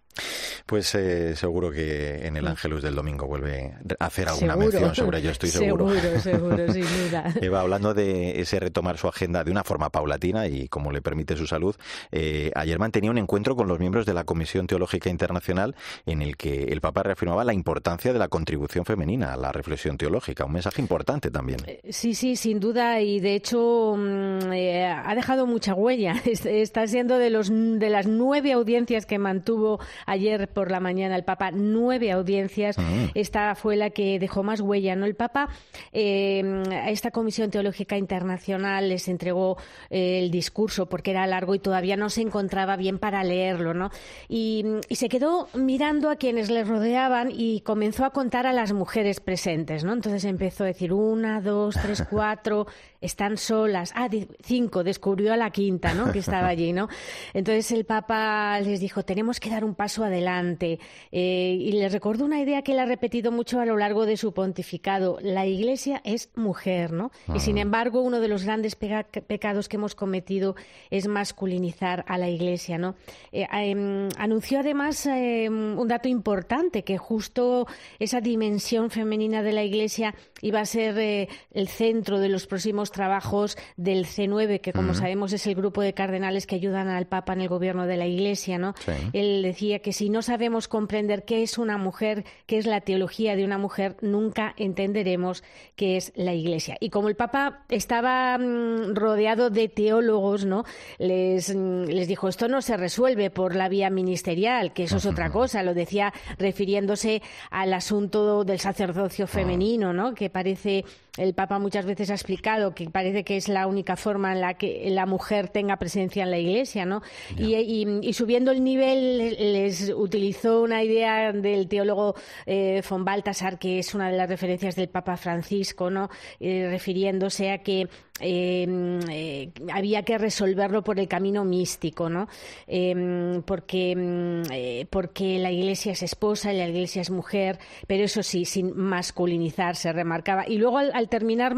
Pues 0.65 0.93
eh, 0.95 1.35
seguro 1.35 1.71
que 1.71 2.27
en 2.27 2.37
el 2.37 2.47
Ángelus 2.47 2.81
del 2.83 2.95
domingo 2.95 3.25
vuelve 3.25 3.73
a 3.99 4.05
hacer 4.05 4.29
alguna 4.29 4.55
mención 4.55 4.93
sobre 4.95 5.19
ello, 5.19 5.31
estoy 5.31 5.49
seguro. 5.49 5.89
Seguro, 5.89 6.19
seguro, 6.21 6.73
sin 6.73 6.83
duda. 6.83 7.33
Eva, 7.41 7.61
hablando 7.61 7.93
de 7.93 8.39
ese 8.39 8.59
retomar 8.59 8.97
su 8.97 9.07
agenda 9.07 9.43
de 9.43 9.51
una 9.51 9.63
forma 9.63 9.89
paulatina 9.89 10.47
y 10.47 10.67
como 10.67 10.91
le 10.91 11.01
permite 11.01 11.35
su 11.35 11.47
salud, 11.47 11.75
eh, 12.11 12.51
ayer 12.55 12.79
mantenía 12.79 13.11
un 13.11 13.17
encuentro 13.17 13.55
con 13.55 13.67
los 13.67 13.79
miembros 13.79 14.05
de 14.05 14.13
la 14.13 14.23
Comisión 14.23 14.67
Teológica 14.67 15.09
Internacional 15.09 15.75
en 16.05 16.21
el 16.21 16.37
que 16.37 16.65
el 16.65 16.81
Papa 16.81 17.03
reafirmaba 17.03 17.43
la 17.43 17.53
importancia 17.53 18.13
de 18.13 18.19
la 18.19 18.27
contribución 18.27 18.85
femenina 18.85 19.33
a 19.33 19.37
la 19.37 19.51
reflexión 19.51 19.97
teológica, 19.97 20.45
un 20.45 20.53
mensaje 20.53 20.81
importante 20.81 21.31
también. 21.31 21.59
Eh, 21.67 21.81
sí, 21.91 22.13
sí, 22.13 22.35
sin 22.35 22.59
duda, 22.59 23.01
y 23.01 23.19
de 23.19 23.35
hecho 23.35 23.95
mm, 23.97 24.51
ha 24.51 25.15
dejado 25.15 25.45
mucha 25.47 25.73
huella. 25.73 26.15
Está 26.25 26.87
siendo 26.87 27.17
de, 27.17 27.29
los, 27.29 27.49
de 27.49 27.89
las 27.89 28.07
nueve 28.07 28.51
audiencias 28.53 29.05
que 29.05 29.19
mantuvo 29.19 29.79
ayer 30.09 30.47
por 30.47 30.71
la 30.71 30.79
mañana 30.79 31.15
el 31.15 31.23
Papa 31.23 31.51
nueve 31.51 32.11
audiencias. 32.11 32.77
Ah. 32.77 33.07
Esta 33.13 33.55
fue 33.55 33.75
la 33.75 33.89
que 33.89 34.19
dejó 34.19 34.43
más 34.43 34.61
huella. 34.61 34.95
¿no? 34.95 35.05
El 35.05 35.15
Papa 35.15 35.49
eh, 35.91 36.63
a 36.71 36.89
esta 36.89 37.11
Comisión 37.11 37.51
Teológica 37.51 37.97
Internacional 37.97 38.89
les 38.89 39.07
entregó 39.07 39.57
eh, 39.89 40.19
el 40.19 40.31
discurso 40.31 40.87
porque 40.87 41.11
era 41.11 41.27
largo 41.27 41.55
y 41.55 41.59
todavía 41.59 41.97
no 41.97 42.09
se 42.09 42.21
encontraba 42.21 42.75
bien 42.75 42.99
para 42.99 43.23
leerlo. 43.23 43.73
¿no? 43.73 43.89
Y, 44.27 44.65
y, 44.87 44.95
se 44.95 45.09
quedó 45.09 45.47
mirando 45.53 46.09
a 46.09 46.15
quienes 46.15 46.49
le 46.49 46.63
rodeaban 46.63 47.29
y 47.31 47.61
comenzó 47.61 48.05
a 48.05 48.11
contar 48.11 48.47
a 48.47 48.53
las 48.53 48.73
mujeres 48.73 49.19
presentes. 49.19 49.83
¿no? 49.83 49.93
Entonces 49.93 50.25
empezó 50.25 50.63
a 50.63 50.67
decir 50.67 50.93
una, 50.93 51.41
dos, 51.41 51.75
tres, 51.81 52.03
cuatro 52.09 52.67
están 53.01 53.37
solas. 53.37 53.93
Ah, 53.95 54.09
cinco, 54.43 54.83
descubrió 54.83 55.33
a 55.33 55.37
la 55.37 55.51
quinta, 55.51 55.93
¿no? 55.93 56.11
Que 56.11 56.19
estaba 56.19 56.47
allí, 56.47 56.73
¿no? 56.73 56.89
Entonces 57.33 57.71
el 57.71 57.85
Papa 57.85 58.59
les 58.61 58.79
dijo, 58.79 59.03
tenemos 59.03 59.39
que 59.39 59.49
dar 59.49 59.63
un 59.63 59.75
paso 59.75 60.03
adelante. 60.03 60.79
Eh, 61.11 61.57
y 61.59 61.71
les 61.73 61.91
recordó 61.91 62.25
una 62.25 62.41
idea 62.41 62.61
que 62.61 62.73
él 62.73 62.79
ha 62.79 62.85
repetido 62.85 63.31
mucho 63.31 63.59
a 63.59 63.65
lo 63.65 63.77
largo 63.77 64.05
de 64.05 64.17
su 64.17 64.33
pontificado. 64.33 65.17
La 65.21 65.45
Iglesia 65.45 66.01
es 66.03 66.29
mujer, 66.35 66.91
¿no? 66.91 67.11
Y 67.33 67.39
sin 67.39 67.57
embargo, 67.57 68.01
uno 68.01 68.19
de 68.19 68.27
los 68.27 68.43
grandes 68.43 68.75
pecados 68.75 69.69
que 69.69 69.77
hemos 69.77 69.95
cometido 69.95 70.55
es 70.89 71.07
masculinizar 71.07 72.03
a 72.07 72.17
la 72.17 72.29
Iglesia, 72.29 72.77
¿no? 72.77 72.95
Eh, 73.31 73.47
em, 73.51 74.09
anunció 74.17 74.59
además 74.59 75.05
em, 75.05 75.77
un 75.77 75.87
dato 75.87 76.07
importante, 76.07 76.83
que 76.83 76.97
justo 76.97 77.67
esa 77.99 78.21
dimensión 78.21 78.89
femenina 78.89 79.43
de 79.43 79.53
la 79.53 79.63
Iglesia 79.63 80.15
iba 80.41 80.59
a 80.59 80.65
ser 80.65 80.97
eh, 80.99 81.27
el 81.51 81.67
centro 81.67 82.19
de 82.19 82.29
los 82.29 82.47
próximos 82.47 82.88
trabajos 82.91 83.57
del 83.77 84.05
C9, 84.05 84.61
que 84.61 84.73
como 84.73 84.93
sabemos 84.93 85.33
es 85.33 85.45
el 85.47 85.55
grupo 85.55 85.81
de 85.81 85.93
cardenales 85.93 86.47
que 86.47 86.55
ayudan 86.55 86.87
al 86.87 87.07
Papa 87.07 87.33
en 87.33 87.41
el 87.41 87.49
gobierno 87.49 87.85
de 87.85 87.97
la 87.97 88.07
Iglesia, 88.07 88.57
¿no? 88.57 88.73
Él 89.13 89.41
decía 89.43 89.79
que 89.79 89.93
si 89.93 90.09
no 90.09 90.21
sabemos 90.21 90.67
comprender 90.67 91.23
qué 91.23 91.43
es 91.43 91.57
una 91.57 91.77
mujer, 91.77 92.25
qué 92.45 92.57
es 92.57 92.65
la 92.65 92.81
teología 92.81 93.35
de 93.35 93.45
una 93.45 93.57
mujer, 93.57 93.95
nunca 94.01 94.53
entenderemos 94.57 95.43
qué 95.75 95.97
es 95.97 96.11
la 96.15 96.33
Iglesia. 96.33 96.77
Y 96.79 96.89
como 96.89 97.09
el 97.09 97.15
Papa 97.15 97.65
estaba 97.69 98.37
mm, 98.37 98.95
rodeado 98.95 99.49
de 99.49 99.67
teólogos, 99.69 100.45
¿no? 100.45 100.63
Les, 100.97 101.55
mm, 101.55 101.83
les 101.83 102.07
dijo, 102.07 102.27
esto 102.27 102.47
no 102.47 102.61
se 102.61 102.77
resuelve 102.77 103.29
por 103.29 103.55
la 103.55 103.69
vía 103.69 103.89
ministerial, 103.89 104.73
que 104.73 104.83
eso 104.83 104.97
es 104.97 105.05
otra 105.05 105.29
cosa. 105.31 105.63
Lo 105.63 105.73
decía 105.73 106.13
refiriéndose 106.37 107.21
al 107.49 107.73
asunto 107.73 108.43
del 108.43 108.59
sacerdocio 108.59 109.27
femenino, 109.27 109.93
¿no? 109.93 110.13
Que 110.13 110.29
parece 110.29 110.85
el 111.19 111.33
Papa 111.33 111.59
muchas 111.59 111.85
veces 111.85 112.09
ha 112.09 112.13
explicado 112.13 112.73
que 112.73 112.89
parece 112.89 113.23
que 113.23 113.35
es 113.35 113.49
la 113.49 113.67
única 113.67 113.95
forma 113.95 114.31
en 114.31 114.41
la 114.41 114.53
que 114.55 114.89
la 114.89 115.05
mujer 115.05 115.49
tenga 115.49 115.77
presencia 115.77 116.23
en 116.23 116.31
la 116.31 116.37
Iglesia, 116.37 116.85
¿no? 116.85 117.01
Y, 117.37 118.13
subiendo 118.13 118.51
el 118.51 118.63
nivel 118.63 119.17
les 119.53 119.89
utilizó 119.89 120.61
una 120.61 120.83
idea 120.83 121.31
del 121.31 121.67
teólogo 121.67 122.15
eh, 122.45 122.81
von 122.89 123.05
Baltasar, 123.05 123.59
que 123.59 123.79
es 123.79 123.93
una 123.93 124.09
de 124.09 124.17
las 124.17 124.29
referencias 124.29 124.75
del 124.75 124.89
Papa 124.89 125.17
Francisco, 125.17 125.89
¿no? 125.89 126.09
Eh, 126.39 126.67
refiriéndose 126.69 127.51
a 127.51 127.59
que 127.59 127.87
Em, 128.19 128.99
eh, 129.09 129.51
había 129.73 130.03
que 130.03 130.17
resolverlo 130.17 130.83
por 130.83 130.99
el 130.99 131.07
camino 131.07 131.45
místico, 131.45 132.09
¿no? 132.09 132.27
Em, 132.67 133.41
porque, 133.43 133.91
em, 133.91 134.43
porque 134.89 135.39
la 135.39 135.51
Iglesia 135.51 135.93
es 135.93 136.03
esposa 136.03 136.53
y 136.53 136.57
la 136.57 136.67
Iglesia 136.67 137.01
es 137.01 137.09
mujer, 137.09 137.59
pero 137.87 138.03
eso 138.03 138.21
sí, 138.23 138.45
sin 138.45 138.75
masculinizar, 138.75 139.75
se 139.75 139.93
remarcaba. 139.93 140.47
Y 140.47 140.57
luego 140.57 140.79
al, 140.79 141.08
terminar, 141.09 141.55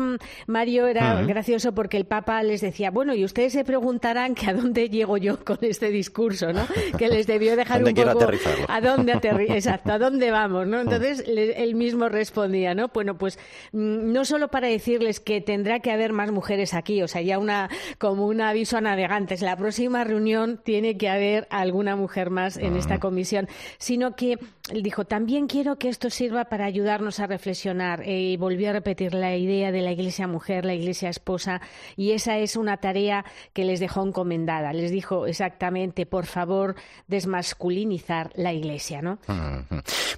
Mario, 0.48 0.88
era 0.88 1.22
gracioso 1.24 1.74
porque 1.74 1.98
el 1.98 2.06
Papa 2.06 2.42
les 2.44 2.62
decía, 2.62 2.92
bueno, 2.92 3.14
y 3.14 3.24
ustedes 3.24 3.54
se 3.54 3.64
preguntarán 3.64 4.36
que 4.36 4.50
a 4.50 4.54
dónde 4.54 4.90
llego 4.90 5.18
yo 5.18 5.38
con 5.46 5.58
este 5.62 5.90
discurso, 5.90 6.54
¿no? 6.54 6.66
Que 6.98 7.08
les 7.08 7.28
debió 7.28 7.56
dejar 7.56 7.84
un 7.84 7.94
poco... 7.94 8.20
¿A 8.68 8.82
dónde 8.82 9.12
Exacto, 9.50 9.94
¿a 9.94 10.00
dónde 10.00 10.32
vamos, 10.32 10.68
no? 10.68 10.82
Entonces 10.82 11.24
él 11.28 11.76
mismo 11.76 12.10
respondía, 12.10 12.74
¿no? 12.74 12.90
Bueno, 12.90 13.18
pues 13.18 13.38
mm, 13.72 14.12
no 14.12 14.26
solo 14.26 14.50
para 14.50 14.68
decirles 14.68 15.20
que 15.20 15.42
tendrá 15.42 15.80
que 15.80 15.92
haber 15.92 16.14
más 16.14 16.32
mujeres 16.32 16.74
aquí, 16.74 17.02
o 17.02 17.08
sea, 17.08 17.22
ya 17.22 17.40
una 17.40 17.70
como 17.98 18.28
un 18.28 18.42
aviso 18.42 18.78
a 18.78 18.82
navegantes. 18.82 19.42
La 19.42 19.56
próxima 19.58 20.04
reunión 20.04 20.60
tiene 20.64 20.98
que 20.98 21.10
haber 21.10 21.48
alguna 21.50 21.96
mujer 21.96 22.30
más 22.30 22.58
en 22.58 22.76
esta 22.76 23.00
comisión, 23.00 23.48
sino 23.78 24.16
que 24.16 24.38
él 24.72 24.84
dijo, 24.84 25.06
también 25.06 25.48
quiero 25.48 25.78
que 25.78 25.90
esto 25.90 26.10
sirva 26.10 26.46
para 26.46 26.66
ayudarnos 26.66 27.20
a 27.20 27.28
reflexionar. 27.28 28.02
Eh, 28.02 28.32
y 28.32 28.38
volvió 28.38 28.70
a 28.70 28.74
repetir 28.74 29.14
la 29.14 29.36
idea 29.36 29.72
de 29.72 29.82
la 29.82 29.92
iglesia 29.92 30.28
mujer, 30.28 30.66
la 30.66 30.74
iglesia 30.74 31.10
esposa, 31.10 31.62
y 31.96 32.12
esa 32.12 32.38
es 32.38 32.56
una 32.56 32.78
tarea 32.78 33.26
que 33.54 33.66
les 33.66 33.80
dejó 33.80 34.06
encomendada. 34.06 34.74
Les 34.74 34.92
dijo 34.92 35.28
exactamente, 35.28 36.06
por 36.06 36.26
favor, 36.26 36.76
desmasculinizar 37.08 38.32
la 38.36 38.54
iglesia, 38.54 39.02
¿no? 39.02 39.20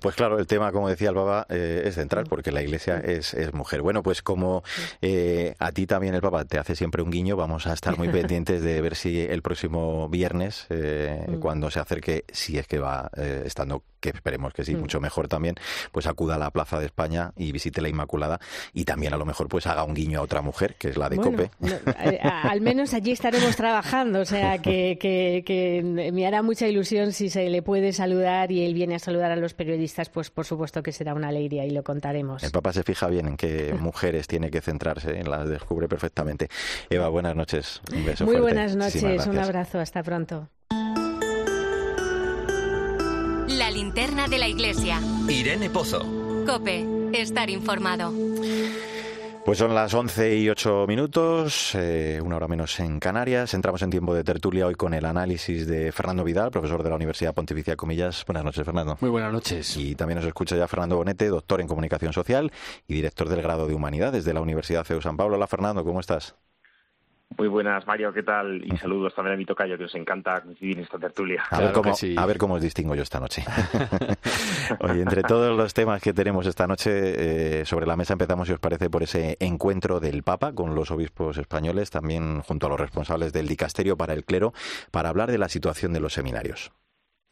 Pues 0.01 0.15
claro, 0.15 0.39
el 0.39 0.47
tema, 0.47 0.71
como 0.71 0.89
decía 0.89 1.09
el 1.09 1.15
Papa, 1.15 1.45
eh, 1.49 1.83
es 1.85 1.95
central 1.95 2.25
porque 2.29 2.51
la 2.51 2.61
iglesia 2.61 2.97
es, 2.97 3.33
es 3.33 3.53
mujer. 3.53 3.81
Bueno, 3.81 4.03
pues 4.03 4.21
como 4.21 4.63
eh, 5.01 5.55
a 5.59 5.71
ti 5.71 5.87
también 5.87 6.13
el 6.15 6.21
Papa 6.21 6.45
te 6.45 6.57
hace 6.57 6.75
siempre 6.75 7.01
un 7.01 7.09
guiño, 7.09 7.35
vamos 7.35 7.67
a 7.67 7.73
estar 7.73 7.97
muy 7.97 8.07
pendientes 8.09 8.61
de 8.61 8.81
ver 8.81 8.95
si 8.95 9.21
el 9.21 9.41
próximo 9.41 10.09
viernes, 10.09 10.67
mm. 10.69 11.39
cuando 11.39 11.71
se 11.71 11.79
acerque, 11.79 12.25
si 12.31 12.57
es 12.57 12.67
que 12.67 12.79
va 12.79 13.09
estando, 13.45 13.83
que 13.99 14.09
esperemos 14.09 14.42
que 14.51 14.65
sí, 14.65 14.75
mm. 14.75 14.79
mucho 14.79 14.99
mejor 14.99 15.27
también, 15.27 15.55
pues 15.91 16.07
acuda 16.07 16.35
a 16.35 16.37
la 16.37 16.49
Plaza 16.51 16.79
de 16.79 16.87
España 16.87 17.31
y 17.37 17.51
visite 17.51 17.81
la 17.81 17.89
Inmaculada 17.89 18.39
y 18.73 18.85
también 18.85 19.13
a 19.13 19.17
lo 19.17 19.25
mejor 19.25 19.47
pues 19.47 19.67
haga 19.67 19.83
un 19.83 19.93
guiño 19.93 20.19
a 20.19 20.23
otra 20.23 20.41
mujer, 20.41 20.75
que 20.75 20.89
es 20.89 20.97
la 20.97 21.09
de 21.09 21.17
COPE. 21.17 21.51
Al 22.21 22.61
menos 22.61 22.93
allí 22.93 23.11
estaremos 23.11 23.55
trabajando, 23.55 24.21
o 24.21 24.25
sea 24.25 24.57
que, 24.57 24.97
que, 24.99 25.81
me 25.83 26.27
hará 26.27 26.41
mucha 26.41 26.67
ilusión 26.67 27.13
si 27.13 27.29
se 27.29 27.49
le 27.49 27.61
puede 27.61 27.93
saludar 27.93 28.51
y 28.51 28.65
él 28.65 28.73
viene 28.73 28.95
a 28.95 28.99
saludar 28.99 29.31
a 29.31 29.35
los 29.35 29.53
periodistas, 29.53 30.09
pues 30.09 30.29
por 30.29 30.45
supuesto 30.45 30.81
que 30.81 30.91
será 30.91 31.13
una 31.13 31.29
alegría 31.29 31.65
y 31.65 31.69
lo 31.69 31.83
contaremos. 31.83 32.43
El 32.43 32.51
Papa 32.51 32.73
se 32.73 32.83
fija 32.83 33.07
bien 33.07 33.27
en 33.27 33.37
qué 33.37 33.73
mujeres 33.79 34.27
tiene 34.27 34.49
que 34.49 34.61
centrarse, 34.61 35.23
las 35.23 35.47
descubre 35.47 35.87
perfectamente. 35.87 36.49
Eva, 36.89 37.09
buenas 37.09 37.35
noches. 37.35 37.81
Un 37.93 38.05
beso 38.05 38.25
Muy 38.25 38.37
buenas 38.37 38.75
noches, 38.75 39.27
un 39.27 39.37
abrazo, 39.37 39.79
hasta 39.79 40.03
pronto. 40.03 40.49
La 43.57 43.69
linterna 43.69 44.27
de 44.27 44.39
la 44.39 44.47
iglesia. 44.47 44.99
Irene 45.29 45.69
Pozo. 45.69 46.03
Cope, 46.47 46.85
estar 47.13 47.51
informado. 47.51 48.11
Pues 49.45 49.59
son 49.59 49.75
las 49.75 49.93
11 49.93 50.37
y 50.37 50.49
8 50.49 50.85
minutos, 50.87 51.75
eh, 51.75 52.19
una 52.23 52.37
hora 52.37 52.47
menos 52.47 52.79
en 52.79 52.99
Canarias. 52.99 53.53
Entramos 53.53 53.83
en 53.83 53.91
tiempo 53.91 54.15
de 54.15 54.23
tertulia 54.23 54.65
hoy 54.65 54.73
con 54.73 54.95
el 54.95 55.05
análisis 55.05 55.67
de 55.67 55.91
Fernando 55.91 56.23
Vidal, 56.23 56.49
profesor 56.49 56.81
de 56.81 56.89
la 56.89 56.95
Universidad 56.95 57.35
Pontificia 57.35 57.75
Comillas. 57.75 58.23
Buenas 58.25 58.43
noches, 58.43 58.65
Fernando. 58.65 58.97
Muy 59.01 59.11
buenas 59.11 59.31
noches. 59.31 59.77
Y 59.77 59.93
también 59.93 60.17
nos 60.17 60.25
escucha 60.25 60.55
ya 60.55 60.67
Fernando 60.67 60.97
Bonete, 60.97 61.27
doctor 61.27 61.61
en 61.61 61.67
Comunicación 61.67 62.11
Social 62.11 62.51
y 62.87 62.95
director 62.95 63.29
del 63.29 63.43
grado 63.43 63.67
de 63.67 63.75
Humanidades 63.75 64.25
de 64.25 64.33
la 64.33 64.41
Universidad 64.41 64.83
CEU 64.83 65.01
San 65.01 65.15
Pablo. 65.15 65.35
Hola, 65.35 65.45
Fernando, 65.45 65.83
¿cómo 65.83 65.99
estás? 65.99 66.35
Muy 67.37 67.47
buenas, 67.47 67.85
Mario, 67.87 68.13
¿qué 68.13 68.21
tal? 68.21 68.63
Y 68.63 68.77
saludos 68.77 69.13
también 69.15 69.33
a 69.33 69.37
mi 69.37 69.45
tocayo, 69.45 69.77
que 69.77 69.85
os 69.85 69.95
encanta 69.95 70.41
coincidir 70.41 70.77
en 70.77 70.83
esta 70.83 70.99
tertulia. 70.99 71.43
A, 71.49 71.59
ver, 71.59 71.71
cómo, 71.71 71.93
a 72.17 72.25
ver 72.25 72.37
cómo 72.37 72.53
os 72.55 72.61
distingo 72.61 72.93
yo 72.95 73.01
esta 73.01 73.19
noche. 73.19 73.43
Oye, 74.79 75.01
entre 75.01 75.23
todos 75.23 75.55
los 75.57 75.73
temas 75.73 76.01
que 76.01 76.13
tenemos 76.13 76.45
esta 76.45 76.67
noche 76.67 77.61
eh, 77.61 77.65
sobre 77.65 77.87
la 77.87 77.95
mesa, 77.95 78.13
empezamos, 78.13 78.47
si 78.47 78.53
os 78.53 78.59
parece, 78.59 78.89
por 78.89 79.03
ese 79.03 79.37
encuentro 79.39 79.99
del 79.99 80.23
Papa 80.23 80.53
con 80.53 80.75
los 80.75 80.91
obispos 80.91 81.37
españoles, 81.37 81.89
también 81.89 82.41
junto 82.41 82.67
a 82.67 82.69
los 82.69 82.79
responsables 82.79 83.33
del 83.33 83.47
dicasterio 83.47 83.97
para 83.97 84.13
el 84.13 84.25
clero, 84.25 84.53
para 84.91 85.09
hablar 85.09 85.31
de 85.31 85.39
la 85.39 85.49
situación 85.49 85.91
de 85.93 86.01
los 86.01 86.13
seminarios. 86.13 86.71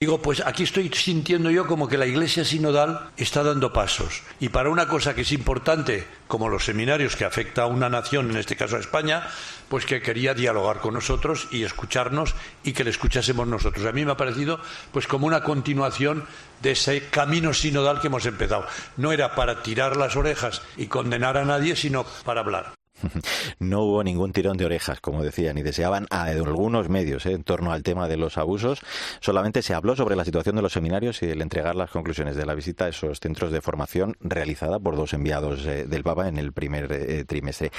Digo, 0.01 0.19
pues 0.19 0.41
aquí 0.43 0.63
estoy 0.63 0.89
sintiendo 0.89 1.51
yo 1.51 1.67
como 1.67 1.87
que 1.87 1.95
la 1.95 2.07
Iglesia 2.07 2.43
sinodal 2.43 3.11
está 3.17 3.43
dando 3.43 3.71
pasos. 3.71 4.23
Y 4.39 4.49
para 4.49 4.71
una 4.71 4.87
cosa 4.87 5.13
que 5.13 5.21
es 5.21 5.31
importante, 5.31 6.07
como 6.27 6.49
los 6.49 6.65
seminarios 6.65 7.15
que 7.15 7.23
afecta 7.23 7.61
a 7.61 7.67
una 7.67 7.87
nación, 7.87 8.31
en 8.31 8.37
este 8.37 8.55
caso 8.55 8.77
a 8.77 8.79
España, 8.79 9.29
pues 9.69 9.85
que 9.85 10.01
quería 10.01 10.33
dialogar 10.33 10.79
con 10.79 10.95
nosotros 10.95 11.47
y 11.51 11.61
escucharnos 11.61 12.33
y 12.63 12.73
que 12.73 12.83
le 12.83 12.89
escuchásemos 12.89 13.47
nosotros. 13.47 13.85
A 13.85 13.91
mí 13.91 14.03
me 14.03 14.13
ha 14.13 14.17
parecido 14.17 14.59
pues 14.91 15.05
como 15.05 15.27
una 15.27 15.43
continuación 15.43 16.25
de 16.63 16.71
ese 16.71 17.09
camino 17.09 17.53
sinodal 17.53 18.01
que 18.01 18.07
hemos 18.07 18.25
empezado. 18.25 18.65
No 18.97 19.11
era 19.11 19.35
para 19.35 19.61
tirar 19.61 19.97
las 19.97 20.15
orejas 20.15 20.63
y 20.77 20.87
condenar 20.87 21.37
a 21.37 21.45
nadie, 21.45 21.75
sino 21.75 22.07
para 22.25 22.41
hablar. 22.41 22.73
No 23.59 23.83
hubo 23.83 24.03
ningún 24.03 24.31
tirón 24.31 24.57
de 24.57 24.65
orejas, 24.65 24.99
como 25.01 25.23
decían, 25.23 25.57
y 25.57 25.63
deseaban 25.63 26.07
a 26.09 26.23
algunos 26.23 26.89
medios 26.89 27.25
¿eh? 27.25 27.33
en 27.33 27.43
torno 27.43 27.71
al 27.71 27.83
tema 27.83 28.07
de 28.07 28.17
los 28.17 28.37
abusos. 28.37 28.81
Solamente 29.19 29.61
se 29.61 29.73
habló 29.73 29.95
sobre 29.95 30.15
la 30.15 30.25
situación 30.25 30.55
de 30.55 30.61
los 30.61 30.73
seminarios 30.73 31.21
y 31.21 31.27
el 31.27 31.41
entregar 31.41 31.75
las 31.75 31.91
conclusiones 31.91 32.35
de 32.35 32.45
la 32.45 32.53
visita 32.53 32.85
a 32.85 32.89
esos 32.89 33.19
centros 33.19 33.51
de 33.51 33.61
formación 33.61 34.17
realizada 34.19 34.79
por 34.79 34.95
dos 34.95 35.13
enviados 35.13 35.65
eh, 35.65 35.85
del 35.85 36.03
Papa 36.03 36.27
en 36.27 36.37
el 36.37 36.53
primer 36.53 36.91
eh, 36.91 37.23
trimestre. 37.25 37.71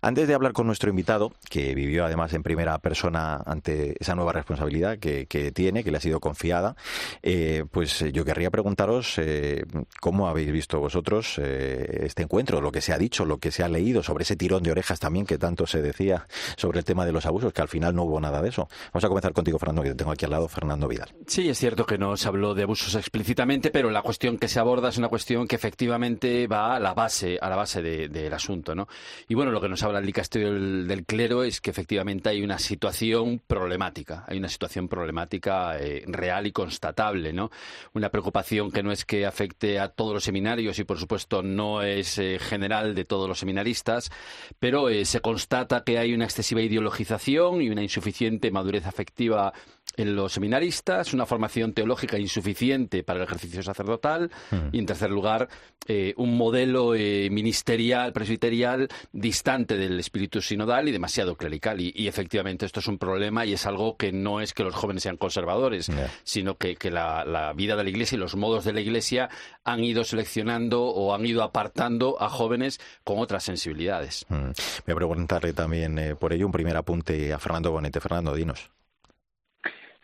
Antes 0.00 0.28
de 0.28 0.34
hablar 0.34 0.52
con 0.52 0.66
nuestro 0.66 0.90
invitado, 0.90 1.32
que 1.48 1.74
vivió 1.74 2.04
además 2.04 2.32
en 2.32 2.42
primera 2.42 2.78
persona 2.78 3.42
ante 3.44 3.96
esa 3.98 4.14
nueva 4.14 4.32
responsabilidad 4.32 4.98
que, 4.98 5.26
tiene, 5.54 5.84
que 5.84 5.90
le 5.90 5.98
ha 5.98 6.00
sido 6.00 6.20
confiada, 6.20 6.76
pues 7.70 8.04
yo 8.12 8.24
querría 8.24 8.50
preguntaros 8.50 9.20
cómo 10.00 10.28
habéis 10.28 10.52
visto 10.52 10.80
vosotros 10.80 11.38
este 11.38 12.22
encuentro, 12.22 12.60
lo 12.60 12.72
que 12.72 12.80
se 12.80 12.92
ha 12.92 12.98
dicho, 12.98 13.24
lo 13.24 13.38
que 13.38 13.50
se 13.50 13.62
ha 13.62 13.68
leído 13.68 14.02
sobre 14.02 14.22
ese 14.24 14.36
tirón 14.36 14.62
de 14.64 14.72
orejas 14.72 14.98
también 14.98 15.26
que 15.26 15.38
tanto 15.38 15.66
se 15.66 15.80
decía 15.80 16.26
sobre 16.56 16.80
el 16.80 16.84
tema 16.84 17.06
de 17.06 17.12
los 17.12 17.26
abusos, 17.26 17.52
que 17.52 17.62
al 17.62 17.68
final 17.68 17.94
no 17.94 18.02
hubo 18.02 18.20
nada 18.20 18.42
de 18.42 18.48
eso. 18.48 18.68
Vamos 18.92 19.04
a 19.04 19.08
comenzar 19.08 19.32
contigo, 19.32 19.58
Fernando, 19.58 19.82
que 19.82 19.94
tengo 19.94 20.10
aquí 20.10 20.24
al 20.24 20.32
lado, 20.32 20.48
Fernando 20.48 20.88
Vidal. 20.88 21.10
Sí, 21.26 21.48
es 21.48 21.58
cierto 21.58 21.86
que 21.86 21.98
no 21.98 22.16
se 22.16 22.26
habló 22.26 22.54
de 22.54 22.64
abusos 22.64 22.94
explícitamente, 22.96 23.70
pero 23.70 23.90
la 23.90 24.02
cuestión 24.02 24.38
que 24.38 24.48
se 24.48 24.58
aborda 24.58 24.88
es 24.88 24.98
una 24.98 25.08
cuestión 25.08 25.46
que 25.46 25.56
efectivamente 25.56 26.46
va 26.46 26.74
a 26.74 26.80
la 26.80 26.94
base, 26.94 27.38
a 27.40 27.48
la 27.48 27.56
base 27.56 27.82
del 27.82 28.32
asunto, 28.32 28.74
¿no? 28.74 28.88
Y 29.28 29.34
bueno, 29.34 29.52
lo 29.52 29.60
que 29.60 29.68
nos 29.68 29.82
habla 29.82 29.98
el 29.98 30.06
dicasterio 30.06 30.52
del, 30.52 31.04
clero 31.04 31.44
es 31.44 31.60
que 31.60 31.70
efectivamente 31.70 32.30
hay 32.30 32.42
una 32.42 32.58
situación 32.58 33.42
problemática, 33.46 34.24
hay 34.26 34.38
una 34.38 34.48
situación 34.48 34.88
problemática 34.88 35.78
eh, 35.78 36.02
real 36.06 36.46
y 36.46 36.52
constatable, 36.52 37.32
¿no? 37.32 37.50
Una 37.92 38.08
preocupación 38.08 38.70
que 38.70 38.82
no 38.82 38.90
es 38.90 39.04
que 39.04 39.26
afecte 39.26 39.78
a 39.78 39.88
todos 39.88 40.14
los 40.14 40.24
seminarios 40.24 40.78
y 40.78 40.84
por 40.84 40.98
supuesto 40.98 41.42
no 41.42 41.82
es 41.82 42.18
eh, 42.18 42.38
general 42.40 42.94
de 42.94 43.04
todos 43.04 43.28
los 43.28 43.38
seminaristas, 43.38 44.10
pero 44.58 44.88
eh, 44.88 45.04
se 45.04 45.20
constata 45.20 45.84
que 45.84 45.98
hay 45.98 46.14
una 46.14 46.24
excesiva 46.24 46.62
ideologización 46.62 47.62
y 47.62 47.70
una 47.70 47.82
insuficiente 47.82 48.50
madurez 48.50 48.86
afectiva 48.86 49.52
en 49.96 50.16
los 50.16 50.32
seminaristas, 50.32 51.14
una 51.14 51.26
formación 51.26 51.72
teológica 51.72 52.18
insuficiente 52.18 53.02
para 53.02 53.20
el 53.20 53.24
ejercicio 53.24 53.62
sacerdotal 53.62 54.30
hmm. 54.50 54.68
y, 54.72 54.78
en 54.78 54.86
tercer 54.86 55.10
lugar, 55.10 55.48
eh, 55.86 56.14
un 56.16 56.36
modelo 56.36 56.94
eh, 56.94 57.28
ministerial, 57.30 58.12
presbiterial, 58.12 58.88
distante 59.12 59.76
del 59.76 59.98
espíritu 60.00 60.40
sinodal 60.40 60.88
y 60.88 60.92
demasiado 60.92 61.36
clerical. 61.36 61.80
Y, 61.80 62.08
efectivamente 62.08 62.66
esto 62.66 62.80
es 62.80 62.88
un 62.88 62.98
problema 62.98 63.44
y 63.46 63.52
es 63.52 63.66
algo 63.66 63.96
que 63.96 64.12
no 64.12 64.40
es 64.40 64.52
que 64.52 64.62
los 64.62 64.74
jóvenes 64.74 65.02
sean 65.02 65.16
conservadores, 65.16 65.90
sino 66.22 66.56
que, 66.56 66.76
la, 66.90 67.52
vida 67.54 67.76
de 67.76 67.84
la 67.84 67.90
Iglesia 67.90 68.16
y 68.16 68.18
los 68.18 68.36
modos 68.36 68.64
de 68.64 68.72
la 68.72 68.80
Iglesia 68.80 69.28
han 69.64 69.82
ido 69.82 70.04
seleccionando 70.04 70.84
o 70.84 71.14
han 71.14 71.24
ido 71.26 71.42
apartando 71.42 72.20
a 72.20 72.28
jóvenes 72.28 72.80
con 73.04 73.18
otras 73.18 73.44
sensibilidades. 73.44 74.26
Hmm. 74.28 74.52
Voy 74.86 74.92
a 74.92 74.96
preguntarle 74.96 75.52
también 75.52 75.98
eh, 75.98 76.14
por 76.14 76.32
ello 76.32 76.46
un 76.46 76.52
primer 76.52 76.76
apunte 76.76 77.32
a 77.32 77.38
Fernando 77.38 77.70
Bonete. 77.70 78.00
Fernando, 78.00 78.34
dinos. 78.34 78.70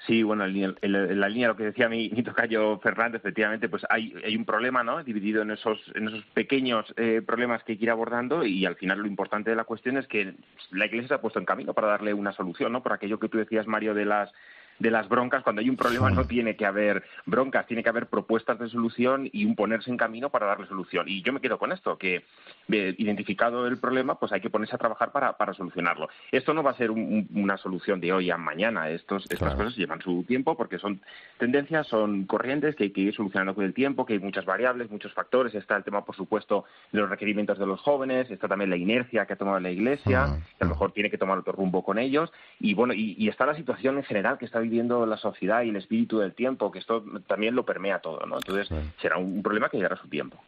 Sí, 0.06 0.22
bueno, 0.22 0.46
en, 0.46 1.20
la 1.20 1.28
línea 1.28 1.48
lo 1.48 1.56
que 1.56 1.64
decía 1.64 1.88
mi, 1.88 2.08
mi 2.08 2.22
tocayo 2.22 2.78
Fernández, 2.78 3.20
efectivamente, 3.20 3.68
pues 3.68 3.84
hay, 3.90 4.14
hay 4.24 4.34
un 4.34 4.46
problema, 4.46 4.82
¿no? 4.82 5.02
Dividido 5.04 5.42
en 5.42 5.50
esos, 5.50 5.78
en 5.94 6.08
esos 6.08 6.24
pequeños 6.32 6.86
eh, 6.96 7.22
problemas 7.24 7.62
que 7.64 7.72
hay 7.72 7.78
que 7.78 7.84
ir 7.84 7.90
abordando 7.90 8.44
y 8.44 8.64
al 8.64 8.76
final 8.76 9.00
lo 9.00 9.06
importante 9.06 9.50
de 9.50 9.56
la 9.56 9.64
cuestión 9.64 9.98
es 9.98 10.06
que 10.06 10.34
la 10.70 10.86
Iglesia 10.86 11.08
se 11.08 11.14
ha 11.14 11.20
puesto 11.20 11.38
en 11.38 11.44
camino 11.44 11.74
para 11.74 11.88
darle 11.88 12.14
una 12.14 12.32
solución, 12.32 12.72
¿no? 12.72 12.82
Por 12.82 12.94
aquello 12.94 13.20
que 13.20 13.28
tú 13.28 13.36
decías, 13.36 13.66
Mario, 13.66 13.92
de 13.92 14.06
las 14.06 14.32
de 14.80 14.90
las 14.90 15.08
broncas. 15.08 15.44
Cuando 15.44 15.60
hay 15.60 15.70
un 15.70 15.76
problema 15.76 16.10
no 16.10 16.24
tiene 16.24 16.56
que 16.56 16.66
haber 16.66 17.04
broncas, 17.26 17.66
tiene 17.66 17.84
que 17.84 17.88
haber 17.88 18.06
propuestas 18.06 18.58
de 18.58 18.68
solución 18.68 19.28
y 19.30 19.44
un 19.44 19.54
ponerse 19.54 19.90
en 19.90 19.96
camino 19.96 20.30
para 20.30 20.46
darle 20.46 20.66
solución. 20.66 21.06
Y 21.08 21.22
yo 21.22 21.32
me 21.32 21.40
quedo 21.40 21.58
con 21.58 21.70
esto, 21.70 21.96
que 21.98 22.24
eh, 22.72 22.94
identificado 22.98 23.66
el 23.66 23.78
problema, 23.78 24.18
pues 24.18 24.32
hay 24.32 24.40
que 24.40 24.50
ponerse 24.50 24.74
a 24.74 24.78
trabajar 24.78 25.12
para, 25.12 25.34
para 25.36 25.54
solucionarlo. 25.54 26.08
Esto 26.32 26.54
no 26.54 26.62
va 26.62 26.72
a 26.72 26.76
ser 26.76 26.90
una 26.90 27.56
solución 27.58 28.00
de 28.00 28.12
hoy 28.12 28.30
a 28.30 28.38
mañana. 28.38 28.88
Estos, 28.88 29.30
estas 29.30 29.54
cosas 29.54 29.76
llevan 29.76 30.00
su 30.00 30.24
tiempo 30.24 30.56
porque 30.56 30.78
son 30.78 31.00
tendencias, 31.38 31.86
son 31.86 32.24
corrientes 32.24 32.74
que 32.74 32.84
hay 32.84 32.90
que 32.90 33.02
ir 33.02 33.14
solucionando 33.14 33.54
con 33.54 33.64
el 33.64 33.74
tiempo, 33.74 34.06
que 34.06 34.14
hay 34.14 34.18
muchas 34.18 34.46
variables, 34.46 34.90
muchos 34.90 35.12
factores. 35.12 35.54
Está 35.54 35.76
el 35.76 35.84
tema, 35.84 36.04
por 36.04 36.16
supuesto, 36.16 36.64
de 36.90 37.00
los 37.00 37.10
requerimientos 37.10 37.58
de 37.58 37.66
los 37.66 37.80
jóvenes, 37.80 38.30
está 38.30 38.48
también 38.48 38.70
la 38.70 38.76
inercia 38.76 39.26
que 39.26 39.34
ha 39.34 39.36
tomado 39.36 39.60
la 39.60 39.70
Iglesia, 39.70 40.38
que 40.56 40.64
a 40.64 40.66
lo 40.66 40.70
mejor 40.70 40.92
tiene 40.92 41.10
que 41.10 41.18
tomar 41.18 41.36
otro 41.36 41.52
rumbo 41.52 41.84
con 41.84 41.98
ellos. 41.98 42.32
Y 42.58 42.72
bueno, 42.72 42.94
y, 42.94 43.14
y 43.18 43.28
está 43.28 43.44
la 43.44 43.54
situación 43.54 43.98
en 43.98 44.04
general 44.04 44.38
que 44.38 44.46
está 44.46 44.58
viviendo 44.58 44.69
la 44.70 45.16
sociedad 45.16 45.62
y 45.62 45.70
el 45.70 45.76
espíritu 45.76 46.18
del 46.18 46.34
tiempo, 46.34 46.70
que 46.70 46.78
esto 46.78 47.04
también 47.26 47.54
lo 47.54 47.64
permea 47.64 47.98
todo, 47.98 48.24
¿no? 48.26 48.36
Entonces 48.36 48.68
será 49.00 49.18
un 49.18 49.42
problema 49.42 49.68
que 49.68 49.76
llegará 49.76 49.96
a 49.96 50.00
su 50.00 50.08
tiempo. 50.08 50.38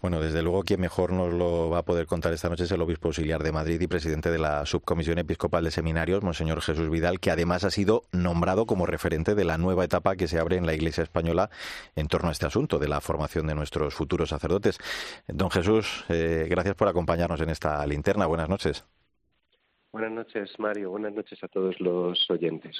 Bueno, 0.00 0.20
desde 0.20 0.42
luego 0.42 0.62
quien 0.62 0.80
mejor 0.80 1.12
nos 1.12 1.32
lo 1.32 1.70
va 1.70 1.78
a 1.78 1.84
poder 1.84 2.06
contar 2.06 2.32
esta 2.32 2.48
noche 2.48 2.64
es 2.64 2.72
el 2.72 2.80
obispo 2.80 3.08
auxiliar 3.08 3.42
de 3.42 3.52
Madrid 3.52 3.80
y 3.80 3.86
presidente 3.86 4.30
de 4.30 4.38
la 4.38 4.64
Subcomisión 4.66 5.18
Episcopal 5.18 5.64
de 5.64 5.70
Seminarios, 5.70 6.22
Monseñor 6.22 6.60
Jesús 6.60 6.90
Vidal, 6.90 7.20
que 7.20 7.30
además 7.30 7.64
ha 7.64 7.70
sido 7.70 8.02
nombrado 8.12 8.66
como 8.66 8.86
referente 8.86 9.34
de 9.34 9.44
la 9.44 9.58
nueva 9.58 9.84
etapa 9.84 10.16
que 10.16 10.28
se 10.28 10.38
abre 10.38 10.56
en 10.56 10.66
la 10.66 10.74
Iglesia 10.74 11.02
española 11.02 11.50
en 11.96 12.08
torno 12.08 12.28
a 12.28 12.32
este 12.32 12.46
asunto 12.46 12.78
de 12.78 12.88
la 12.88 13.00
formación 13.00 13.46
de 13.46 13.54
nuestros 13.54 13.94
futuros 13.94 14.30
sacerdotes. 14.30 14.78
Don 15.28 15.50
Jesús, 15.50 16.04
eh, 16.08 16.46
gracias 16.48 16.74
por 16.74 16.88
acompañarnos 16.88 17.40
en 17.40 17.50
esta 17.50 17.84
linterna. 17.86 18.26
Buenas 18.26 18.48
noches. 18.48 18.84
Buenas 19.92 20.12
noches, 20.12 20.50
Mario. 20.58 20.90
Buenas 20.90 21.12
noches 21.12 21.42
a 21.42 21.48
todos 21.48 21.80
los 21.80 22.30
oyentes. 22.30 22.76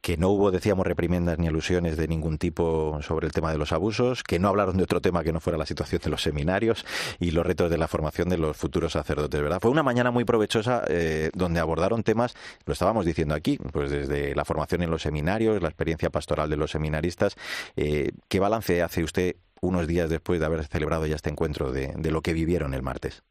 Que 0.00 0.16
no 0.16 0.30
hubo, 0.30 0.50
decíamos, 0.50 0.86
reprimendas 0.86 1.38
ni 1.38 1.46
alusiones 1.46 1.98
de 1.98 2.08
ningún 2.08 2.38
tipo 2.38 2.98
sobre 3.02 3.26
el 3.26 3.34
tema 3.34 3.52
de 3.52 3.58
los 3.58 3.72
abusos, 3.72 4.22
que 4.22 4.38
no 4.38 4.48
hablaron 4.48 4.78
de 4.78 4.84
otro 4.84 5.02
tema 5.02 5.22
que 5.22 5.32
no 5.34 5.40
fuera 5.40 5.58
la 5.58 5.66
situación 5.66 6.00
de 6.02 6.08
los 6.08 6.22
seminarios 6.22 6.86
y 7.20 7.32
los 7.32 7.44
retos 7.44 7.70
de 7.70 7.76
la 7.76 7.86
formación 7.86 8.30
de 8.30 8.38
los 8.38 8.56
futuros 8.56 8.92
sacerdotes, 8.92 9.42
¿verdad? 9.42 9.58
Fue 9.60 9.70
una 9.70 9.82
mañana 9.82 10.10
muy 10.10 10.24
provechosa 10.24 10.84
eh, 10.88 11.30
donde 11.34 11.60
abordaron 11.60 12.02
temas, 12.02 12.34
lo 12.64 12.72
estábamos 12.72 13.04
diciendo 13.04 13.34
aquí, 13.34 13.58
pues 13.70 13.90
desde 13.90 14.34
la 14.34 14.46
formación 14.46 14.80
en 14.80 14.90
los 14.90 15.02
seminarios, 15.02 15.60
la 15.60 15.68
experiencia 15.68 16.08
pastoral 16.08 16.48
de 16.48 16.56
los 16.56 16.70
seminaristas. 16.70 17.36
Eh, 17.76 18.12
¿Qué 18.28 18.40
balance 18.40 18.82
hace 18.82 19.04
usted 19.04 19.36
unos 19.60 19.86
días 19.86 20.08
después 20.08 20.40
de 20.40 20.46
haber 20.46 20.64
celebrado 20.64 21.04
ya 21.04 21.16
este 21.16 21.28
encuentro 21.28 21.72
de 21.72 22.10
lo 22.10 22.22
que 22.22 22.32
vivieron 22.32 22.72
el 22.72 22.82
martes? 22.82 23.22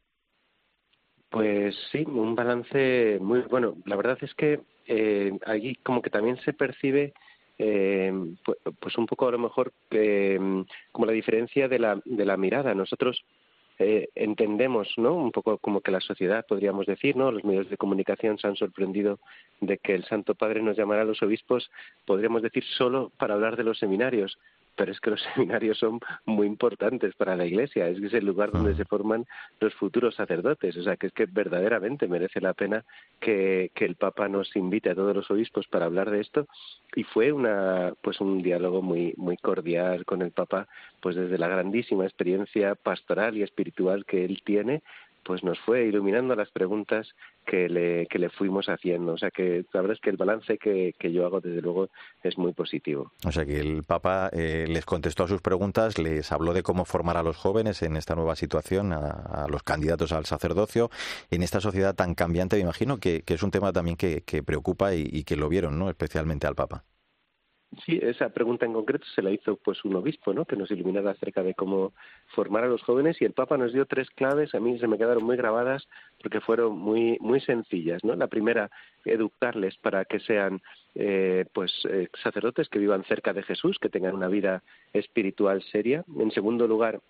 Pues 1.30 1.76
sí, 1.92 2.04
un 2.06 2.34
balance 2.34 3.18
muy 3.20 3.40
bueno. 3.42 3.76
La 3.84 3.96
verdad 3.96 4.18
es 4.22 4.34
que 4.34 4.60
eh, 4.86 5.38
allí 5.44 5.74
como 5.82 6.00
que 6.00 6.10
también 6.10 6.38
se 6.38 6.52
percibe 6.52 7.12
eh, 7.58 8.12
pues, 8.80 8.96
un 8.96 9.06
poco 9.06 9.28
a 9.28 9.32
lo 9.32 9.38
mejor 9.38 9.72
eh, 9.90 10.38
como 10.92 11.06
la 11.06 11.12
diferencia 11.12 11.68
de 11.68 11.78
la, 11.78 12.00
de 12.04 12.24
la 12.24 12.36
mirada. 12.36 12.74
Nosotros 12.74 13.22
eh, 13.80 14.08
entendemos, 14.16 14.88
¿no? 14.96 15.14
Un 15.14 15.30
poco 15.30 15.58
como 15.58 15.80
que 15.80 15.92
la 15.92 16.00
sociedad, 16.00 16.44
podríamos 16.46 16.86
decir, 16.86 17.16
¿no? 17.16 17.30
Los 17.30 17.44
medios 17.44 17.70
de 17.70 17.76
comunicación 17.76 18.36
se 18.36 18.48
han 18.48 18.56
sorprendido 18.56 19.20
de 19.60 19.78
que 19.78 19.94
el 19.94 20.04
Santo 20.04 20.34
Padre 20.34 20.62
nos 20.62 20.76
llamara 20.76 21.02
a 21.02 21.04
los 21.04 21.22
obispos, 21.22 21.70
podríamos 22.04 22.42
decir, 22.42 22.64
solo 22.76 23.12
para 23.18 23.34
hablar 23.34 23.56
de 23.56 23.62
los 23.62 23.78
seminarios 23.78 24.36
pero 24.78 24.92
es 24.92 25.00
que 25.00 25.10
los 25.10 25.20
seminarios 25.34 25.78
son 25.78 26.00
muy 26.24 26.46
importantes 26.46 27.14
para 27.16 27.36
la 27.36 27.44
Iglesia, 27.44 27.88
es 27.88 28.00
que 28.00 28.06
es 28.06 28.14
el 28.14 28.24
lugar 28.24 28.52
donde 28.52 28.76
se 28.76 28.84
forman 28.84 29.26
los 29.60 29.74
futuros 29.74 30.14
sacerdotes, 30.14 30.76
o 30.76 30.82
sea 30.82 30.96
que 30.96 31.08
es 31.08 31.12
que 31.12 31.26
verdaderamente 31.26 32.06
merece 32.06 32.40
la 32.40 32.54
pena 32.54 32.84
que, 33.20 33.70
que 33.74 33.84
el 33.84 33.96
Papa 33.96 34.28
nos 34.28 34.54
invite 34.56 34.90
a 34.90 34.94
todos 34.94 35.14
los 35.14 35.30
obispos 35.30 35.66
para 35.66 35.86
hablar 35.86 36.10
de 36.10 36.20
esto 36.20 36.46
y 36.94 37.02
fue 37.02 37.32
una 37.32 37.92
pues 38.00 38.20
un 38.20 38.40
diálogo 38.40 38.80
muy 38.80 39.12
muy 39.16 39.36
cordial 39.36 40.04
con 40.04 40.22
el 40.22 40.30
Papa, 40.30 40.68
pues 41.00 41.16
desde 41.16 41.38
la 41.38 41.48
grandísima 41.48 42.04
experiencia 42.04 42.76
pastoral 42.76 43.36
y 43.36 43.42
espiritual 43.42 44.04
que 44.06 44.24
él 44.24 44.40
tiene 44.44 44.82
pues 45.28 45.44
nos 45.44 45.58
fue 45.58 45.84
iluminando 45.84 46.34
las 46.34 46.50
preguntas 46.50 47.06
que 47.44 47.68
le, 47.68 48.06
que 48.06 48.18
le 48.18 48.30
fuimos 48.30 48.70
haciendo. 48.70 49.12
O 49.12 49.18
sea 49.18 49.30
que 49.30 49.66
la 49.74 49.82
verdad 49.82 49.96
es 49.96 50.00
que 50.00 50.08
el 50.08 50.16
balance 50.16 50.56
que, 50.56 50.94
que 50.98 51.12
yo 51.12 51.26
hago, 51.26 51.42
desde 51.42 51.60
luego, 51.60 51.90
es 52.22 52.38
muy 52.38 52.54
positivo. 52.54 53.12
O 53.26 53.30
sea 53.30 53.44
que 53.44 53.60
el 53.60 53.84
Papa 53.84 54.30
eh, 54.32 54.64
les 54.66 54.86
contestó 54.86 55.24
a 55.24 55.28
sus 55.28 55.42
preguntas, 55.42 55.98
les 55.98 56.32
habló 56.32 56.54
de 56.54 56.62
cómo 56.62 56.86
formar 56.86 57.18
a 57.18 57.22
los 57.22 57.36
jóvenes 57.36 57.82
en 57.82 57.98
esta 57.98 58.14
nueva 58.14 58.36
situación, 58.36 58.94
a, 58.94 59.46
los 59.50 59.62
candidatos 59.62 60.12
al 60.12 60.24
sacerdocio, 60.24 60.88
en 61.30 61.42
esta 61.42 61.60
sociedad 61.60 61.94
tan 61.94 62.14
cambiante, 62.14 62.56
me 62.56 62.62
imagino 62.62 62.96
que, 62.96 63.20
que 63.20 63.34
es 63.34 63.42
un 63.42 63.50
tema 63.50 63.70
también 63.70 63.98
que, 63.98 64.22
que 64.22 64.42
preocupa 64.42 64.94
y, 64.94 65.06
y 65.12 65.24
que 65.24 65.36
lo 65.36 65.50
vieron, 65.50 65.78
¿no? 65.78 65.90
Especialmente 65.90 66.46
al 66.46 66.54
Papa. 66.54 66.84
Sí, 67.84 67.98
esa 68.02 68.30
pregunta 68.30 68.64
en 68.64 68.72
concreto 68.72 69.04
se 69.14 69.20
la 69.20 69.30
hizo 69.30 69.56
pues 69.56 69.84
un 69.84 69.94
obispo, 69.94 70.32
¿no? 70.32 70.46
Que 70.46 70.56
nos 70.56 70.70
iluminara 70.70 71.10
acerca 71.10 71.42
de 71.42 71.54
cómo 71.54 71.92
formar 72.28 72.64
a 72.64 72.68
los 72.68 72.82
jóvenes 72.82 73.20
y 73.20 73.26
el 73.26 73.34
Papa 73.34 73.58
nos 73.58 73.74
dio 73.74 73.84
tres 73.84 74.08
claves, 74.10 74.54
a 74.54 74.60
mí 74.60 74.78
se 74.78 74.86
me 74.86 74.96
quedaron 74.96 75.22
muy 75.22 75.36
grabadas 75.36 75.86
porque 76.22 76.40
fueron 76.40 76.78
muy 76.78 77.18
muy 77.20 77.40
sencillas, 77.40 78.02
¿no? 78.04 78.16
La 78.16 78.26
primera, 78.26 78.70
educarles 79.04 79.76
para 79.76 80.06
que 80.06 80.18
sean 80.20 80.62
eh, 80.94 81.44
pues 81.52 81.70
eh, 81.90 82.08
sacerdotes 82.22 82.70
que 82.70 82.78
vivan 82.78 83.04
cerca 83.04 83.34
de 83.34 83.42
Jesús, 83.42 83.78
que 83.78 83.90
tengan 83.90 84.14
una 84.14 84.28
vida 84.28 84.62
espiritual 84.94 85.62
seria. 85.70 86.04
En 86.18 86.30
segundo 86.30 86.66
lugar, 86.66 87.00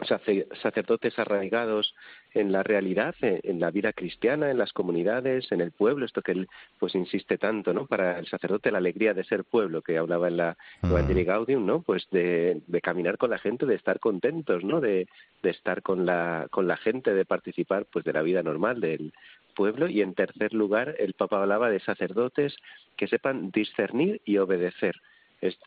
sacerdotes 0.00 1.18
arraigados 1.18 1.94
en 2.32 2.50
la 2.50 2.62
realidad, 2.62 3.14
en 3.20 3.60
la 3.60 3.70
vida 3.70 3.92
cristiana, 3.92 4.50
en 4.50 4.58
las 4.58 4.72
comunidades, 4.72 5.50
en 5.52 5.60
el 5.60 5.70
pueblo, 5.70 6.04
esto 6.04 6.20
que 6.20 6.32
él 6.32 6.48
pues 6.78 6.94
insiste 6.94 7.38
tanto, 7.38 7.72
¿no? 7.72 7.86
Para 7.86 8.18
el 8.18 8.26
sacerdote 8.26 8.72
la 8.72 8.78
alegría 8.78 9.14
de 9.14 9.24
ser 9.24 9.44
pueblo, 9.44 9.82
que 9.82 9.96
hablaba 9.96 10.28
en 10.28 10.36
la 10.38 10.56
Evangelii 10.82 11.24
Gaudium, 11.24 11.64
¿no? 11.64 11.82
Pues 11.82 12.06
de, 12.10 12.60
de, 12.66 12.80
caminar 12.80 13.18
con 13.18 13.30
la 13.30 13.38
gente, 13.38 13.66
de 13.66 13.76
estar 13.76 14.00
contentos, 14.00 14.64
¿no? 14.64 14.80
De, 14.80 15.06
de 15.42 15.50
estar 15.50 15.82
con 15.82 16.04
la, 16.04 16.48
con 16.50 16.66
la 16.66 16.76
gente, 16.76 17.14
de 17.14 17.24
participar 17.24 17.86
pues 17.86 18.04
de 18.04 18.12
la 18.12 18.22
vida 18.22 18.42
normal 18.42 18.80
del 18.80 19.12
pueblo. 19.54 19.88
Y 19.88 20.02
en 20.02 20.14
tercer 20.14 20.52
lugar, 20.54 20.96
el 20.98 21.14
Papa 21.14 21.40
hablaba 21.40 21.70
de 21.70 21.80
sacerdotes 21.80 22.56
que 22.96 23.06
sepan 23.06 23.50
discernir 23.52 24.20
y 24.24 24.38
obedecer 24.38 24.96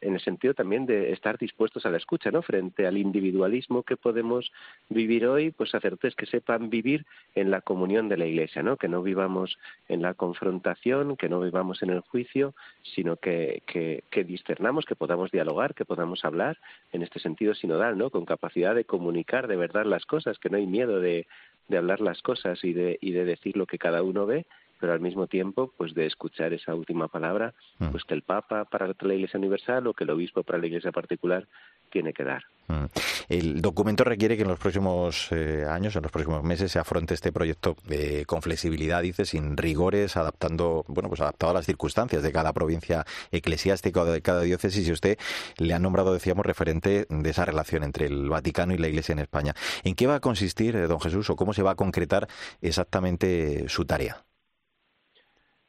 en 0.01 0.13
el 0.13 0.19
sentido 0.19 0.53
también 0.53 0.85
de 0.85 1.11
estar 1.11 1.37
dispuestos 1.37 1.85
a 1.85 1.89
la 1.89 1.97
escucha, 1.97 2.31
¿no? 2.31 2.41
Frente 2.41 2.87
al 2.87 2.97
individualismo 2.97 3.83
que 3.83 3.97
podemos 3.97 4.51
vivir 4.89 5.27
hoy, 5.27 5.51
pues 5.51 5.69
sacerdotes 5.69 6.15
que 6.15 6.25
sepan 6.25 6.69
vivir 6.69 7.05
en 7.35 7.51
la 7.51 7.61
comunión 7.61 8.09
de 8.09 8.17
la 8.17 8.25
Iglesia, 8.25 8.63
¿no? 8.63 8.77
Que 8.77 8.87
no 8.87 9.03
vivamos 9.03 9.57
en 9.87 10.01
la 10.01 10.13
confrontación, 10.13 11.15
que 11.17 11.29
no 11.29 11.39
vivamos 11.39 11.83
en 11.83 11.91
el 11.91 12.01
juicio, 12.01 12.55
sino 12.83 13.17
que, 13.17 13.61
que, 13.65 14.23
discernamos, 14.23 14.85
que 14.85 14.95
podamos 14.95 15.31
dialogar, 15.31 15.75
que 15.75 15.85
podamos 15.85 16.25
hablar 16.25 16.57
en 16.91 17.03
este 17.03 17.19
sentido 17.19 17.53
sinodal, 17.53 17.97
¿no? 17.97 18.09
Con 18.09 18.25
capacidad 18.25 18.73
de 18.73 18.85
comunicar 18.85 19.47
de 19.47 19.55
verdad 19.55 19.85
las 19.85 20.05
cosas, 20.05 20.39
que 20.39 20.49
no 20.49 20.57
hay 20.57 20.65
miedo 20.65 20.99
de, 20.99 21.27
de 21.67 21.77
hablar 21.77 22.01
las 22.01 22.21
cosas 22.21 22.63
y 22.63 22.73
de, 22.73 22.97
y 23.01 23.11
de 23.11 23.25
decir 23.25 23.55
lo 23.57 23.67
que 23.67 23.77
cada 23.77 24.01
uno 24.01 24.25
ve, 24.25 24.45
pero 24.79 24.93
al 24.93 24.99
mismo 24.99 25.27
tiempo 25.27 25.73
pues 25.77 25.93
de 25.93 26.05
escuchar 26.05 26.53
esa 26.53 26.75
última 26.75 27.07
palabra 27.07 27.53
mm. 27.79 27.89
pues 27.89 28.03
que 28.03 28.13
el 28.13 28.21
Papa 28.21 28.65
para 28.65 28.87
la 28.87 29.13
Iglesia 29.13 29.37
Universal 29.37 29.87
o 29.87 29.93
que 29.93 30.03
el 30.03 30.09
Obispo 30.09 30.43
para 30.43 30.59
la 30.59 30.67
Iglesia 30.67 30.91
particular 30.91 31.47
tiene 31.89 32.13
que 32.13 32.23
dar. 32.23 32.43
Mm. 32.67 32.85
El 33.29 33.61
documento 33.61 34.03
requiere 34.03 34.35
que 34.35 34.43
en 34.43 34.49
los 34.49 34.59
próximos 34.59 35.29
eh, 35.31 35.65
años, 35.69 35.95
en 35.95 36.03
los 36.03 36.11
próximos 36.11 36.43
meses, 36.43 36.71
se 36.71 36.79
afronte 36.79 37.13
este 37.13 37.31
proyecto 37.31 37.75
eh, 37.89 38.23
con 38.25 38.41
flexibilidad, 38.41 39.01
dice, 39.01 39.25
sin 39.25 39.57
rigores, 39.57 40.17
adaptando, 40.17 40.83
bueno, 40.87 41.09
pues 41.09 41.21
adaptado 41.21 41.51
a 41.51 41.55
las 41.55 41.65
circunstancias 41.65 42.23
de 42.23 42.31
cada 42.31 42.53
provincia 42.53 43.05
eclesiástica 43.31 44.01
o 44.01 44.05
de 44.05 44.21
cada 44.21 44.41
diócesis. 44.41 44.87
Y 44.87 44.91
usted 44.91 45.17
le 45.57 45.73
ha 45.73 45.79
nombrado, 45.79 46.13
decíamos, 46.13 46.45
referente 46.45 47.05
de 47.09 47.29
esa 47.29 47.45
relación 47.45 47.83
entre 47.83 48.05
el 48.05 48.29
Vaticano 48.29 48.73
y 48.73 48.77
la 48.77 48.87
Iglesia 48.87 49.13
en 49.13 49.19
España. 49.19 49.53
¿En 49.83 49.95
qué 49.95 50.07
va 50.07 50.15
a 50.15 50.19
consistir, 50.19 50.75
eh, 50.75 50.87
don 50.87 50.99
Jesús, 50.99 51.29
o 51.29 51.35
cómo 51.35 51.53
se 51.53 51.63
va 51.63 51.71
a 51.71 51.75
concretar 51.75 52.27
exactamente 52.61 53.67
su 53.69 53.85
tarea? 53.85 54.26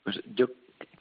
Pues 0.08 0.22
yo 0.34 0.46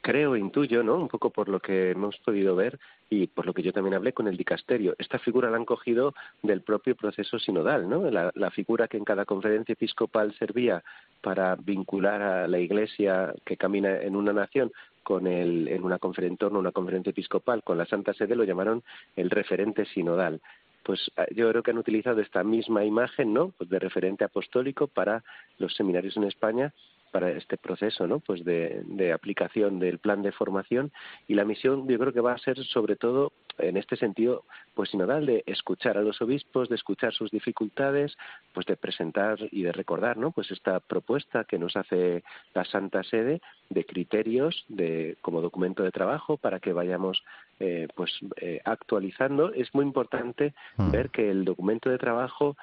creo, 0.02 0.36
intuyo, 0.36 0.84
¿no? 0.84 0.98
Un 0.98 1.08
poco 1.08 1.30
por 1.30 1.48
lo 1.48 1.62
que 1.62 1.92
hemos 1.92 2.18
podido 2.18 2.58
ver 2.58 2.78
y 3.10 3.28
por 3.28 3.46
lo 3.46 3.54
que 3.54 3.64
yo 3.64 3.72
también 3.72 3.94
hablé 3.94 4.12
con 4.12 4.28
el 4.28 4.36
dicasterio. 4.36 4.96
Esta 5.00 5.18
figura 5.18 5.50
la 5.50 5.56
han 5.56 5.64
cogido 5.64 6.14
del 6.44 6.60
propio 6.60 6.94
proceso 6.94 7.40
sinodal, 7.40 7.88
¿no? 7.88 8.12
La, 8.12 8.52
figura 8.52 8.90
que 8.90 8.98
en 8.98 9.06
cada 9.06 9.24
conferencia 9.24 9.72
episcopal 9.72 10.36
servía 10.38 10.84
para 11.22 11.56
vincular 11.56 12.22
a 12.22 12.48
la 12.50 12.60
Iglesia 12.60 13.34
que 13.46 13.56
camina 13.56 13.98
en 14.02 14.18
una 14.18 14.34
nación 14.34 14.74
con 15.04 15.26
el, 15.26 15.70
en 15.70 15.86
una 15.86 16.00
conferencia, 16.00 16.50
una 16.50 16.74
conferencia 16.74 17.12
episcopal 17.12 17.64
con 17.64 17.78
la 17.78 17.86
Santa 17.86 18.14
Sede 18.14 18.36
lo 18.36 18.44
llamaron 18.44 18.84
el 19.16 19.30
referente 19.30 19.86
sinodal 19.86 20.42
pues 20.84 21.12
ah, 21.18 21.26
yo 21.36 21.50
creo 21.50 21.64
que 21.64 21.72
han 21.72 21.78
utilizado 21.78 22.22
esta 22.22 22.46
misma 22.46 22.86
imagen, 22.86 23.34
¿no? 23.34 23.52
Pues 23.58 23.70
de 23.70 23.78
referente 23.78 24.24
apostólico 24.24 24.88
para 24.88 25.22
los 25.60 25.76
seminarios 25.76 26.16
en 26.16 26.24
España 26.24 26.74
para 27.12 27.32
este 27.32 27.58
proceso 27.58 28.08
¿no? 28.08 28.20
pues 28.20 28.44
de, 28.44 29.12
aplicación 29.14 29.80
del 29.80 30.00
plan 30.00 30.22
de 30.22 30.32
formación 30.32 30.92
y 31.28 31.36
la 31.36 31.46
misión 31.46 31.88
yo 31.88 31.98
creo 31.98 32.14
que 32.14 32.22
va 32.22 32.34
a 32.34 32.38
ser 32.38 32.58
sobre 32.66 32.96
todo 32.96 33.32
en 33.58 33.78
este 33.78 33.96
sentido 33.96 34.44
pues 34.76 34.90
sinodal 34.90 35.26
de 35.26 35.44
escuchar 35.46 35.98
a 35.98 36.02
los 36.02 36.22
obispos 36.22 36.70
de 36.70 36.76
escuchar 36.76 37.14
sus 37.14 37.32
dificultades 37.32 38.16
pues 38.54 38.66
de 38.66 38.78
presentar 38.78 39.38
y 39.52 39.64
de 39.64 39.72
recordar 39.72 40.18
no 40.18 40.32
pues 40.32 40.52
esta 40.52 40.80
propuesta 40.80 41.44
que 41.46 41.58
nos 41.58 41.76
hace 41.76 42.24
la 42.54 42.66
Santa 42.66 43.04
Sede 43.04 43.42
de 43.70 43.86
criterios 43.86 44.66
de 44.68 45.18
como 45.22 45.42
documento 45.42 45.84
de 45.84 45.92
trabajo 45.92 46.38
para 46.38 46.60
que 46.60 46.74
vayamos 46.74 47.24
eh, 47.60 47.88
pues 47.96 48.12
eh, 48.40 48.62
actualizando 48.66 49.52
es 49.52 49.74
muy 49.74 49.84
importante 49.84 50.54
mm. 50.78 50.92
ver 50.92 51.10
que 51.10 51.32
el 51.32 51.44
documento 51.44 51.90
de 51.90 51.98
trabajo 51.98 52.56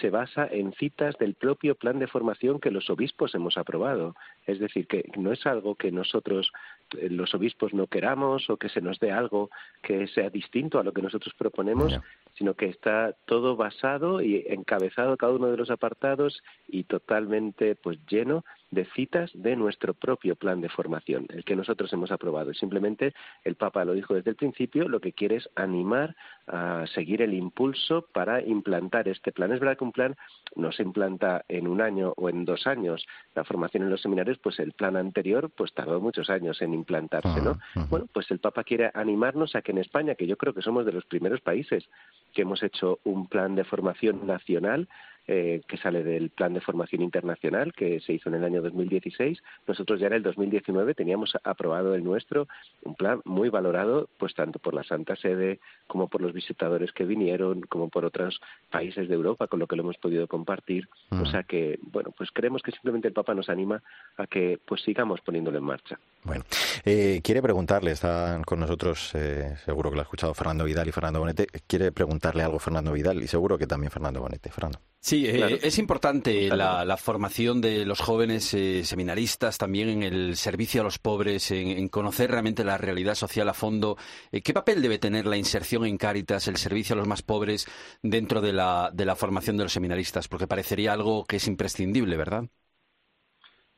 se 0.00 0.08
basa 0.08 0.46
en 0.50 0.72
citas 0.72 1.16
del 1.18 1.34
propio 1.34 1.74
plan 1.74 1.98
de 1.98 2.06
formación 2.06 2.58
que 2.58 2.70
los 2.70 2.88
obispos 2.88 3.34
hemos 3.34 3.58
aprobado. 3.58 4.14
Es 4.46 4.58
decir, 4.58 4.86
que 4.86 5.10
no 5.18 5.32
es 5.32 5.46
algo 5.46 5.74
que 5.74 5.92
nosotros, 5.92 6.50
eh, 6.96 7.10
los 7.10 7.34
obispos, 7.34 7.74
no 7.74 7.86
queramos 7.88 8.48
o 8.48 8.56
que 8.56 8.70
se 8.70 8.80
nos 8.80 8.98
dé 9.00 9.12
algo 9.12 9.50
que 9.82 10.06
sea 10.08 10.30
distinto 10.30 10.78
a 10.78 10.82
lo 10.84 10.92
que 10.92 11.02
nosotros 11.02 11.34
proponemos, 11.36 11.98
sino 12.34 12.54
que 12.54 12.66
está 12.66 13.14
todo 13.26 13.56
basado 13.56 14.22
y 14.22 14.44
encabezado 14.48 15.16
cada 15.16 15.32
uno 15.32 15.48
de 15.48 15.56
los 15.58 15.70
apartados 15.70 16.42
y 16.66 16.84
totalmente 16.84 17.74
pues 17.74 17.98
lleno 18.08 18.44
de 18.70 18.84
citas 18.94 19.30
de 19.34 19.56
nuestro 19.56 19.94
propio 19.94 20.36
plan 20.36 20.60
de 20.60 20.68
formación, 20.68 21.26
el 21.30 21.44
que 21.44 21.56
nosotros 21.56 21.92
hemos 21.92 22.10
aprobado. 22.10 22.52
Simplemente 22.54 23.14
el 23.44 23.54
Papa 23.54 23.84
lo 23.84 23.94
dijo 23.94 24.14
desde 24.14 24.30
el 24.30 24.36
principio, 24.36 24.88
lo 24.88 25.00
que 25.00 25.12
quiere 25.12 25.36
es 25.36 25.48
animar 25.54 26.14
a 26.46 26.86
seguir 26.94 27.22
el 27.22 27.34
impulso 27.34 28.06
para 28.12 28.42
implantar 28.42 29.08
este 29.08 29.32
plan. 29.32 29.52
Es 29.52 29.60
verdad 29.60 29.78
que 29.78 29.84
un 29.84 29.92
plan 29.92 30.16
no 30.56 30.72
se 30.72 30.82
implanta 30.82 31.44
en 31.48 31.66
un 31.66 31.80
año 31.80 32.12
o 32.16 32.28
en 32.28 32.44
dos 32.44 32.66
años. 32.66 33.06
La 33.34 33.44
formación 33.44 33.84
en 33.84 33.90
los 33.90 34.02
seminarios, 34.02 34.38
pues 34.38 34.58
el 34.58 34.72
plan 34.72 34.96
anterior, 34.96 35.50
pues 35.56 35.72
tardó 35.72 36.00
muchos 36.00 36.30
años 36.30 36.60
en 36.62 36.74
implantarse, 36.74 37.40
¿no? 37.40 37.58
Bueno, 37.88 38.06
pues 38.12 38.30
el 38.30 38.38
Papa 38.38 38.64
quiere 38.64 38.90
animarnos 38.94 39.54
a 39.54 39.62
que 39.62 39.72
en 39.72 39.78
España, 39.78 40.14
que 40.14 40.26
yo 40.26 40.36
creo 40.36 40.54
que 40.54 40.62
somos 40.62 40.84
de 40.84 40.92
los 40.92 41.04
primeros 41.04 41.40
países 41.40 41.88
que 42.34 42.42
hemos 42.42 42.62
hecho 42.62 43.00
un 43.04 43.28
plan 43.28 43.54
de 43.54 43.64
formación 43.64 44.26
nacional 44.26 44.88
eh, 45.30 45.60
que 45.68 45.76
sale 45.76 46.02
del 46.02 46.30
Plan 46.30 46.54
de 46.54 46.60
Formación 46.60 47.02
Internacional 47.02 47.74
que 47.74 48.00
se 48.00 48.14
hizo 48.14 48.30
en 48.30 48.36
el 48.36 48.44
año 48.44 48.62
2016. 48.62 49.38
Nosotros 49.66 50.00
ya 50.00 50.06
en 50.06 50.14
el 50.14 50.22
2019 50.22 50.94
teníamos 50.94 51.36
aprobado 51.44 51.94
el 51.94 52.02
nuestro, 52.02 52.48
un 52.82 52.94
plan 52.94 53.20
muy 53.24 53.50
valorado, 53.50 54.08
pues 54.18 54.34
tanto 54.34 54.58
por 54.58 54.72
la 54.72 54.84
Santa 54.84 55.16
Sede 55.16 55.60
como 55.86 56.08
por 56.08 56.22
los 56.22 56.32
visitadores 56.32 56.92
que 56.92 57.04
vinieron, 57.04 57.60
como 57.60 57.90
por 57.90 58.06
otros 58.06 58.40
países 58.70 59.08
de 59.08 59.14
Europa 59.14 59.46
con 59.46 59.58
lo 59.58 59.66
que 59.66 59.76
lo 59.76 59.82
hemos 59.82 59.98
podido 59.98 60.26
compartir. 60.26 60.88
O 61.10 61.26
sea 61.26 61.42
que, 61.42 61.78
bueno, 61.82 62.10
pues 62.16 62.30
creemos 62.32 62.62
que 62.62 62.72
simplemente 62.72 63.08
el 63.08 63.14
Papa 63.14 63.34
nos 63.34 63.48
anima 63.48 63.82
a 64.16 64.26
que 64.26 64.58
pues 64.64 64.82
sigamos 64.82 65.20
poniéndolo 65.20 65.58
en 65.58 65.64
marcha. 65.64 65.98
Bueno, 66.24 66.44
eh, 66.84 67.20
quiere 67.22 67.42
preguntarle, 67.42 67.92
están 67.92 68.44
con 68.44 68.60
nosotros, 68.60 69.14
eh, 69.14 69.56
seguro 69.64 69.90
que 69.90 69.96
lo 69.96 70.00
ha 70.00 70.04
escuchado 70.04 70.34
Fernando 70.34 70.64
Vidal 70.64 70.88
y 70.88 70.92
Fernando 70.92 71.20
Bonete, 71.20 71.46
quiere 71.66 71.92
preguntarle 71.92 72.42
algo 72.42 72.58
Fernando 72.58 72.92
Vidal 72.92 73.22
y 73.22 73.28
seguro 73.28 73.56
que 73.56 73.66
también 73.66 73.90
Fernando 73.90 74.20
Bonete. 74.20 74.50
Fernando. 74.50 74.80
Sí, 75.00 75.17
Sí, 75.18 75.26
eh, 75.26 75.58
es 75.62 75.78
importante 75.78 76.48
la, 76.48 76.96
formación 76.96 77.60
de 77.60 77.84
los 77.84 78.00
jóvenes 78.00 78.54
eh, 78.54 78.84
seminaristas, 78.84 79.58
también 79.58 79.88
en 79.88 80.02
el 80.04 80.36
servicio 80.36 80.80
a 80.80 80.84
los 80.84 81.00
pobres, 81.00 81.50
en, 81.50 81.88
conocer 81.88 82.30
realmente 82.30 82.62
la 82.62 82.78
realidad 82.78 83.16
social 83.16 83.48
a 83.48 83.54
fondo. 83.54 83.96
Eh, 84.30 84.42
¿Qué 84.42 84.52
papel 84.52 84.80
debe 84.80 84.98
tener 84.98 85.26
la 85.26 85.36
inserción 85.36 85.84
en 85.86 85.96
Cáritas, 85.98 86.46
el 86.46 86.56
servicio 86.56 86.94
a 86.94 86.98
los 86.98 87.08
más 87.08 87.22
pobres, 87.22 87.66
dentro 88.00 88.40
de 88.40 88.52
la, 88.52 88.90
de 88.92 89.06
la 89.06 89.16
formación 89.16 89.56
de 89.56 89.64
los 89.64 89.72
seminaristas? 89.72 90.28
Porque 90.28 90.46
parecería 90.46 90.92
algo 90.92 91.24
que 91.24 91.36
es 91.36 91.48
imprescindible, 91.48 92.16
¿verdad? 92.16 92.44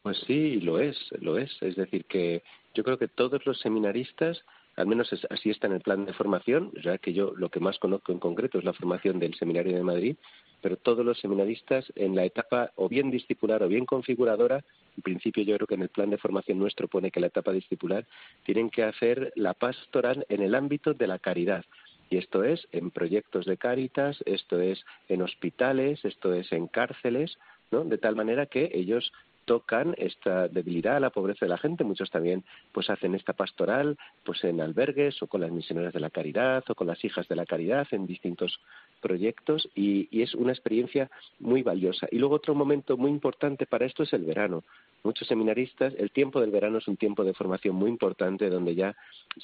Pues 0.02 0.18
sí, 0.26 0.60
lo 0.60 0.78
es, 0.78 0.98
lo 1.20 1.38
es. 1.38 1.50
Es 1.62 1.76
decir, 1.76 2.04
que 2.04 2.42
yo 2.74 2.84
creo 2.84 2.98
que 2.98 3.08
todos 3.08 3.46
los 3.46 3.58
seminaristas 3.60 4.42
al 4.76 4.86
menos 4.86 5.10
así 5.28 5.50
está 5.50 5.66
en 5.66 5.74
el 5.74 5.80
plan 5.80 6.06
de 6.06 6.12
formación, 6.12 6.72
ya 6.82 6.96
que 6.98 7.12
yo 7.12 7.32
lo 7.36 7.50
que 7.50 7.60
más 7.60 7.78
conozco 7.78 8.12
en 8.12 8.18
concreto 8.18 8.58
es 8.58 8.64
la 8.64 8.72
formación 8.72 9.18
del 9.18 9.34
Seminario 9.34 9.76
de 9.76 9.82
Madrid, 9.82 10.16
pero 10.60 10.76
todos 10.76 11.04
los 11.04 11.18
seminaristas 11.18 11.92
en 11.96 12.14
la 12.14 12.24
etapa 12.24 12.72
o 12.76 12.88
bien 12.88 13.10
discipular 13.10 13.62
o 13.62 13.68
bien 13.68 13.86
configuradora, 13.86 14.64
en 14.96 15.02
principio 15.02 15.42
yo 15.44 15.56
creo 15.56 15.66
que 15.66 15.74
en 15.74 15.82
el 15.82 15.88
plan 15.88 16.10
de 16.10 16.18
formación 16.18 16.58
nuestro 16.58 16.88
pone 16.88 17.10
que 17.10 17.20
la 17.20 17.28
etapa 17.28 17.52
discipular, 17.52 18.06
tienen 18.44 18.70
que 18.70 18.82
hacer 18.82 19.32
la 19.36 19.54
pastoral 19.54 20.26
en 20.28 20.42
el 20.42 20.54
ámbito 20.54 20.94
de 20.94 21.06
la 21.06 21.18
caridad. 21.18 21.64
Y 22.10 22.16
esto 22.16 22.42
es 22.42 22.66
en 22.72 22.90
proyectos 22.90 23.46
de 23.46 23.56
cáritas, 23.56 24.20
esto 24.26 24.60
es 24.60 24.84
en 25.08 25.22
hospitales, 25.22 26.04
esto 26.04 26.34
es 26.34 26.50
en 26.50 26.66
cárceles, 26.66 27.38
¿no? 27.70 27.84
De 27.84 27.98
tal 27.98 28.16
manera 28.16 28.46
que 28.46 28.70
ellos 28.74 29.12
tocan 29.50 29.94
esta 29.98 30.48
debilidad, 30.48 31.00
la 31.00 31.10
pobreza 31.10 31.44
de 31.44 31.50
la 31.50 31.58
gente. 31.58 31.82
Muchos 31.82 32.10
también 32.10 32.44
pues 32.72 32.90
hacen 32.90 33.14
esta 33.14 33.32
pastoral 33.32 33.96
pues 34.24 34.44
en 34.44 34.60
albergues 34.60 35.20
o 35.22 35.26
con 35.26 35.40
las 35.40 35.50
misioneras 35.50 35.92
de 35.92 36.00
la 36.00 36.10
caridad 36.10 36.62
o 36.68 36.74
con 36.74 36.86
las 36.86 37.04
hijas 37.04 37.26
de 37.26 37.36
la 37.36 37.46
caridad 37.46 37.86
en 37.90 38.06
distintos 38.06 38.60
proyectos 39.00 39.68
y, 39.74 40.08
y 40.10 40.22
es 40.22 40.34
una 40.34 40.52
experiencia 40.52 41.10
muy 41.38 41.62
valiosa. 41.62 42.06
Y 42.10 42.18
luego 42.18 42.36
otro 42.36 42.54
momento 42.54 42.96
muy 42.96 43.10
importante 43.10 43.66
para 43.66 43.86
esto 43.86 44.02
es 44.02 44.12
el 44.12 44.24
verano. 44.24 44.62
Muchos 45.02 45.28
seminaristas, 45.28 45.94
el 45.96 46.10
tiempo 46.10 46.40
del 46.40 46.50
verano 46.50 46.78
es 46.78 46.86
un 46.86 46.98
tiempo 46.98 47.24
de 47.24 47.32
formación 47.32 47.74
muy 47.74 47.88
importante 47.88 48.50
donde 48.50 48.74
ya 48.74 48.94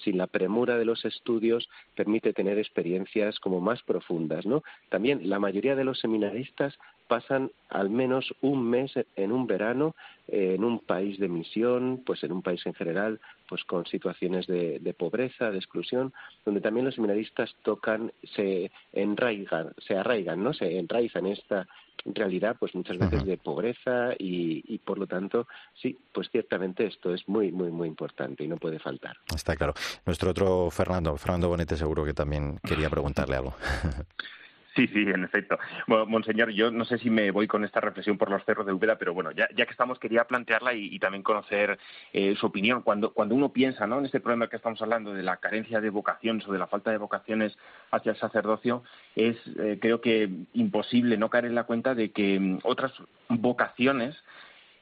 sin 0.04 0.18
la 0.18 0.26
premura 0.26 0.76
de 0.76 0.84
los 0.84 1.04
estudios 1.06 1.66
permite 1.94 2.34
tener 2.34 2.58
experiencias 2.58 3.40
como 3.40 3.60
más 3.60 3.82
profundas, 3.82 4.44
¿no? 4.44 4.62
También 4.90 5.30
la 5.30 5.38
mayoría 5.38 5.74
de 5.74 5.84
los 5.84 5.98
seminaristas 5.98 6.74
pasan 7.08 7.50
al 7.70 7.88
menos 7.88 8.34
un 8.42 8.68
mes 8.68 8.92
en 9.14 9.32
un 9.32 9.46
verano 9.46 9.94
en 10.28 10.64
un 10.64 10.80
país 10.80 11.18
de 11.18 11.28
misión, 11.28 12.02
pues 12.04 12.22
en 12.24 12.32
un 12.32 12.42
país 12.42 12.60
en 12.66 12.74
general, 12.74 13.20
pues 13.48 13.64
con 13.64 13.86
situaciones 13.86 14.46
de, 14.46 14.94
pobreza, 14.98 15.50
de 15.50 15.58
exclusión, 15.58 16.12
donde 16.44 16.60
también 16.60 16.86
los 16.86 16.94
seminaristas 16.94 17.54
tocan, 17.62 18.12
se 18.34 18.70
enraigan, 18.92 19.74
se 19.78 19.96
arraigan, 19.96 20.42
¿no? 20.42 20.52
Se 20.52 20.78
enraizan 20.78 21.26
en 21.26 21.32
esta 21.32 21.66
realidad, 22.04 22.56
pues 22.58 22.74
muchas 22.74 22.98
veces 22.98 23.24
de 23.24 23.36
pobreza 23.36 24.12
y, 24.18 24.62
y 24.72 24.78
por 24.78 24.98
lo 24.98 25.06
tanto, 25.06 25.48
sí, 25.74 25.96
pues 26.12 26.28
ciertamente 26.30 26.86
esto 26.86 27.12
es 27.14 27.28
muy, 27.28 27.50
muy, 27.52 27.70
muy 27.70 27.88
importante 27.88 28.44
y 28.44 28.48
no 28.48 28.56
puede 28.56 28.78
faltar. 28.78 29.16
Está 29.34 29.56
claro. 29.56 29.74
Nuestro 30.04 30.30
otro 30.30 30.70
Fernando, 30.70 31.16
Fernando 31.16 31.48
Bonete, 31.48 31.76
seguro 31.76 32.04
que 32.04 32.14
también 32.14 32.58
quería 32.62 32.90
preguntarle 32.90 33.36
algo. 33.36 33.54
Sí, 34.76 34.86
sí, 34.88 35.06
en 35.08 35.24
efecto. 35.24 35.58
Bueno, 35.86 36.04
Monseñor, 36.04 36.50
yo 36.50 36.70
no 36.70 36.84
sé 36.84 36.98
si 36.98 37.08
me 37.08 37.30
voy 37.30 37.46
con 37.46 37.64
esta 37.64 37.80
reflexión 37.80 38.18
por 38.18 38.30
los 38.30 38.44
cerros 38.44 38.66
de 38.66 38.74
Úbeda, 38.74 38.98
pero 38.98 39.14
bueno, 39.14 39.30
ya, 39.30 39.48
que 39.48 39.62
estamos, 39.62 39.98
quería 39.98 40.24
plantearla 40.24 40.74
y, 40.74 40.98
también 40.98 41.22
conocer 41.22 41.78
eh, 42.12 42.34
su 42.36 42.46
opinión. 42.46 42.82
Cuando, 42.82 43.14
cuando 43.14 43.34
uno 43.34 43.52
piensa 43.52 43.86
¿no? 43.86 43.98
en 43.98 44.04
este 44.04 44.20
problema 44.20 44.48
que 44.48 44.56
estamos 44.56 44.82
hablando 44.82 45.14
de 45.14 45.22
la 45.22 45.38
carencia 45.38 45.80
de 45.80 45.88
vocaciones 45.88 46.46
o 46.46 46.52
de 46.52 46.58
la 46.58 46.66
falta 46.66 46.90
de 46.90 46.98
vocaciones 46.98 47.56
hacia 47.90 48.12
el 48.12 48.18
sacerdocio, 48.18 48.82
es 49.14 49.36
eh, 49.58 49.78
creo 49.80 50.02
que 50.02 50.28
imposible 50.52 51.16
no 51.16 51.30
caer 51.30 51.46
en 51.46 51.54
la 51.54 51.64
cuenta 51.64 51.94
de 51.94 52.10
que 52.10 52.38
mm, 52.38 52.58
otras 52.64 52.92
vocaciones 53.30 54.14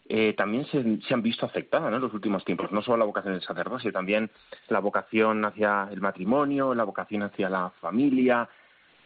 eh, 0.09 0.35
también 0.37 0.67
se, 0.67 0.83
se, 1.07 1.15
han 1.15 1.23
visto 1.23 1.47
afectadas 1.47 1.93
en 1.93 2.01
los 2.01 2.13
últimos 2.13 2.45
tiempos. 2.45 2.73
No 2.73 2.83
solo 2.83 2.99
la 2.99 3.05
vocación 3.05 3.35
del 3.35 3.43
sacerdocio, 3.43 3.93
también 3.93 4.29
la 4.69 4.81
vocación 4.81 5.45
hacia 5.45 5.89
el 5.93 6.01
matrimonio, 6.01 6.75
la 6.75 6.85
vocación 6.85 7.23
hacia 7.23 7.49
la 7.49 7.71
familia, 7.81 8.49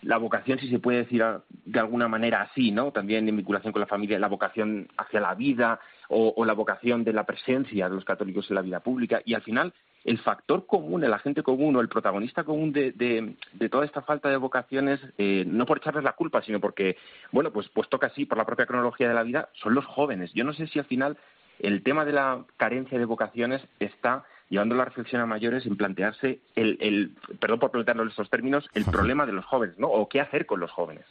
la 0.03 0.17
vocación, 0.19 0.59
si 0.59 0.69
se 0.69 0.79
puede 0.79 0.99
decir 0.99 1.25
de 1.65 1.79
alguna 1.81 2.09
manera 2.09 2.43
así, 2.43 2.71
¿no? 2.71 2.93
También 2.93 3.29
en 3.29 3.37
vinculación 3.37 3.73
con 3.73 3.81
la 3.81 3.87
familia, 3.87 4.19
la 4.19 4.29
vocación 4.29 4.89
hacia 4.97 5.21
la 5.21 5.35
vida 5.35 5.81
o, 6.09 6.45
la 6.45 6.55
vocación 6.55 7.05
de 7.05 7.13
la 7.13 7.25
presencia 7.25 7.89
de 7.89 7.95
los 7.95 8.05
católicos 8.05 8.49
en 8.49 8.55
la 8.55 8.63
vida 8.63 8.81
pública. 8.81 9.21
Y 9.25 9.35
al 9.35 9.43
final, 9.43 9.75
el 10.05 10.19
factor 10.19 10.67
común, 10.67 11.05
el 11.05 11.13
agente 11.13 11.43
común 11.43 11.77
o 11.77 11.81
el 11.81 11.89
protagonista 11.89 12.45
común 12.45 12.73
de, 12.73 12.93
de, 12.93 13.69
toda 13.69 13.85
esta 13.85 14.03
falta 14.03 14.31
de 14.31 14.37
vocaciones, 14.37 15.01
eh, 15.19 15.45
no 15.47 15.67
por 15.67 15.79
echarles 15.79 16.05
la 16.05 16.13
culpa, 16.13 16.43
sino 16.43 16.61
porque, 16.61 16.97
bueno, 17.33 17.53
pues, 17.53 17.69
pues 17.69 17.89
toca 17.89 18.07
así 18.07 18.25
por 18.25 18.39
la 18.39 18.47
propia 18.47 18.67
cronología 18.67 19.09
de 19.09 19.15
la 19.15 19.23
vida, 19.23 19.51
son 19.55 19.75
los 19.75 19.85
jóvenes. 19.85 20.33
Yo 20.33 20.45
no 20.45 20.55
sé 20.55 20.67
si 20.69 20.79
al 20.79 20.87
final 20.87 21.19
el 21.59 21.83
tema 21.83 22.05
de 22.05 22.13
la 22.13 22.45
carencia 22.57 22.99
de 22.99 23.05
vocaciones 23.05 23.61
está 23.81 24.25
llevando 24.49 24.75
la 24.75 24.85
reflexión 24.85 25.21
a 25.21 25.27
mayores 25.27 25.67
en 25.67 25.77
plantearse 25.77 26.41
el, 26.55 26.79
el 26.81 27.13
perdón 27.39 27.59
por 27.59 27.71
plantearlo 27.71 28.03
en 28.03 28.11
estos 28.11 28.31
términos, 28.31 28.69
el 28.75 28.85
problema 28.85 29.27
de 29.27 29.33
los 29.33 29.45
jóvenes, 29.45 29.79
¿no? 29.79 29.89
O 29.89 30.09
qué 30.09 30.21
hacer 30.21 30.47
con 30.47 30.61
los 30.61 30.71
jóvenes. 30.71 31.05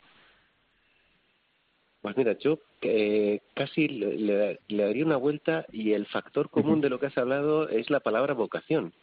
Pues 2.01 2.15
mira, 2.15 2.37
yo 2.37 2.59
eh, 2.81 3.41
casi 3.53 3.87
le, 3.87 4.59
daría 4.69 5.05
una 5.05 5.17
vuelta 5.17 5.65
y 5.71 5.93
el 5.93 6.05
factor 6.05 6.49
común 6.49 6.79
de 6.79 6.89
lo 6.89 6.99
que 6.99 7.07
has 7.07 7.17
hablado 7.17 7.67
es 7.67 7.89
la 7.89 7.99
palabra 7.99 8.33
vocación. 8.33 8.93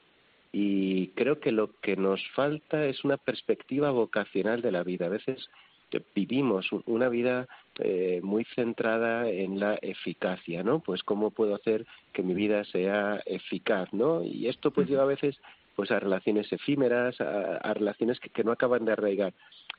Y 0.53 1.09
creo 1.09 1.41
que 1.41 1.53
lo 1.53 1.79
que 1.81 1.97
nos 1.97 2.27
falta 2.31 2.87
es 2.87 3.05
una 3.05 3.17
perspectiva 3.17 3.91
vocacional 3.91 4.63
de 4.63 4.73
la 4.73 4.85
vida. 4.85 5.07
A 5.07 5.11
veces 5.11 5.51
vivimos 6.15 6.69
una 6.87 7.09
vida 7.09 7.47
eh, 7.79 8.21
muy 8.23 8.45
centrada 8.55 9.29
en 9.29 9.61
la 9.61 9.75
eficacia, 9.83 10.63
¿no? 10.63 10.81
Pues 10.81 11.03
cómo 11.03 11.31
puedo 11.31 11.55
hacer 11.55 11.87
que 12.13 12.23
mi 12.23 12.35
vida 12.35 12.65
sea 12.65 13.23
eficaz, 13.27 13.93
¿no? 13.93 14.23
Y 14.23 14.49
esto 14.49 14.71
pues 14.71 14.89
lleva 14.89 15.03
a 15.03 15.07
veces 15.07 15.39
pues 15.77 15.91
a 15.91 15.99
relaciones 15.99 16.53
efímeras, 16.53 17.21
a, 17.21 17.75
relaciones 17.75 18.21
que, 18.21 18.31
que, 18.31 18.45
no 18.45 18.53
acaban 18.53 18.85
de 18.85 18.93
arraigar. 18.93 19.35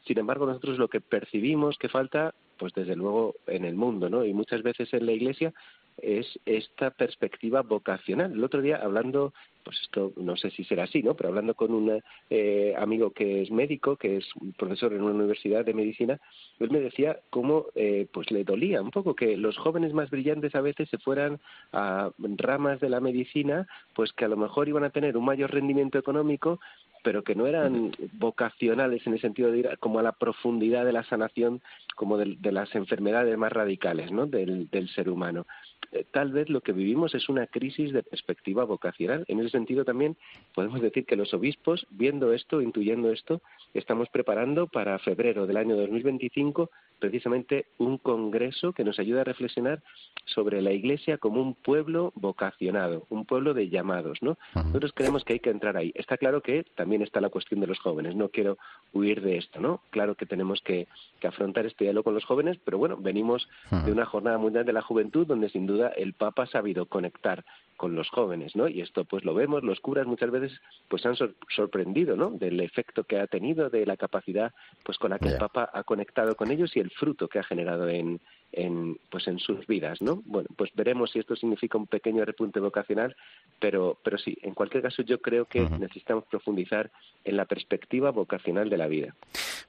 Sin 0.06 0.20
embargo, 0.20 0.46
nosotros 0.46 0.78
lo 0.78 0.90
que 0.90 1.00
percibimos 1.00 1.78
que 1.78 1.88
falta, 1.88 2.34
pues 2.58 2.74
desde 2.74 2.98
luego 2.98 3.36
en 3.48 3.64
el 3.64 3.76
mundo, 3.76 4.10
¿no? 4.10 4.26
Y 4.26 4.34
muchas 4.34 4.62
veces 4.62 4.94
en 4.94 5.06
la 5.06 5.14
Iglesia 5.14 5.54
es 6.02 6.40
esta 6.46 6.92
perspectiva 6.92 7.62
vocacional. 7.62 8.32
El 8.32 8.44
otro 8.44 8.62
día 8.62 8.78
hablando 8.78 9.34
pues 9.66 9.82
esto 9.82 10.14
no 10.16 10.38
sé 10.38 10.52
si 10.52 10.64
será 10.64 10.84
así, 10.84 11.02
¿no? 11.02 11.16
Pero 11.16 11.30
hablando 11.30 11.56
con 11.56 11.74
un 11.74 12.00
eh, 12.30 12.76
amigo 12.78 13.12
que 13.12 13.42
es 13.42 13.50
médico, 13.50 13.98
que 13.98 14.18
es 14.18 14.26
profesor 14.58 14.94
en 14.94 15.02
una 15.02 15.16
universidad 15.16 15.66
de 15.66 15.74
medicina, 15.74 16.20
él 16.60 16.70
me 16.70 16.80
decía 16.80 17.20
cómo 17.32 17.66
eh, 17.74 18.08
pues 18.14 18.30
le 18.30 18.44
dolía 18.44 18.82
un 18.82 18.92
poco 18.92 19.16
que 19.16 19.36
los 19.36 19.58
jóvenes 19.58 19.92
más 19.92 20.12
brillantes 20.12 20.54
a 20.54 20.62
veces 20.62 20.88
se 20.90 21.00
fueran 21.00 21.40
a 21.74 22.12
ramas 22.38 22.80
de 22.80 22.90
la 22.90 23.00
medicina, 23.00 23.68
pues 23.96 24.14
que 24.14 24.26
a 24.26 24.30
lo 24.30 24.38
mejor 24.38 24.70
iban 24.70 24.84
a 24.84 24.92
tener 24.92 25.18
un 25.18 25.26
mayor 25.26 25.52
rendimiento 25.52 25.98
económico, 25.98 26.60
pero 27.06 27.24
que 27.24 27.36
no 27.36 27.46
eran 27.46 27.92
vocacionales 28.14 29.06
en 29.06 29.14
el 29.14 29.22
sentido 29.22 29.52
de 29.52 29.60
ir 29.60 29.70
como 29.80 30.00
a 30.00 30.04
la 30.04 30.14
profundidad 30.14 30.84
de 30.86 30.92
la 30.92 31.04
sanación 31.04 31.62
como 31.96 32.18
de, 32.18 32.36
las 32.52 32.74
enfermedades 32.74 33.38
más 33.38 33.54
radicales 33.54 34.12
¿no? 34.12 34.26
del, 34.26 34.68
del 34.72 34.90
ser 34.90 35.08
humano. 35.10 35.46
Eh, 35.92 36.04
tal 36.12 36.32
vez 36.32 36.50
lo 36.50 36.62
que 36.62 36.72
vivimos 36.72 37.14
es 37.14 37.30
una 37.30 37.46
crisis 37.46 37.94
de 37.94 38.02
perspectiva 38.02 38.66
vocacional. 38.66 39.24
En 39.28 39.40
ese 39.40 39.50
sentido 39.50 39.86
también 39.86 40.18
podemos 40.56 40.82
decir 40.82 41.06
que 41.06 41.16
los 41.16 41.32
obispos, 41.36 41.86
viendo 41.92 42.34
esto, 42.34 42.60
intuyendo 42.60 43.12
esto, 43.12 43.40
estamos 43.76 44.10
preparando 44.10 44.66
para 44.66 44.98
febrero 44.98 45.46
del 45.46 45.58
año 45.58 45.76
2025 45.76 46.72
precisamente 47.00 47.68
un 47.78 47.98
congreso 47.98 48.74
que 48.74 48.84
nos 48.84 49.00
ayuda 49.00 49.22
a 49.22 49.24
reflexionar 49.26 49.82
sobre 50.26 50.62
la 50.62 50.72
Iglesia 50.72 51.18
como 51.18 51.42
un 51.42 51.54
pueblo 51.54 52.12
vocacionado, 52.16 53.06
un 53.10 53.26
pueblo 53.26 53.54
de 53.54 53.70
llamados, 53.70 54.22
¿no? 54.22 54.38
Nosotros 54.56 54.92
creemos 54.94 55.24
que 55.24 55.34
hay 55.34 55.40
que 55.40 55.50
entrar 55.50 55.78
ahí. 55.78 55.92
Está 55.96 56.18
claro 56.18 56.42
que 56.42 56.66
también 56.76 57.02
está 57.02 57.22
la 57.22 57.30
cuestión 57.30 57.60
de 57.60 57.68
los 57.68 57.80
jóvenes. 57.80 58.16
No 58.16 58.30
quiero 58.30 58.58
huir 58.94 59.22
de 59.22 59.38
esto, 59.38 59.60
¿no? 59.60 59.82
Claro 59.92 60.16
que 60.16 60.26
tenemos 60.26 60.62
que, 60.62 60.88
afrontar 61.26 61.66
este 61.66 61.86
diálogo 61.86 62.04
con 62.04 62.14
los 62.14 62.24
jóvenes, 62.24 62.60
pero 62.64 62.78
bueno, 62.78 62.98
venimos 62.98 63.50
de 63.72 63.92
una 63.92 64.06
jornada 64.06 64.38
mundial 64.38 64.64
de 64.64 64.74
la 64.74 64.84
juventud 64.84 65.26
donde 65.26 65.50
sin 65.50 65.66
duda 65.66 65.88
el 65.88 66.14
Papa 66.14 66.44
ha 66.44 66.48
sabido 66.48 66.86
conectar 66.86 67.44
con 67.78 67.96
los 67.96 68.10
jóvenes, 68.10 68.56
¿no? 68.56 68.68
Y 68.68 68.82
esto 68.82 69.06
pues 69.06 69.26
lo 69.26 69.34
vemos, 69.34 69.64
los 69.64 69.80
curas 69.80 70.08
muchas 70.08 70.32
veces 70.32 70.60
pues 70.88 71.02
se 71.02 71.10
han 71.10 71.16
sorprendido, 71.50 72.16
¿no? 72.16 72.32
Del 72.32 72.60
efecto 72.62 73.04
que 73.04 73.20
ha 73.20 73.28
tenido, 73.28 73.70
de 73.70 73.86
la 73.86 73.98
capacidad 73.98 74.54
pues 74.84 74.98
con 74.98 75.12
la 75.12 75.20
que 75.20 75.30
el 75.30 75.38
Papa 75.38 75.70
ha 75.74 75.84
conectado 75.84 76.36
con 76.36 76.52
ellos 76.52 76.76
y 76.76 76.80
el 76.80 76.92
fruto 76.92 77.28
que 77.28 77.40
ha 77.40 77.44
generado 77.44 77.88
en, 77.90 78.22
en, 78.56 78.98
pues 79.10 79.28
en 79.28 79.38
sus 79.40 79.68
vidas, 79.68 80.02
¿no? 80.02 80.24
Bueno, 80.26 80.48
pues 80.56 80.72
veremos 80.74 81.12
si 81.12 81.20
esto 81.20 81.36
significa 81.36 81.78
un 81.78 81.88
pequeño 81.88 82.24
repunte 82.24 82.60
vocacional, 82.60 83.16
pero, 83.60 83.98
pero 84.04 84.18
sí, 84.18 84.38
en 84.42 84.54
cualquier 84.54 84.82
caso 84.82 85.04
yo 85.04 85.20
creo 85.22 85.46
que 85.46 85.62
necesitamos 85.62 86.24
profundizar 86.26 86.90
en 87.24 87.38
la 87.38 87.46
perspectiva 87.46 88.12
vocacional 88.12 88.70
de 88.70 88.78
la 88.78 88.88
vida. 88.88 89.14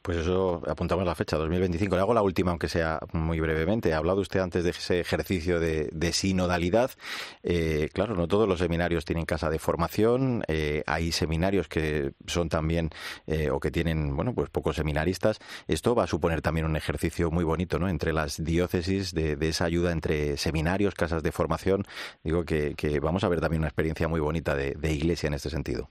Pues 0.03 0.19
eso 0.19 0.63
apuntamos 0.69 1.05
la 1.05 1.17
fecha, 1.17 1.37
2025. 1.37 1.97
Le 1.97 2.03
hago 2.03 2.15
la 2.15 2.23
última, 2.23 2.53
aunque 2.53 2.69
sea 2.69 3.01
muy 3.13 3.41
brevemente. 3.41 3.93
Ha 3.93 3.97
hablado 3.97 4.21
usted 4.21 4.39
antes 4.39 4.63
de 4.63 4.71
ese 4.71 5.01
ejercicio 5.01 5.59
de, 5.59 6.13
sinodalidad. 6.13 6.93
Eh, 7.43 7.89
claro, 7.93 8.15
no 8.15 8.29
todos 8.29 8.49
los 8.49 8.61
seminarios 8.61 9.05
tienen 9.05 9.25
casa 9.25 9.51
de 9.51 9.59
formación. 9.59 10.45
Eh, 10.47 10.85
hay 10.87 11.11
seminarios 11.11 11.67
que 11.67 12.13
son 12.27 12.49
también 12.49 12.91
eh, 13.27 13.51
o 13.51 13.59
que 13.59 13.73
tienen, 13.73 14.15
bueno, 14.15 14.33
pues 14.33 14.49
pocos 14.49 14.77
seminaristas. 14.77 15.41
Esto 15.67 15.97
va 15.97 16.05
a 16.05 16.07
suponer 16.07 16.41
también 16.41 16.67
un 16.67 16.77
ejercicio 16.77 17.33
muy 17.33 17.43
bonito, 17.43 17.81
¿no? 17.81 17.89
Entre 17.89 18.13
las 18.13 18.43
diócesis 18.45 18.76
de, 19.15 19.37
esa 19.41 19.65
ayuda 19.65 19.93
entre 19.93 20.37
seminarios, 20.37 20.95
casas 20.95 21.23
de 21.23 21.33
formación. 21.33 21.85
Digo 22.23 22.45
que, 22.45 22.75
vamos 23.01 23.25
a 23.25 23.29
ver 23.29 23.41
también 23.41 23.61
una 23.61 23.69
experiencia 23.69 24.09
muy 24.09 24.21
bonita 24.21 24.55
de 24.55 24.93
iglesia 24.93 25.29
en 25.29 25.35
este 25.35 25.51
sentido. 25.51 25.91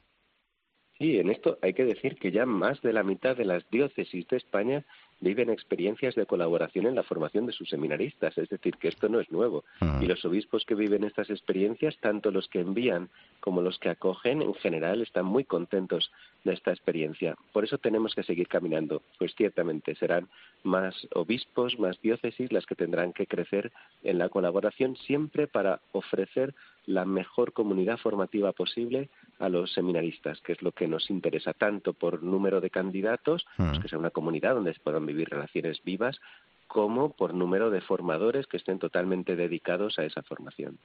Sí, 0.98 1.18
en 1.20 1.30
esto 1.30 1.58
hay 1.62 1.74
que 1.74 1.84
decir 1.84 2.16
que 2.16 2.32
ya 2.32 2.46
más 2.46 2.82
de 2.82 2.94
la 2.94 3.04
mitad 3.04 3.36
de 3.36 3.44
las 3.44 3.70
diócesis 3.70 4.26
de 4.28 4.38
España 4.38 4.86
viven 5.20 5.50
experiencias 5.50 6.16
de 6.16 6.26
colaboración 6.26 6.86
en 6.86 6.96
la 6.96 7.04
formación 7.04 7.46
de 7.46 7.54
sus 7.54 7.70
seminaristas, 7.70 8.38
es 8.38 8.50
decir, 8.50 8.76
que 8.78 8.90
esto 8.90 9.10
no 9.10 9.20
es 9.20 9.32
nuevo. 9.32 9.64
Mm. 9.80 10.04
Y 10.04 10.08
los 10.08 10.24
obispos 10.26 10.66
que 10.66 10.76
viven 10.76 11.04
estas 11.04 11.30
experiencias, 11.30 11.98
tanto 12.00 12.32
los 12.32 12.48
que 12.48 12.60
envían 12.60 13.10
como 13.40 13.62
los 13.62 13.80
que 13.80 13.90
acogen, 13.90 14.42
en 14.42 14.54
general 14.56 15.02
están 15.02 15.26
muy 15.26 15.44
contentos 15.44 16.12
de 16.44 16.54
esta 16.54 16.72
experiencia. 16.72 17.36
Por 17.54 17.64
eso 17.64 17.78
tenemos 17.78 18.14
que 18.14 18.24
seguir 18.24 18.48
caminando, 18.48 19.02
pues 19.18 19.34
ciertamente 19.36 19.96
serán 19.96 20.28
más 20.64 21.08
obispos, 21.14 21.80
más 21.80 22.00
diócesis 22.02 22.52
las 22.52 22.66
que 22.66 22.76
tendrán 22.76 23.14
que 23.14 23.28
crecer 23.28 23.72
en 24.04 24.18
la 24.18 24.30
colaboración 24.30 24.96
siempre 24.96 25.48
para 25.48 25.82
ofrecer 25.92 26.54
la 26.86 27.06
mejor 27.06 27.54
comunidad 27.54 27.98
formativa 27.98 28.52
posible 28.52 29.10
a 29.40 29.50
los 29.50 29.74
seminaristas, 29.74 30.42
que 30.42 30.54
es 30.54 30.62
lo 30.62 30.72
que 30.72 30.88
nos 30.88 31.10
interesa 31.10 31.54
tanto 31.54 31.94
por 31.94 32.24
número 32.24 32.62
de 32.62 32.70
candidatos, 32.70 33.46
pues 33.58 33.80
mm. 33.80 33.82
que 33.82 33.88
sea 33.88 34.00
una 34.00 34.12
comunidad 34.12 34.56
donde 34.56 34.74
se 34.74 34.80
puedan 34.80 35.06
vivir 35.06 35.30
relaciones 35.30 35.84
vivas, 35.84 36.20
como 36.68 37.12
por 37.12 37.34
número 37.34 37.70
de 37.70 37.82
formadores 37.82 38.48
que 38.48 38.58
estén 38.58 38.80
totalmente 38.80 39.36
dedicados 39.36 40.00
a 40.00 40.04
esa 40.04 40.24
formación. 40.24 40.78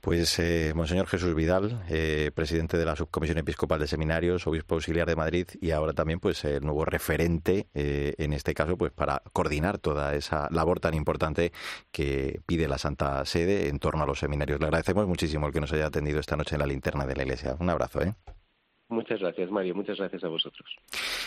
Pues, 0.00 0.38
eh, 0.38 0.72
Monseñor 0.74 1.06
Jesús 1.06 1.34
Vidal, 1.34 1.82
eh, 1.88 2.30
presidente 2.34 2.76
de 2.76 2.84
la 2.84 2.96
Subcomisión 2.96 3.38
Episcopal 3.38 3.80
de 3.80 3.86
Seminarios, 3.86 4.46
obispo 4.46 4.74
auxiliar 4.74 5.06
de 5.06 5.16
Madrid 5.16 5.46
y 5.60 5.70
ahora 5.70 5.92
también, 5.92 6.20
pues, 6.20 6.44
el 6.44 6.62
nuevo 6.62 6.84
referente, 6.84 7.68
eh, 7.74 8.14
en 8.18 8.32
este 8.32 8.54
caso, 8.54 8.76
pues, 8.76 8.92
para 8.92 9.22
coordinar 9.32 9.78
toda 9.78 10.14
esa 10.14 10.48
labor 10.50 10.80
tan 10.80 10.94
importante 10.94 11.52
que 11.92 12.40
pide 12.46 12.68
la 12.68 12.78
Santa 12.78 13.24
Sede 13.24 13.68
en 13.68 13.78
torno 13.78 14.02
a 14.02 14.06
los 14.06 14.18
seminarios. 14.18 14.60
Le 14.60 14.66
agradecemos 14.66 15.06
muchísimo 15.06 15.46
el 15.46 15.52
que 15.52 15.60
nos 15.60 15.72
haya 15.72 15.86
atendido 15.86 16.20
esta 16.20 16.36
noche 16.36 16.54
en 16.54 16.60
la 16.60 16.66
linterna 16.66 17.06
de 17.06 17.16
la 17.16 17.22
Iglesia. 17.22 17.56
Un 17.58 17.70
abrazo, 17.70 18.02
¿eh? 18.02 18.14
Muchas 18.90 19.20
gracias, 19.20 19.50
Mario. 19.50 19.74
Muchas 19.74 19.98
gracias 19.98 20.24
a 20.24 20.28
vosotros. 20.28 20.66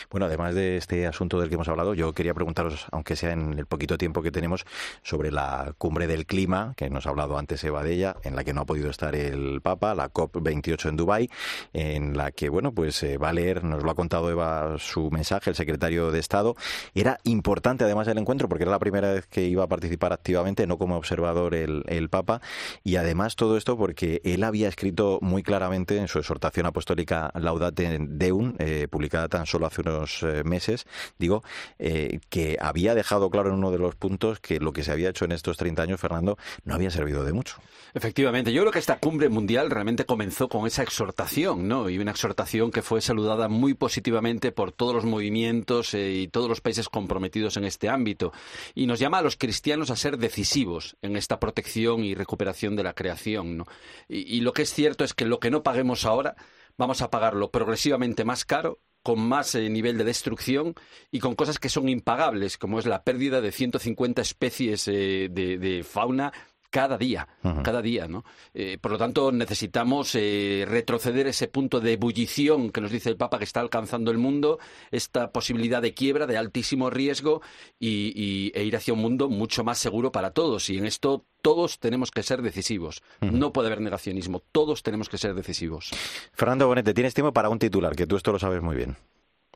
Bueno, 0.10 0.26
además 0.26 0.56
de 0.56 0.78
este 0.78 1.06
asunto 1.06 1.40
del 1.40 1.48
que 1.48 1.56
hemos 1.56 1.68
hablado, 1.68 1.94
yo 1.94 2.12
quería 2.12 2.34
preguntaros, 2.34 2.88
aunque 2.92 3.16
sea 3.16 3.34
en 3.34 3.58
el 3.58 3.68
poquito 3.68 4.00
tiempo 4.00 4.24
que 4.24 4.32
tenemos, 4.32 4.66
sobre 5.04 5.32
la 5.32 5.76
cumbre 5.78 6.08
del 6.08 6.26
clima, 6.26 6.74
que 6.76 6.90
nos 6.90 7.06
ha 7.06 7.12
hablado 7.12 7.38
antes 7.38 7.64
Eva 7.64 7.84
de 7.84 7.94
ella, 7.94 8.16
en 8.24 8.36
la 8.36 8.44
que 8.44 8.54
no 8.54 8.62
ha 8.62 8.66
podido 8.66 8.90
estar 8.90 9.16
el 9.16 9.62
Papa, 9.62 9.94
la 9.94 10.12
COP28 10.12 10.90
en 10.90 10.98
Dubái, 10.98 11.30
en 11.74 12.18
la 12.18 12.32
que, 12.32 12.50
bueno, 12.50 12.74
pues 12.74 13.04
eh, 13.04 13.20
va 13.20 13.30
a 13.30 13.34
leer, 13.34 13.64
nos 13.64 13.84
lo 13.84 13.92
ha 13.92 13.96
contado 13.96 14.32
Eva 14.32 14.78
su 14.80 15.12
mensaje, 15.12 15.52
el 15.52 15.56
secretario 15.56 16.12
de 16.12 16.20
Estado. 16.20 16.56
Era 16.96 17.20
importante 17.26 17.84
además 17.84 18.08
el 18.08 18.18
encuentro 18.18 18.50
porque 18.50 18.64
era 18.64 18.72
la 18.72 18.80
primera 18.80 19.14
vez 19.14 19.28
que 19.28 19.44
iba 19.44 19.64
a 19.64 19.68
participar 19.68 20.14
activamente, 20.14 20.66
no 20.66 20.80
como 20.80 20.98
observador 20.98 21.54
el, 21.54 21.84
el 21.86 22.10
Papa, 22.10 22.42
y 22.84 22.96
además 22.96 23.36
todo 23.36 23.56
esto 23.56 23.78
porque 23.78 24.20
él 24.24 24.44
había 24.44 24.68
escrito 24.68 25.20
muy 25.22 25.44
claramente 25.44 25.98
en 25.98 26.08
su 26.08 26.18
exhortación 26.18 26.66
apostólica 26.66 27.32
la 27.36 27.51
Laudate 27.52 27.98
Deum, 28.00 28.56
eh, 28.60 28.88
publicada 28.90 29.28
tan 29.28 29.46
solo 29.46 29.66
hace 29.66 29.82
unos 29.82 30.24
eh, 30.24 30.44
meses, 30.46 30.86
digo, 31.18 31.44
eh, 31.80 32.20
que 32.30 32.58
había 32.62 32.96
dejado 32.96 33.30
claro 33.30 33.50
en 33.50 33.56
uno 33.56 33.72
de 33.72 33.78
los 33.78 33.96
puntos 33.96 34.40
que 34.40 34.60
lo 34.60 34.72
que 34.72 34.84
se 34.84 34.92
había 34.92 35.10
hecho 35.10 35.26
en 35.26 35.34
estos 35.34 35.58
30 35.58 35.82
años, 35.82 36.00
Fernando, 36.00 36.38
no 36.64 36.76
había 36.76 36.90
servido 36.90 37.26
de 37.26 37.34
mucho. 37.34 37.58
Efectivamente, 37.94 38.54
yo 38.54 38.62
creo 38.62 38.72
que 38.72 38.80
esta 38.80 39.00
cumbre 39.00 39.28
mundial 39.28 39.70
realmente 39.70 40.06
comenzó 40.06 40.48
con 40.48 40.66
esa 40.66 40.82
exhortación, 40.84 41.68
¿no? 41.68 41.90
Y 41.90 42.00
una 42.00 42.12
exhortación 42.12 42.72
que 42.72 42.82
fue 42.82 43.02
saludada 43.02 43.50
muy 43.50 43.74
positivamente 43.74 44.54
por 44.54 44.72
todos 44.72 44.96
los 44.96 45.06
movimientos 45.06 45.94
y 45.94 46.30
todos 46.30 46.48
los 46.48 46.62
países 46.62 46.88
comprometidos 46.88 47.58
en 47.58 47.66
este 47.66 47.90
ámbito. 47.90 48.32
Y 48.76 48.88
nos 48.88 49.00
llama 49.00 49.18
a 49.18 49.22
los 49.22 49.36
cristianos 49.36 49.92
a 49.92 49.98
ser 49.98 50.18
decisivos 50.18 50.96
en 51.02 51.18
esta 51.18 51.40
protección 51.40 52.06
y 52.06 52.16
recuperación 52.16 52.78
de 52.78 52.84
la 52.84 52.94
creación, 52.94 53.58
¿no? 53.58 53.66
y 54.08 54.42
lo 54.42 54.54
que 54.54 54.62
es 54.62 54.74
cierto 54.74 55.04
es 55.04 55.14
que 55.14 55.26
lo 55.26 55.40
que 55.40 55.52
no 55.52 55.64
paguemos 55.64 56.06
ahora 56.06 56.36
vamos 56.78 57.02
a 57.02 57.10
pagarlo 57.10 57.52
progresivamente 57.52 58.26
más 58.26 58.46
caro 58.46 58.80
con 59.04 59.20
más 59.20 59.56
eh, 59.56 59.70
nivel 59.70 59.98
de 59.98 60.04
destrucción 60.04 60.76
y 61.12 61.20
con 61.20 61.36
cosas 61.36 61.60
que 61.60 61.70
son 61.70 61.90
impagables, 61.90 62.58
como 62.58 62.80
es 62.80 62.86
la 62.86 63.04
pérdida 63.04 63.42
de 63.42 63.52
150 63.52 64.22
especies 64.22 64.88
eh, 64.88 65.30
de, 65.32 65.86
fauna 65.88 66.32
cada 66.72 66.98
día, 66.98 67.28
cada 67.64 67.82
día, 67.82 68.08
¿no? 68.08 68.24
Eh, 68.54 68.80
por 68.82 68.92
lo 68.92 68.98
tanto, 68.98 69.32
necesitamos 69.32 70.14
retroceder 70.14 71.28
ese 71.28 71.48
punto 71.48 71.80
de 71.80 71.94
ebullición 71.94 72.72
que 72.72 72.82
nos 72.82 72.90
dice 72.90 73.10
el 73.10 73.18
Papa 73.18 73.38
que 73.38 73.44
está 73.44 73.60
alcanzando 73.60 74.10
el 74.10 74.18
mundo, 74.18 74.58
esta 74.90 75.32
posibilidad 75.32 75.82
de 75.82 75.94
quiebra, 75.94 76.26
de 76.26 76.38
altísimo 76.38 76.90
riesgo 76.90 77.42
y, 77.80 78.52
e 78.56 78.64
ir 78.64 78.76
hacia 78.76 78.94
un 78.94 79.02
mundo 79.02 79.30
mucho 79.30 79.64
más 79.64 79.78
seguro 79.78 80.12
para 80.12 80.32
todos. 80.32 80.70
Y 80.70 80.78
en 80.78 80.86
esto 80.86 81.26
todos 81.42 81.80
tenemos 81.80 82.12
que 82.12 82.24
ser 82.24 82.42
decisivos. 82.42 83.02
No 83.20 83.52
puede 83.52 83.68
haber 83.68 83.82
negacionismo. 83.82 84.42
Todos 84.52 84.84
tenemos 84.84 85.10
que 85.10 85.18
ser 85.18 85.34
decisivos. 85.34 85.92
Fernando 86.34 86.68
Bonete, 86.68 86.94
tienes 86.94 87.14
tiempo 87.14 87.34
para 87.34 87.50
un 87.50 87.60
titular, 87.60 87.96
que 87.96 88.08
tú 88.08 88.16
esto 88.16 88.32
lo 88.32 88.40
sabes 88.40 88.62
muy 88.62 88.76
bien. 88.76 88.96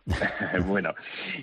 bueno, 0.65 0.93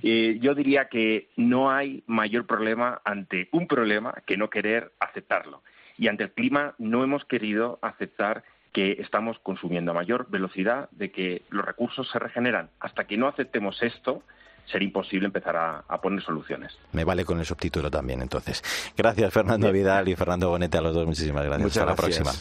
eh, 0.03 0.39
yo 0.41 0.55
diría 0.55 0.87
que 0.87 1.31
no 1.37 1.71
hay 1.71 2.05
mayor 2.07 2.47
problema 2.47 3.01
ante 3.05 3.49
un 3.53 3.67
problema 3.67 4.15
que 4.27 4.37
no 4.37 4.51
querer 4.51 4.93
aceptarlo. 5.01 5.63
Y 5.99 6.09
ante 6.09 6.25
el 6.25 6.33
clima 6.33 6.75
no 6.79 7.05
hemos 7.05 7.25
querido 7.25 7.79
aceptar 7.83 8.45
que 8.73 8.93
estamos 9.01 9.39
consumiendo 9.43 9.91
a 9.91 9.95
mayor 9.95 10.31
velocidad, 10.31 10.89
de 10.93 11.11
que 11.11 11.43
los 11.51 11.65
recursos 11.65 12.09
se 12.11 12.19
regeneran. 12.19 12.71
Hasta 12.81 13.05
que 13.05 13.19
no 13.19 13.29
aceptemos 13.29 13.83
esto, 13.83 14.23
sería 14.67 14.87
imposible 14.87 15.27
empezar 15.27 15.57
a, 15.57 16.01
poner 16.01 16.23
soluciones. 16.23 16.73
Me 16.93 17.05
vale 17.05 17.25
con 17.25 17.39
el 17.39 17.45
subtítulo 17.45 17.91
también, 17.91 18.23
entonces. 18.23 18.63
Gracias, 18.97 19.33
Fernando 19.33 19.71
Vidal 19.71 20.09
y 20.09 20.17
Fernando 20.17 20.49
Bonete, 20.49 20.79
a 20.79 20.81
los 20.81 20.95
dos. 20.95 21.07
Muchísimas 21.07 21.45
gracias. 21.45 21.77
Hasta 21.77 21.87
la 21.87 21.95
próxima. 21.95 22.33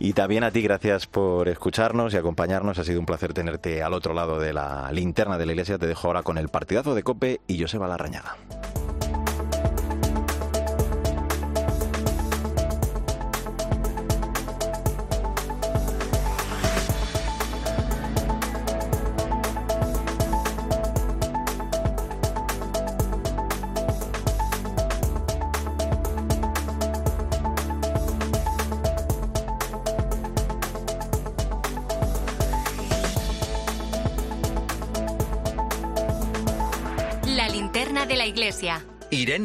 Y 0.00 0.12
también 0.12 0.44
a 0.44 0.50
ti, 0.50 0.62
gracias 0.62 1.06
por 1.06 1.48
escucharnos 1.48 2.14
y 2.14 2.16
acompañarnos. 2.16 2.78
Ha 2.78 2.84
sido 2.84 3.00
un 3.00 3.06
placer 3.06 3.32
tenerte 3.32 3.82
al 3.82 3.94
otro 3.94 4.14
lado 4.14 4.38
de 4.38 4.52
la 4.52 4.90
linterna 4.92 5.38
de 5.38 5.46
la 5.46 5.52
iglesia. 5.52 5.78
Te 5.78 5.86
dejo 5.86 6.06
ahora 6.06 6.22
con 6.22 6.38
el 6.38 6.48
partidazo 6.48 6.94
de 6.94 7.02
Cope 7.02 7.40
y 7.48 7.60
Joseba 7.60 7.88
Larrañaga. 7.88 8.36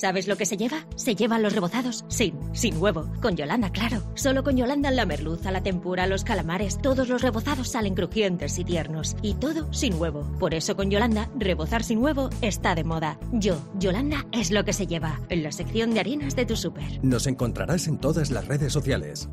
¿Sabes 0.00 0.26
lo 0.28 0.38
que 0.38 0.46
se 0.46 0.56
lleva? 0.56 0.86
Se 0.96 1.14
llevan 1.14 1.42
los 1.42 1.52
rebozados 1.52 2.06
sin, 2.08 2.32
sin 2.54 2.78
huevo. 2.78 3.12
Con 3.20 3.36
Yolanda, 3.36 3.70
claro. 3.70 4.02
Solo 4.14 4.42
con 4.42 4.56
Yolanda 4.56 4.90
la 4.90 5.04
merluza, 5.04 5.50
la 5.50 5.62
tempura, 5.62 6.06
los 6.06 6.24
calamares, 6.24 6.78
todos 6.80 7.06
los 7.10 7.20
rebozados 7.20 7.68
salen 7.68 7.94
crujientes 7.94 8.58
y 8.58 8.64
tiernos. 8.64 9.14
Y 9.20 9.34
todo 9.34 9.70
sin 9.74 10.00
huevo. 10.00 10.22
Por 10.38 10.54
eso 10.54 10.74
con 10.74 10.90
Yolanda, 10.90 11.28
rebozar 11.38 11.84
sin 11.84 11.98
huevo 11.98 12.30
está 12.40 12.74
de 12.74 12.82
moda. 12.82 13.20
Yo, 13.30 13.62
Yolanda, 13.78 14.26
es 14.32 14.50
lo 14.50 14.64
que 14.64 14.72
se 14.72 14.86
lleva. 14.86 15.20
En 15.28 15.42
la 15.42 15.52
sección 15.52 15.92
de 15.92 16.00
harinas 16.00 16.34
de 16.34 16.46
tu 16.46 16.56
súper. 16.56 17.04
Nos 17.04 17.26
encontrarás 17.26 17.86
en 17.86 17.98
todas 17.98 18.30
las 18.30 18.48
redes 18.48 18.72
sociales. 18.72 19.28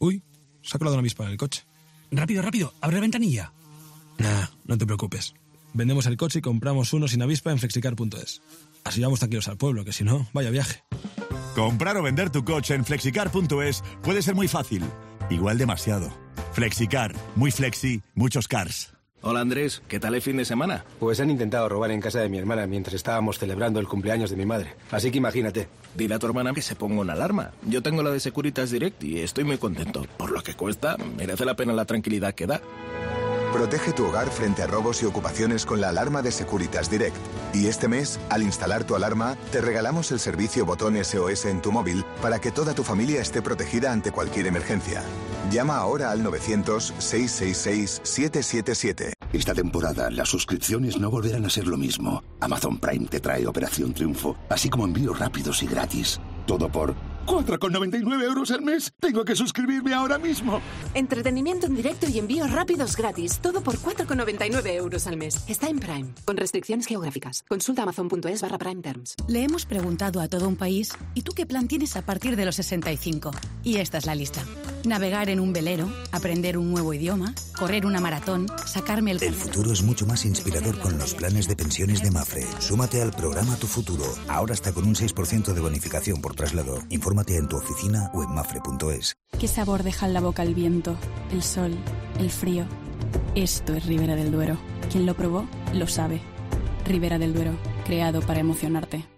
Uy, 0.00 0.24
saco 0.62 0.84
la 0.84 0.90
de 0.90 0.96
una 0.96 1.02
avispa 1.02 1.26
del 1.28 1.36
coche. 1.36 1.64
Rápido, 2.10 2.42
rápido, 2.42 2.72
abre 2.80 2.96
la 2.96 3.02
ventanilla. 3.02 3.52
Nah, 4.18 4.46
no 4.64 4.76
te 4.76 4.84
preocupes. 4.84 5.32
vendemos 5.74 6.06
el 6.06 6.16
coche 6.16 6.40
y 6.40 6.42
compramos 6.42 6.92
uno 6.92 7.06
sin 7.06 7.22
avispa 7.22 7.52
en 7.52 7.58
flexicar.es. 7.60 8.42
Así 8.88 9.02
vamos 9.02 9.18
tranquilos 9.18 9.46
al 9.48 9.58
pueblo, 9.58 9.84
que 9.84 9.92
si 9.92 10.02
no, 10.02 10.26
vaya 10.32 10.48
viaje. 10.48 10.82
Comprar 11.54 11.98
o 11.98 12.02
vender 12.02 12.30
tu 12.30 12.42
coche 12.42 12.74
en 12.74 12.86
flexicar.es 12.86 13.84
puede 14.02 14.22
ser 14.22 14.34
muy 14.34 14.48
fácil, 14.48 14.82
igual 15.28 15.58
demasiado. 15.58 16.10
Flexicar, 16.54 17.14
muy 17.36 17.50
flexi, 17.50 18.00
muchos 18.14 18.48
cars. 18.48 18.94
Hola 19.20 19.40
Andrés, 19.40 19.82
¿qué 19.88 20.00
tal 20.00 20.14
el 20.14 20.22
fin 20.22 20.38
de 20.38 20.46
semana? 20.46 20.86
Pues 21.00 21.20
han 21.20 21.28
intentado 21.28 21.68
robar 21.68 21.90
en 21.90 22.00
casa 22.00 22.20
de 22.20 22.30
mi 22.30 22.38
hermana 22.38 22.66
mientras 22.66 22.94
estábamos 22.94 23.38
celebrando 23.38 23.78
el 23.78 23.88
cumpleaños 23.88 24.30
de 24.30 24.36
mi 24.36 24.46
madre. 24.46 24.74
Así 24.90 25.10
que 25.10 25.18
imagínate. 25.18 25.68
Dile 25.94 26.14
a 26.14 26.18
tu 26.18 26.26
hermana 26.26 26.54
que 26.54 26.62
se 26.62 26.74
ponga 26.74 27.02
una 27.02 27.12
alarma. 27.12 27.50
Yo 27.66 27.82
tengo 27.82 28.02
la 28.02 28.10
de 28.10 28.20
Securitas 28.20 28.70
Direct 28.70 29.04
y 29.04 29.18
estoy 29.18 29.44
muy 29.44 29.58
contento. 29.58 30.06
Por 30.16 30.30
lo 30.30 30.42
que 30.42 30.54
cuesta, 30.54 30.96
merece 31.18 31.44
la 31.44 31.56
pena 31.56 31.74
la 31.74 31.84
tranquilidad 31.84 32.32
que 32.34 32.46
da. 32.46 32.62
Protege 33.52 33.92
tu 33.92 34.06
hogar 34.06 34.30
frente 34.30 34.62
a 34.62 34.66
robos 34.66 35.02
y 35.02 35.06
ocupaciones 35.06 35.64
con 35.64 35.80
la 35.80 35.88
alarma 35.88 36.20
de 36.20 36.30
Securitas 36.30 36.90
Direct. 36.90 37.16
Y 37.54 37.66
este 37.66 37.88
mes, 37.88 38.20
al 38.28 38.42
instalar 38.42 38.84
tu 38.84 38.94
alarma, 38.94 39.38
te 39.50 39.62
regalamos 39.62 40.12
el 40.12 40.20
servicio 40.20 40.66
botón 40.66 41.02
SOS 41.02 41.46
en 41.46 41.62
tu 41.62 41.72
móvil 41.72 42.04
para 42.20 42.40
que 42.40 42.52
toda 42.52 42.74
tu 42.74 42.84
familia 42.84 43.22
esté 43.22 43.40
protegida 43.40 43.90
ante 43.90 44.12
cualquier 44.12 44.48
emergencia. 44.48 45.02
Llama 45.50 45.78
ahora 45.78 46.10
al 46.10 46.22
900-666-777. 46.24 49.14
Esta 49.32 49.54
temporada 49.54 50.10
las 50.10 50.28
suscripciones 50.28 50.98
no 50.98 51.10
volverán 51.10 51.46
a 51.46 51.50
ser 51.50 51.66
lo 51.66 51.78
mismo. 51.78 52.22
Amazon 52.40 52.78
Prime 52.78 53.08
te 53.08 53.20
trae 53.20 53.46
Operación 53.46 53.94
Triunfo, 53.94 54.36
así 54.50 54.68
como 54.68 54.84
envíos 54.84 55.18
rápidos 55.18 55.62
y 55.62 55.66
gratis. 55.66 56.20
Todo 56.46 56.70
por 56.70 56.94
4,99 57.28 58.22
euros 58.24 58.50
al 58.50 58.62
mes. 58.62 58.92
Tengo 58.98 59.24
que 59.24 59.36
suscribirme 59.36 59.92
ahora 59.92 60.18
mismo. 60.18 60.62
Entretenimiento 60.94 61.66
en 61.66 61.76
directo 61.76 62.08
y 62.08 62.18
envíos 62.18 62.50
rápidos 62.50 62.96
gratis. 62.96 63.38
Todo 63.40 63.60
por 63.60 63.76
4,99 63.76 64.74
euros 64.74 65.06
al 65.06 65.18
mes. 65.18 65.44
Está 65.46 65.68
en 65.68 65.78
Prime. 65.78 66.08
Con 66.24 66.38
restricciones 66.38 66.86
geográficas. 66.86 67.44
Consulta 67.46 67.82
amazon.es 67.82 68.40
barra 68.40 68.56
Prime 68.56 68.80
Terms. 68.80 69.14
Le 69.28 69.42
hemos 69.42 69.66
preguntado 69.66 70.20
a 70.20 70.28
todo 70.28 70.48
un 70.48 70.56
país, 70.56 70.92
¿y 71.14 71.22
tú 71.22 71.32
qué 71.32 71.44
plan 71.44 71.68
tienes 71.68 71.96
a 71.96 72.02
partir 72.02 72.34
de 72.34 72.46
los 72.46 72.56
65? 72.56 73.30
Y 73.62 73.76
esta 73.76 73.98
es 73.98 74.06
la 74.06 74.14
lista. 74.14 74.42
Navegar 74.84 75.28
en 75.28 75.40
un 75.40 75.52
velero, 75.52 75.86
aprender 76.12 76.56
un 76.56 76.70
nuevo 76.70 76.94
idioma, 76.94 77.34
correr 77.58 77.84
una 77.84 78.00
maratón, 78.00 78.46
sacarme 78.64 79.10
el... 79.10 79.22
El 79.22 79.34
futuro 79.34 79.72
es 79.72 79.82
mucho 79.82 80.06
más 80.06 80.24
inspirador 80.24 80.78
con 80.78 80.96
los 80.96 81.14
planes 81.14 81.46
de 81.46 81.56
pensiones 81.56 82.02
de 82.02 82.10
Mafre. 82.10 82.46
Súmate 82.60 83.02
al 83.02 83.10
programa 83.10 83.56
Tu 83.56 83.66
Futuro. 83.66 84.04
Ahora 84.28 84.54
está 84.54 84.72
con 84.72 84.86
un 84.86 84.94
6% 84.94 85.52
de 85.52 85.60
bonificación 85.60 86.22
por 86.22 86.34
traslado. 86.34 86.82
En 87.26 87.48
tu 87.48 87.56
oficina 87.56 88.10
o 88.14 88.22
en 88.22 88.32
mafre.es. 88.32 89.16
¿Qué 89.40 89.48
sabor 89.48 89.82
deja 89.82 90.06
en 90.06 90.14
la 90.14 90.20
boca 90.20 90.44
el 90.44 90.54
viento, 90.54 90.96
el 91.32 91.42
sol, 91.42 91.76
el 92.20 92.30
frío? 92.30 92.64
Esto 93.34 93.74
es 93.74 93.86
Ribera 93.86 94.14
del 94.14 94.30
Duero. 94.30 94.56
Quien 94.90 95.04
lo 95.04 95.14
probó, 95.14 95.46
lo 95.74 95.88
sabe. 95.88 96.20
Ribera 96.86 97.18
del 97.18 97.34
Duero, 97.34 97.52
creado 97.84 98.20
para 98.20 98.38
emocionarte. 98.38 99.17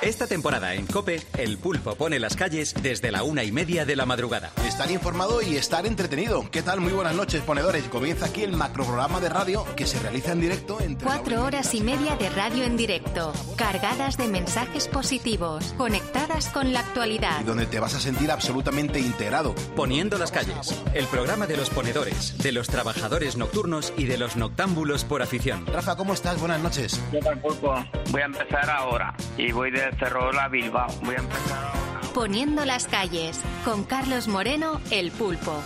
Esta 0.00 0.28
temporada 0.28 0.74
en 0.74 0.86
Cope, 0.86 1.20
el 1.38 1.58
pulpo 1.58 1.96
pone 1.96 2.20
las 2.20 2.36
calles 2.36 2.72
desde 2.80 3.10
la 3.10 3.24
una 3.24 3.42
y 3.42 3.50
media 3.50 3.84
de 3.84 3.96
la 3.96 4.06
madrugada. 4.06 4.52
Estar 4.64 4.88
informado 4.92 5.42
y 5.42 5.56
estar 5.56 5.86
entretenido. 5.86 6.48
¿Qué 6.52 6.62
tal? 6.62 6.80
Muy 6.80 6.92
buenas 6.92 7.16
noches, 7.16 7.42
ponedores. 7.42 7.82
Comienza 7.88 8.26
aquí 8.26 8.44
el 8.44 8.52
macroprograma 8.52 9.18
de 9.18 9.28
radio 9.28 9.66
que 9.74 9.88
se 9.88 9.98
realiza 9.98 10.30
en 10.30 10.40
directo 10.40 10.80
entre. 10.80 11.04
Cuatro 11.04 11.42
horas 11.42 11.74
y 11.74 11.80
media 11.80 12.14
de 12.14 12.30
radio 12.30 12.62
en 12.62 12.76
directo, 12.76 13.32
cargadas 13.56 14.16
de 14.16 14.28
mensajes 14.28 14.86
positivos, 14.86 15.74
conectadas 15.76 16.48
con 16.50 16.72
la 16.72 16.78
actualidad. 16.78 17.40
Y 17.40 17.44
donde 17.44 17.66
te 17.66 17.80
vas 17.80 17.96
a 17.96 18.00
sentir 18.00 18.30
absolutamente 18.30 19.00
integrado. 19.00 19.52
Poniendo 19.74 20.16
las 20.16 20.30
calles, 20.30 20.80
el 20.94 21.06
programa 21.06 21.48
de 21.48 21.56
los 21.56 21.70
ponedores, 21.70 22.38
de 22.38 22.52
los 22.52 22.68
trabajadores 22.68 23.36
nocturnos 23.36 23.92
y 23.96 24.04
de 24.04 24.16
los 24.16 24.36
noctámbulos 24.36 25.04
por 25.04 25.22
afición. 25.22 25.66
Rafa, 25.66 25.96
¿cómo 25.96 26.14
estás? 26.14 26.38
Buenas 26.38 26.60
noches. 26.60 27.00
¿Qué 27.10 27.18
tal, 27.18 27.40
pulpo? 27.40 27.74
Voy 28.12 28.22
a 28.22 28.26
empezar 28.26 28.70
ahora 28.70 29.12
y 29.36 29.50
voy 29.50 29.72
de 29.72 29.87
Cerrola 29.96 30.48
Bilbao. 30.48 30.88
Voy 31.02 31.14
a 31.14 31.18
empezar. 31.18 31.72
Poniendo 32.14 32.64
las 32.64 32.88
calles, 32.88 33.40
con 33.64 33.84
Carlos 33.84 34.28
Moreno, 34.28 34.80
el 34.90 35.10
pulpo. 35.10 35.62